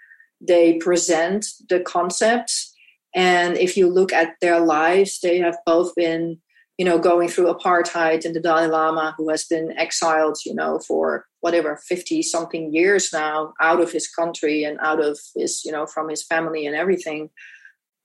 they 0.40 0.74
present 0.78 1.46
the 1.68 1.80
concepts. 1.80 2.72
And 3.14 3.56
if 3.56 3.76
you 3.76 3.88
look 3.88 4.12
at 4.12 4.34
their 4.40 4.60
lives 4.60 5.20
they 5.22 5.38
have 5.38 5.56
both 5.66 5.94
been 5.94 6.41
you 6.78 6.84
know, 6.84 6.98
going 6.98 7.28
through 7.28 7.52
apartheid 7.52 8.24
and 8.24 8.34
the 8.34 8.40
Dalai 8.40 8.66
Lama, 8.66 9.14
who 9.16 9.28
has 9.28 9.44
been 9.44 9.76
exiled, 9.78 10.38
you 10.46 10.54
know, 10.54 10.78
for 10.78 11.26
whatever, 11.40 11.76
50 11.76 12.22
something 12.22 12.72
years 12.72 13.10
now 13.12 13.52
out 13.60 13.80
of 13.80 13.92
his 13.92 14.08
country 14.08 14.64
and 14.64 14.78
out 14.80 15.02
of 15.02 15.18
his, 15.36 15.62
you 15.64 15.72
know, 15.72 15.86
from 15.86 16.08
his 16.08 16.24
family 16.24 16.66
and 16.66 16.74
everything. 16.74 17.30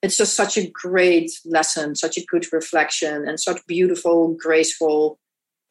It's 0.03 0.17
just 0.17 0.35
such 0.35 0.57
a 0.57 0.69
great 0.69 1.31
lesson, 1.45 1.95
such 1.95 2.17
a 2.17 2.25
good 2.25 2.45
reflection, 2.51 3.27
and 3.27 3.39
such 3.39 3.65
beautiful, 3.67 4.35
graceful 4.39 5.19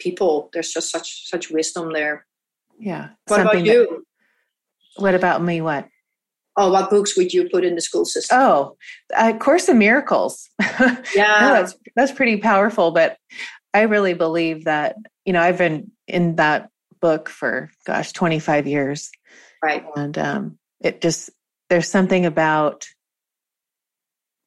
people. 0.00 0.50
There's 0.52 0.72
just 0.72 0.90
such 0.90 1.28
such 1.28 1.50
wisdom 1.50 1.92
there. 1.92 2.26
Yeah. 2.78 3.10
What 3.28 3.40
about 3.40 3.64
you? 3.64 4.04
That, 4.96 5.02
what 5.02 5.14
about 5.14 5.42
me? 5.42 5.60
What? 5.60 5.86
Oh, 6.56 6.72
what 6.72 6.90
books 6.90 7.16
would 7.16 7.32
you 7.32 7.48
put 7.48 7.64
in 7.64 7.74
the 7.74 7.80
school 7.80 8.04
system? 8.04 8.38
Oh, 8.40 8.76
uh, 9.14 9.32
Course 9.38 9.68
in 9.68 9.78
Miracles. 9.78 10.48
Yeah, 11.14 11.38
no, 11.40 11.52
that's 11.52 11.74
that's 11.94 12.12
pretty 12.12 12.36
powerful. 12.38 12.90
But 12.90 13.16
I 13.72 13.82
really 13.82 14.14
believe 14.14 14.64
that 14.64 14.96
you 15.24 15.32
know 15.32 15.40
I've 15.40 15.58
been 15.58 15.90
in 16.06 16.36
that 16.36 16.68
book 17.00 17.28
for 17.28 17.70
gosh 17.86 18.12
25 18.12 18.66
years, 18.66 19.10
right. 19.62 19.84
and 19.96 20.16
um, 20.18 20.58
it 20.80 21.00
just 21.00 21.30
there's 21.70 21.88
something 21.88 22.26
about 22.26 22.86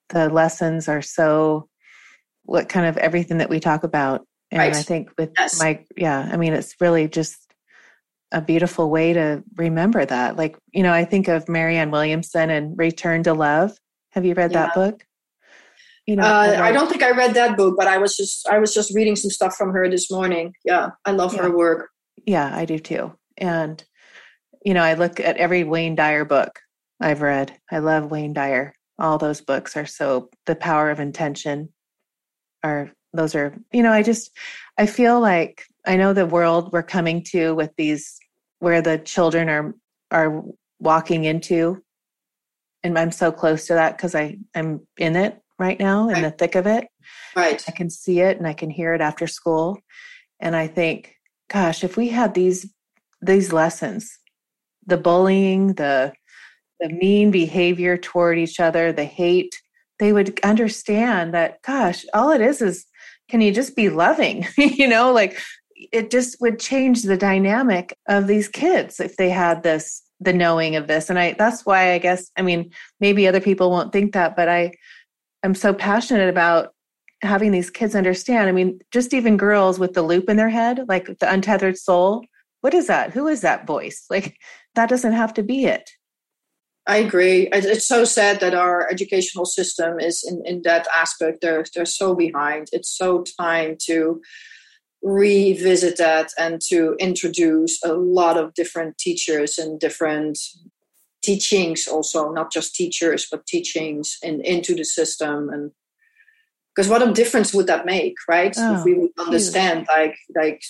the 0.09 0.29
lessons 0.29 0.87
are 0.89 1.01
so 1.01 1.67
what 2.43 2.67
kind 2.69 2.85
of 2.87 2.97
everything 2.97 3.37
that 3.37 3.49
we 3.49 3.59
talk 3.59 3.83
about 3.83 4.25
and 4.51 4.59
Right. 4.59 4.75
i 4.75 4.81
think 4.81 5.09
with 5.19 5.31
Yes. 5.37 5.59
my 5.59 5.85
yeah 5.95 6.27
i 6.31 6.37
mean 6.37 6.53
it's 6.53 6.73
really 6.81 7.07
just 7.07 7.37
a 8.31 8.41
beautiful 8.41 8.89
way 8.89 9.13
to 9.13 9.43
remember 9.55 10.05
that. 10.05 10.35
Like 10.37 10.57
you 10.73 10.83
know 10.83 10.93
i 10.93 11.03
think 11.05 11.27
of 11.27 11.49
marianne 11.49 11.91
williamson 11.91 12.49
and 12.49 12.77
return 12.77 13.23
to 13.23 13.33
love. 13.33 13.71
Have 14.11 14.25
you 14.25 14.33
read 14.33 14.51
that 14.53 14.73
book? 14.73 15.05
You 16.05 16.15
know 16.15 16.23
Uh, 16.23 16.57
I 16.61 16.71
don't 16.71 16.89
think 16.89 17.03
I 17.03 17.11
read 17.11 17.33
that 17.35 17.55
book, 17.57 17.75
but 17.77 17.87
I 17.87 17.97
was 17.97 18.15
just 18.17 18.47
I 18.47 18.59
was 18.59 18.73
just 18.73 18.93
reading 18.95 19.15
some 19.15 19.31
stuff 19.31 19.55
from 19.55 19.71
her 19.71 19.89
this 19.89 20.09
morning. 20.11 20.53
Yeah, 20.65 20.89
I 21.05 21.11
love 21.11 21.35
her 21.35 21.55
work. 21.55 21.89
yeah 22.25 22.51
i 22.55 22.65
do 22.65 22.77
too. 22.79 23.13
And 23.37 23.83
you 24.65 24.73
know 24.73 24.83
i 24.83 24.93
look 24.95 25.19
at 25.19 25.37
every 25.37 25.63
wayne 25.63 25.95
dyer 25.95 26.25
book 26.25 26.59
i've 27.01 27.21
read. 27.21 27.57
I 27.71 27.79
love 27.79 28.11
wayne 28.11 28.33
dyer. 28.33 28.73
All 28.99 29.17
those 29.17 29.41
books 29.41 29.77
are 29.77 29.85
so 29.85 30.29
the 30.45 30.55
power 30.55 30.89
of 30.91 30.99
intention 30.99 31.69
are 32.63 32.91
those 33.13 33.33
are 33.33 33.55
you 33.71 33.81
know 33.81 33.91
i 33.91 34.03
just 34.03 34.29
i 34.77 34.85
feel 34.85 35.19
like 35.19 35.63
i 35.87 35.95
know 35.95 36.11
the 36.13 36.25
world 36.25 36.71
we're 36.73 36.83
coming 36.83 37.23
to 37.23 37.55
with 37.55 37.71
these 37.77 38.18
where 38.59 38.81
the 38.81 38.97
children 38.97 39.49
are 39.49 39.73
are 40.11 40.43
walking 40.79 41.25
into 41.25 41.83
and 42.83 42.97
i'm 42.97 43.11
so 43.11 43.31
close 43.31 43.67
to 43.67 43.73
that 43.73 43.97
because 43.97 44.15
i 44.15 44.37
i'm 44.55 44.81
in 44.97 45.15
it 45.15 45.39
right 45.57 45.79
now 45.79 46.07
in 46.07 46.21
the 46.21 46.31
thick 46.31 46.55
of 46.55 46.65
it 46.65 46.87
Right. 47.35 47.63
I 47.67 47.71
can 47.71 47.89
see 47.89 48.19
it 48.19 48.37
and 48.37 48.47
I 48.47 48.53
can 48.53 48.69
hear 48.69 48.93
it 48.93 49.01
after 49.01 49.27
school. 49.27 49.79
And 50.39 50.55
I 50.55 50.67
think, 50.67 51.15
gosh, 51.49 51.83
if 51.83 51.97
we 51.97 52.09
had 52.09 52.33
these 52.33 52.71
these 53.21 53.51
lessons, 53.51 54.17
the 54.85 54.97
bullying, 54.97 55.73
the 55.73 56.13
the 56.79 56.89
mean 56.89 57.31
behavior 57.31 57.97
toward 57.97 58.37
each 58.37 58.59
other, 58.59 58.91
the 58.91 59.05
hate, 59.05 59.59
they 59.99 60.13
would 60.13 60.39
understand 60.43 61.33
that, 61.33 61.61
gosh, 61.61 62.05
all 62.13 62.31
it 62.31 62.41
is 62.41 62.61
is 62.61 62.85
can 63.29 63.41
you 63.41 63.51
just 63.51 63.75
be 63.75 63.89
loving? 63.89 64.47
you 64.57 64.87
know, 64.87 65.11
like 65.11 65.37
it 65.91 66.11
just 66.11 66.39
would 66.41 66.59
change 66.59 67.03
the 67.03 67.17
dynamic 67.17 67.97
of 68.07 68.27
these 68.27 68.47
kids 68.47 68.99
if 68.99 69.15
they 69.15 69.29
had 69.29 69.63
this 69.63 70.03
the 70.19 70.33
knowing 70.33 70.75
of 70.75 70.87
this. 70.87 71.09
And 71.09 71.17
I 71.17 71.33
that's 71.33 71.65
why 71.65 71.93
I 71.93 71.97
guess 71.97 72.29
I 72.37 72.41
mean 72.41 72.71
maybe 72.99 73.27
other 73.27 73.39
people 73.39 73.71
won't 73.71 73.93
think 73.93 74.13
that, 74.13 74.35
but 74.35 74.49
I 74.49 74.73
I'm 75.43 75.55
so 75.55 75.73
passionate 75.73 76.29
about 76.29 76.73
having 77.21 77.51
these 77.51 77.69
kids 77.69 77.95
understand. 77.95 78.49
I 78.49 78.51
mean, 78.51 78.79
just 78.91 79.13
even 79.13 79.37
girls 79.37 79.79
with 79.79 79.93
the 79.93 80.01
loop 80.01 80.29
in 80.29 80.37
their 80.37 80.49
head, 80.49 80.85
like 80.87 81.05
the 81.19 81.31
untethered 81.31 81.77
soul. 81.77 82.25
What 82.61 82.73
is 82.73 82.87
that? 82.87 83.13
Who 83.13 83.27
is 83.27 83.41
that 83.41 83.65
voice? 83.65 84.05
Like 84.09 84.35
that 84.75 84.89
doesn't 84.89 85.13
have 85.13 85.33
to 85.35 85.43
be 85.43 85.65
it. 85.65 85.89
I 86.87 86.97
agree. 86.97 87.49
It's 87.53 87.87
so 87.87 88.03
sad 88.03 88.39
that 88.39 88.55
our 88.55 88.89
educational 88.89 89.45
system 89.45 89.99
is 89.99 90.25
in, 90.27 90.41
in 90.45 90.61
that 90.63 90.87
aspect. 90.93 91.39
They're 91.41 91.63
they're 91.73 91.85
so 91.85 92.15
behind. 92.15 92.67
It's 92.71 92.89
so 92.89 93.23
time 93.39 93.77
to 93.85 94.21
revisit 95.01 95.97
that 95.97 96.31
and 96.37 96.61
to 96.61 96.95
introduce 96.99 97.81
a 97.83 97.93
lot 97.93 98.37
of 98.37 98.53
different 98.53 98.97
teachers 98.97 99.57
and 99.57 99.79
different 99.79 100.37
teachings 101.21 101.87
also 101.87 102.31
not 102.31 102.51
just 102.51 102.75
teachers 102.75 103.27
but 103.29 103.45
teachings 103.45 104.17
in, 104.23 104.41
into 104.41 104.73
the 104.75 104.85
system. 104.85 105.49
And 105.49 105.71
because 106.75 106.89
what 106.89 107.07
a 107.07 107.11
difference 107.11 107.53
would 107.53 107.67
that 107.67 107.85
make 107.85 108.15
right? 108.27 108.53
Oh, 108.57 108.79
if 108.79 108.85
we 108.85 108.93
would 108.93 109.11
understand 109.19 109.87
like 109.87 110.15
like 110.35 110.61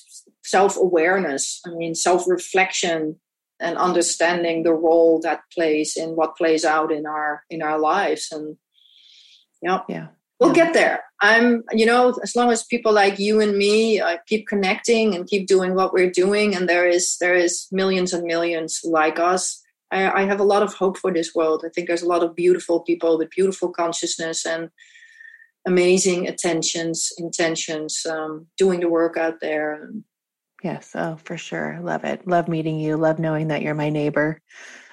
self-awareness 0.43 1.61
i 1.67 1.69
mean 1.69 1.93
self-reflection 1.93 3.19
and 3.59 3.77
understanding 3.77 4.63
the 4.63 4.73
role 4.73 5.19
that 5.21 5.41
plays 5.53 5.97
in 5.97 6.15
what 6.15 6.37
plays 6.37 6.63
out 6.63 6.91
in 6.91 7.05
our 7.05 7.43
in 7.49 7.61
our 7.61 7.77
lives. 7.77 8.29
And 8.31 8.57
yeah. 9.61 9.81
Yeah. 9.89 10.07
We'll 10.39 10.53
get 10.53 10.73
there 10.73 11.01
i'm 11.21 11.63
you 11.71 11.85
know 11.85 12.13
as 12.23 12.35
long 12.35 12.51
as 12.51 12.63
people 12.63 12.91
like 12.91 13.19
you 13.19 13.41
and 13.41 13.57
me 13.57 13.99
uh, 13.99 14.17
keep 14.27 14.47
connecting 14.47 15.13
and 15.15 15.27
keep 15.27 15.47
doing 15.47 15.75
what 15.75 15.93
we're 15.93 16.11
doing 16.11 16.55
and 16.55 16.67
there 16.67 16.87
is 16.87 17.17
there 17.19 17.35
is 17.35 17.67
millions 17.71 18.13
and 18.13 18.23
millions 18.23 18.81
like 18.83 19.19
us 19.19 19.61
I, 19.91 20.21
I 20.21 20.23
have 20.23 20.39
a 20.39 20.43
lot 20.43 20.63
of 20.63 20.73
hope 20.73 20.97
for 20.97 21.11
this 21.11 21.33
world 21.35 21.63
i 21.65 21.69
think 21.69 21.87
there's 21.87 22.03
a 22.03 22.07
lot 22.07 22.23
of 22.23 22.35
beautiful 22.35 22.81
people 22.81 23.17
with 23.17 23.29
beautiful 23.31 23.69
consciousness 23.69 24.45
and 24.45 24.69
amazing 25.67 26.27
attentions 26.27 27.11
intentions 27.17 28.05
um, 28.09 28.47
doing 28.57 28.79
the 28.79 28.89
work 28.89 29.17
out 29.17 29.41
there 29.41 29.89
Yes. 30.63 30.91
Oh, 30.93 31.17
for 31.23 31.37
sure. 31.37 31.79
Love 31.81 32.03
it. 32.03 32.27
Love 32.27 32.47
meeting 32.47 32.79
you. 32.79 32.97
Love 32.97 33.19
knowing 33.19 33.47
that 33.47 33.61
you're 33.61 33.75
my 33.75 33.89
neighbor. 33.89 34.41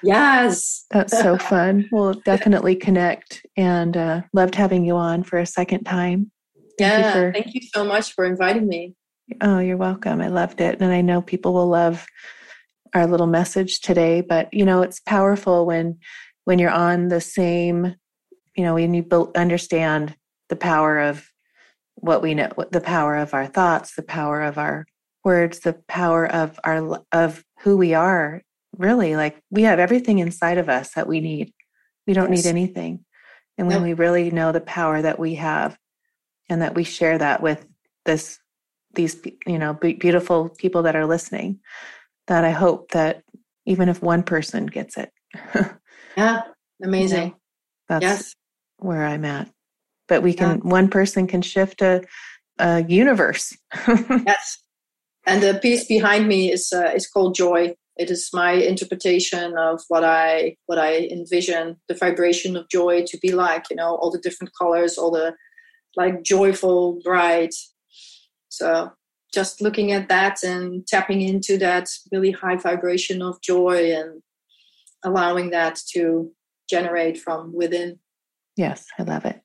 Yes 0.03 0.85
That's 0.91 1.17
so 1.17 1.37
fun. 1.37 1.87
We'll 1.91 2.13
definitely 2.13 2.75
connect 2.75 3.45
and 3.55 3.95
uh, 3.97 4.21
loved 4.33 4.55
having 4.55 4.85
you 4.85 4.95
on 4.95 5.23
for 5.23 5.37
a 5.39 5.45
second 5.45 5.83
time. 5.83 6.31
Thank 6.77 6.91
you 6.93 6.99
yeah 6.99 7.13
for- 7.13 7.33
thank 7.33 7.53
you 7.53 7.61
so 7.73 7.83
much 7.83 8.13
for 8.13 8.25
inviting 8.25 8.67
me 8.67 8.95
Oh, 9.41 9.59
you're 9.59 9.77
welcome. 9.77 10.21
I 10.21 10.27
loved 10.27 10.61
it. 10.61 10.79
And 10.81 10.91
I 10.91 11.01
know 11.01 11.21
people 11.21 11.53
will 11.53 11.67
love 11.67 12.05
our 12.93 13.05
little 13.05 13.27
message 13.27 13.81
today, 13.81 14.21
but 14.21 14.53
you 14.53 14.63
know, 14.65 14.81
it's 14.81 15.01
powerful 15.01 15.65
when 15.65 15.97
when 16.45 16.59
you're 16.59 16.69
on 16.71 17.09
the 17.09 17.19
same, 17.19 17.93
you 18.55 18.63
know, 18.63 18.75
when 18.75 18.93
you 18.93 19.03
build, 19.03 19.35
understand 19.35 20.15
the 20.47 20.55
power 20.55 20.97
of 20.99 21.29
what 21.95 22.21
we 22.21 22.33
know, 22.35 22.49
the 22.71 22.79
power 22.79 23.17
of 23.17 23.33
our 23.33 23.47
thoughts, 23.47 23.95
the 23.95 24.01
power 24.03 24.41
of 24.41 24.57
our 24.57 24.85
words, 25.25 25.59
the 25.59 25.73
power 25.89 26.25
of 26.25 26.57
our 26.63 27.03
of 27.11 27.43
who 27.61 27.75
we 27.75 27.93
are. 27.93 28.41
Really, 28.77 29.15
like 29.15 29.41
we 29.49 29.63
have 29.63 29.79
everything 29.79 30.19
inside 30.19 30.57
of 30.57 30.69
us 30.69 30.93
that 30.93 31.07
we 31.07 31.19
need. 31.19 31.53
We 32.05 32.13
don't 32.13 32.31
Yes. 32.31 32.45
need 32.45 32.49
anything. 32.49 33.05
And 33.57 33.67
when 33.67 33.77
Nope. 33.77 33.83
we 33.83 33.93
really 33.93 34.29
know 34.29 34.51
the 34.51 34.61
power 34.61 35.01
that 35.01 35.19
we 35.19 35.35
have 35.35 35.77
and 36.49 36.61
that 36.61 36.75
we 36.75 36.83
share 36.83 37.17
that 37.17 37.41
with 37.41 37.65
this 38.05 38.39
these 38.93 39.19
you 39.45 39.57
know 39.59 39.73
beautiful 39.73 40.49
people 40.49 40.83
that 40.83 40.95
are 40.95 41.05
listening 41.05 41.59
that 42.27 42.43
i 42.45 42.51
hope 42.51 42.89
that 42.91 43.21
even 43.65 43.89
if 43.89 44.01
one 44.01 44.23
person 44.23 44.65
gets 44.65 44.97
it 44.97 45.11
yeah 46.17 46.41
amazing 46.81 47.35
that's 47.89 48.03
yes 48.03 48.33
where 48.79 49.05
i'm 49.05 49.25
at 49.25 49.49
but 50.07 50.23
we 50.23 50.33
can 50.33 50.59
one 50.61 50.87
person 50.89 51.27
can 51.27 51.41
shift 51.41 51.81
a, 51.81 52.01
a 52.59 52.83
universe 52.87 53.55
Yes. 54.25 54.59
And 55.25 55.43
the 55.43 55.59
piece 55.61 55.85
behind 55.85 56.27
me 56.27 56.51
is 56.53 56.71
uh, 56.73 56.91
is 56.95 57.05
called 57.05 57.35
joy. 57.35 57.75
It 57.97 58.11
is 58.11 58.29
my 58.33 58.51
interpretation 58.51 59.57
of 59.57 59.81
what 59.87 60.03
I 60.03 60.55
what 60.65 60.77
I 60.79 61.07
envision 61.11 61.77
the 61.87 61.95
vibration 61.95 62.55
of 62.55 62.69
joy 62.69 63.03
to 63.07 63.17
be 63.19 63.31
like. 63.31 63.65
You 63.69 63.75
know, 63.75 63.95
all 63.95 64.11
the 64.11 64.19
different 64.19 64.53
colors, 64.59 64.97
all 64.97 65.11
the 65.11 65.33
like 65.95 66.23
joyful, 66.23 66.99
bright. 67.03 67.55
So 68.49 68.91
just 69.33 69.61
looking 69.61 69.91
at 69.91 70.09
that 70.09 70.43
and 70.43 70.85
tapping 70.87 71.21
into 71.21 71.57
that 71.57 71.89
really 72.11 72.31
high 72.31 72.55
vibration 72.55 73.21
of 73.21 73.41
joy 73.41 73.93
and 73.93 74.21
allowing 75.03 75.49
that 75.51 75.79
to 75.93 76.31
generate 76.69 77.17
from 77.17 77.53
within. 77.53 77.99
yes 78.57 78.85
i 78.99 79.03
love 79.03 79.25
it 79.25 79.41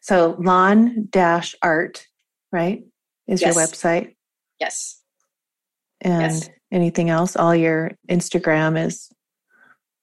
so 0.00 0.36
Lon 0.40 1.06
dash 1.10 1.54
art 1.62 2.06
right 2.50 2.82
is 3.28 3.42
your 3.42 3.52
website 3.52 4.14
Yes. 4.60 4.99
And 6.00 6.32
Yes. 6.32 6.50
anything 6.72 7.10
else 7.10 7.36
all 7.36 7.54
your 7.54 7.92
instagram 8.08 8.82
is 8.86 9.10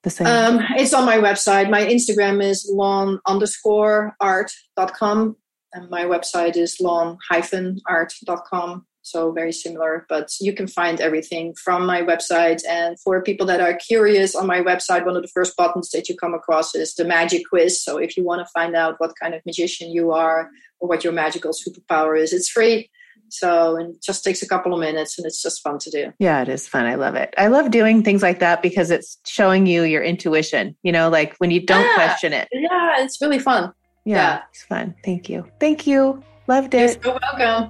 the 0.04 0.10
same 0.10 0.28
Um, 0.28 0.60
it's 0.76 0.94
on 0.94 1.06
my 1.06 1.18
website. 1.18 1.70
My 1.70 1.86
Instagram 1.86 2.44
is 2.44 2.70
Lon 2.72 3.20
underscore 3.28 4.16
art 4.20 4.52
dot 4.76 4.94
com, 4.94 5.36
and 5.74 5.90
my 5.90 6.04
website 6.06 6.56
is 6.56 6.80
Lon 6.80 7.18
hyphen 7.30 7.80
art 7.88 8.14
dot 8.26 8.46
com. 8.46 8.86
So 9.02 9.32
very 9.32 9.54
similar, 9.54 10.06
but 10.10 10.30
you 10.42 10.52
can 10.54 10.68
find 10.68 11.00
everything 11.00 11.56
from 11.56 11.86
my 11.86 12.02
website. 12.02 12.62
And 12.68 13.00
for 13.00 13.24
people 13.24 13.46
that 13.48 13.62
are 13.62 13.74
curious 13.74 14.36
on 14.36 14.46
my 14.46 14.60
website, 14.60 15.06
one 15.06 15.16
of 15.16 15.22
the 15.22 15.30
first 15.30 15.56
buttons 15.56 15.92
that 15.92 16.10
you 16.10 16.18
come 16.18 16.34
across 16.34 16.76
is 16.76 16.94
the 16.94 17.06
magic 17.06 17.44
quiz. 17.50 17.82
So 17.82 17.98
if 17.98 18.18
you 18.18 18.26
want 18.26 18.42
to 18.46 18.52
find 18.54 18.76
out 18.76 18.96
what 18.98 19.14
kind 19.18 19.34
of 19.34 19.42
magician 19.46 19.92
you 19.92 20.12
are 20.12 20.50
or 20.80 20.90
what 20.90 21.06
your 21.06 21.14
magical 21.14 21.54
superpower 21.54 22.20
is, 22.22 22.34
it's 22.34 22.50
free. 22.50 22.90
So 23.30 23.76
and 23.78 23.96
it 23.96 24.04
just 24.04 24.24
takes 24.24 24.42
a 24.42 24.48
couple 24.48 24.74
of 24.74 24.80
minutes, 24.80 25.18
and 25.18 25.26
it's 25.26 25.42
just 25.42 25.62
fun 25.62 25.78
to 25.80 25.90
do. 25.92 26.14
Yeah, 26.20 26.42
it 26.42 26.50
is 26.50 26.68
fun. 26.68 26.86
I 26.86 26.96
love 26.96 27.16
it. 27.16 27.34
I 27.38 27.48
love 27.48 27.72
doing 27.72 28.04
things 28.04 28.22
like 28.24 28.40
that 28.40 28.62
because 28.62 28.92
it's 28.92 29.18
showing 29.26 29.66
you 29.66 29.84
your 29.84 30.04
intuition, 30.04 30.76
you 30.84 30.92
know, 30.92 31.10
like 31.10 31.36
when 31.38 31.52
you 31.52 31.66
don't 31.66 31.84
Yeah. 31.84 31.94
question 31.96 32.34
it. 32.34 32.48
Yeah, 32.52 33.02
it's 33.04 33.22
really 33.22 33.40
fun. 33.40 33.72
Yeah, 34.06 34.16
Yeah. 34.16 34.42
it's 34.52 34.64
fun. 34.64 34.96
Thank 35.04 35.30
you. 35.30 35.46
Thank 35.60 35.88
you. 35.88 36.24
Loved 36.48 36.74
it. 36.74 37.00
You're 37.04 37.16
so 37.16 37.20
welcome. 37.38 37.70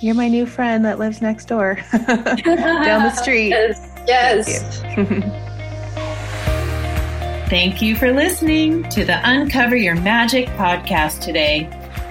You're 0.00 0.14
my 0.14 0.28
new 0.28 0.46
friend 0.46 0.84
that 0.84 0.98
lives 0.98 1.20
next 1.22 1.46
door 1.46 1.78
down 1.92 3.02
the 3.02 3.10
street. 3.10 3.54
Yes. 4.06 4.08
yes. 4.08 4.82
Thank 7.48 7.82
you 7.82 7.94
for 7.96 8.12
listening 8.12 8.88
to 8.90 9.04
the 9.04 9.20
Uncover 9.28 9.76
Your 9.76 9.94
Magic 9.94 10.48
podcast 10.50 11.20
today. 11.20 11.68